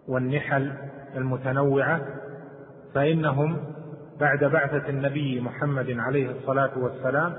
[0.07, 0.73] والنحل
[1.15, 2.01] المتنوعة
[2.94, 3.57] فإنهم
[4.20, 7.34] بعد بعثة النبي محمد عليه الصلاة والسلام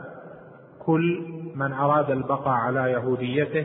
[0.79, 1.23] كل
[1.55, 3.65] من أراد البقاء على يهوديته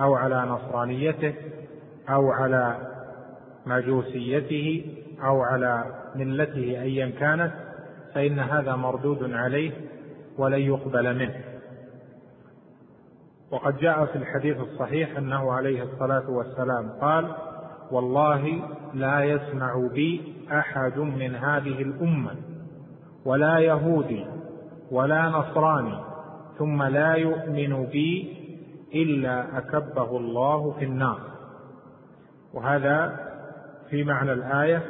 [0.00, 1.34] أو على نصرانيته
[2.08, 2.76] أو على
[3.66, 4.86] مجوسيته
[5.24, 5.84] أو على
[6.16, 7.52] ملته أيا كانت
[8.14, 9.72] فإن هذا مردود عليه
[10.38, 11.34] ولن يقبل منه.
[13.50, 17.34] وقد جاء في الحديث الصحيح أنه عليه الصلاة والسلام قال
[17.94, 18.60] والله
[18.94, 22.30] لا يسمع بي أحد من هذه الأمة
[23.24, 24.26] ولا يهودي
[24.90, 25.98] ولا نصراني
[26.58, 28.36] ثم لا يؤمن بي
[28.94, 31.18] إلا أكبه الله في النار.
[32.54, 33.20] وهذا
[33.90, 34.82] في معنى الآية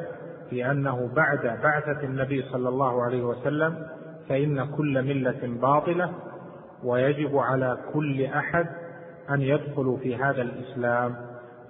[0.51, 3.87] في أنه بعد بعثة النبي صلى الله عليه وسلم
[4.29, 6.11] فإن كل ملة باطلة
[6.85, 8.67] ويجب على كل أحد
[9.31, 11.17] أن يدخلوا في هذا الإسلام.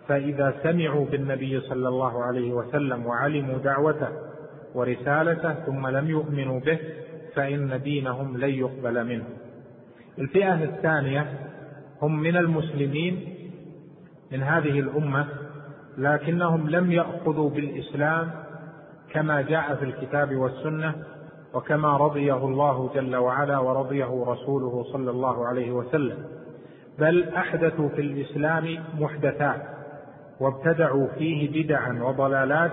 [0.08, 4.08] فإذا سمعوا بالنبي صلى الله عليه وسلم وعلموا دعوته
[4.74, 6.78] ورسالته ثم لم يؤمنوا به
[7.34, 9.24] فإن دينهم لن يقبل منه.
[10.18, 11.26] الفئة الثانية
[12.02, 13.34] هم من المسلمين
[14.32, 15.26] من هذه الأمة
[15.98, 18.30] لكنهم لم يأخذوا بالإسلام
[19.10, 20.94] كما جاء في الكتاب والسنة
[21.54, 26.24] وكما رضيه الله جل وعلا ورضيه رسوله صلى الله عليه وسلم.
[26.98, 29.73] بل أحدثوا في الإسلام محدثات.
[30.40, 32.72] وابتدعوا فيه بدعا وضلالات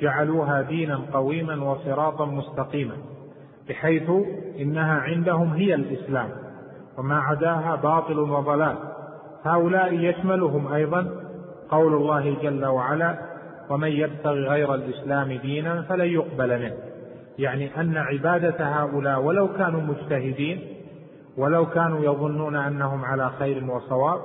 [0.00, 2.94] جعلوها دينا قويما وصراطا مستقيما
[3.68, 4.10] بحيث
[4.60, 6.28] إنها عندهم هي الإسلام
[6.98, 8.76] وما عداها باطل وضلال.
[9.44, 11.10] هؤلاء يشملهم أيضا
[11.70, 13.18] قول الله جل وعلا
[13.70, 16.76] ومن يبتغ غير الإسلام دينا فلن يقبل منه.
[17.38, 20.60] يعني أن عبادة هؤلاء ولو كانوا مجتهدين
[21.36, 24.20] ولو كانوا يظنون أنهم على خير وصواب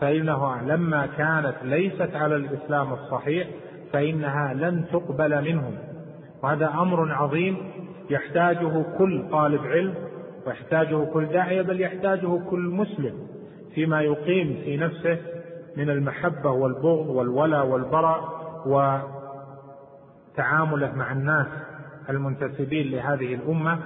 [0.00, 3.48] فإنه لما كانت ليست على الإسلام الصحيح
[3.92, 5.78] فإنها لن تقبل منهم.
[6.42, 7.56] وهذا أمر عظيم
[8.10, 9.94] يحتاجه كل طالب علم
[10.46, 13.14] ويحتاجه كل داعية بل يحتاجه كل مسلم
[13.74, 15.18] فيما يقيم في نفسه
[15.76, 18.28] من المحبة والبغض والولاء والبراء
[20.36, 21.46] وتعامله مع الناس
[22.10, 23.78] المنتسبين لهذه الأمة.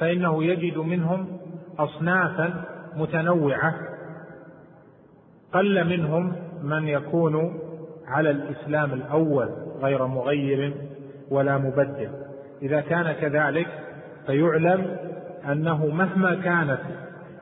[0.00, 1.38] فإنه يجد منهم
[1.78, 2.64] أصنافا
[2.96, 3.74] متنوعة
[5.52, 7.60] قل منهم من يكون
[8.06, 9.48] على الإسلام الأول
[9.80, 10.74] غير مغير
[11.30, 12.10] ولا مبدل.
[12.62, 13.68] إذا كان كذلك
[14.26, 14.96] فيعلم
[15.52, 16.80] أنه مهما كانت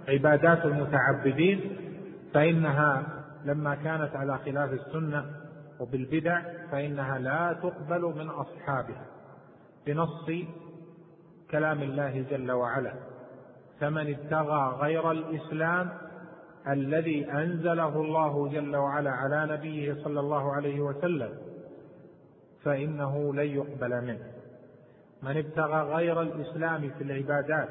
[0.08, 1.60] عبادات المتعبدين
[2.34, 3.02] فإنها
[3.44, 5.24] لما كانت على خلاف السنة
[5.80, 6.40] وبالبدع
[6.72, 9.06] فإنها لا تقبل من أصحابها
[9.86, 10.30] بنص
[11.50, 12.92] كلام الله جل وعلا.
[13.80, 15.88] فمن ابتغى غير الإسلام
[16.68, 21.38] الذي أنزله الله جل وعلا على نبيه صلى الله عليه وسلم
[22.62, 24.32] فإنه لن يقبل منه.
[25.22, 27.68] من ابتغى غير الإسلام في العبادات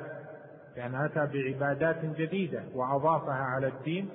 [0.75, 4.09] يعني أتى بعبادات جديدة وأضافها على الدين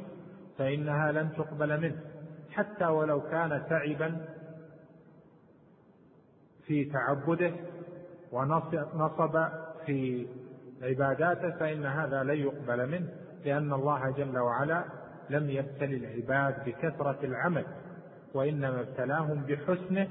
[0.58, 2.00] فإنها لن تقبل منه.
[2.50, 4.26] حتى ولو كان تعبا
[6.66, 7.52] في تعبده
[8.32, 9.48] ونصب
[9.86, 10.26] في
[10.82, 13.19] عباداته فإن هذا لن يقبل منه.
[13.44, 14.84] لأن الله جل وعلا
[15.30, 17.64] لم يبتل العباد بكثرة العمل
[18.34, 20.08] وإنما ابتلاهم بحسنه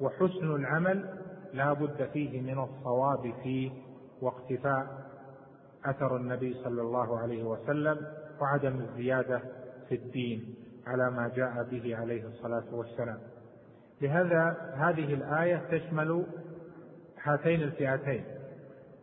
[0.00, 1.18] وحسن العمل
[1.54, 3.70] لا بد فيه من الصواب فيه
[4.22, 4.86] واقتفاء
[5.84, 8.06] أثر النبي صلى الله عليه وسلم
[8.40, 9.40] وعدم الزيادة
[9.88, 10.54] في الدين
[10.86, 13.18] على ما جاء به عليه الصلاة والسلام.
[14.00, 16.26] لهذا هذه الآية تشمل
[17.22, 18.24] هاتين الفئتين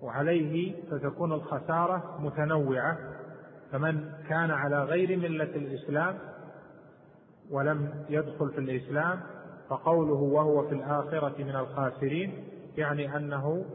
[0.01, 2.97] وعليه فتكون الخسارة متنوعة
[3.73, 6.15] فمن كان على غير ملة الإسلام
[7.51, 9.19] ولم يدخل في الإسلام
[9.69, 12.43] فقوله وهو في الآخرة من الخاسرين
[12.77, 13.65] يعني أنه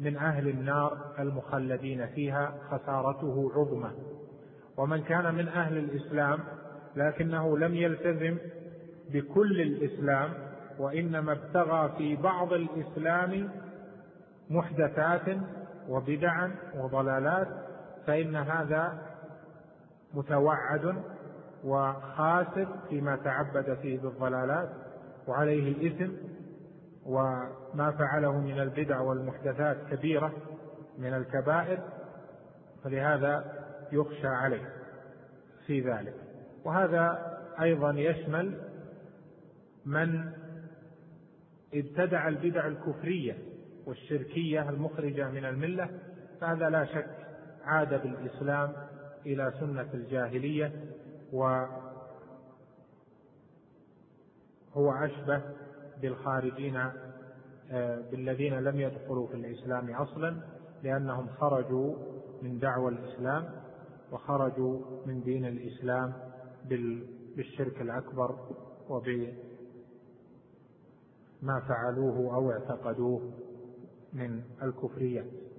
[0.00, 3.90] من أهل النار المخلدين فيها خسارته عظمى.
[4.76, 6.38] ومن كان من أهل الإسلام
[6.96, 8.38] لكنه لم يلتزم
[9.10, 10.30] بكل الإسلام
[10.78, 13.50] وإنما ابتغى في بعض الإسلام
[14.50, 15.36] محدثات
[15.88, 17.48] وبدعا وضلالات
[18.06, 19.09] فإن هذا
[20.14, 21.02] متوعد
[21.64, 24.70] وخاسر فيما تعبد فيه بالضلالات
[25.28, 26.12] وعليه إثم
[27.06, 30.32] وما فعله من البدع والمحدثات كبيرة
[30.98, 31.78] من الكبائر
[32.84, 33.44] فلهذا
[33.92, 34.72] يخشى عليه
[35.66, 36.14] في ذلك.
[36.64, 38.60] وهذا أيضا يشمل
[39.86, 40.32] من
[41.74, 43.38] ابتدع البدع الكفرية
[43.86, 45.88] والشركية المخرجة من الملة
[46.40, 47.06] فهذا لا شك
[47.64, 48.72] عاد بالإسلام
[49.26, 50.72] إلى سنة الجاهلية
[51.32, 51.70] وهو
[54.76, 55.42] أشبه
[56.02, 56.76] بالخارجين
[57.72, 60.36] آه، بالذين لم يدخلوا في الإسلام أصلا
[60.82, 61.96] لأنهم خرجوا
[62.42, 63.50] من دعوى الإسلام
[64.12, 66.12] وخرجوا من دين الإسلام
[67.36, 68.36] بالشرك الأكبر
[68.88, 69.32] وبما
[71.68, 73.32] فعلوه أو اعتقدوه
[74.12, 75.49] من الكفريات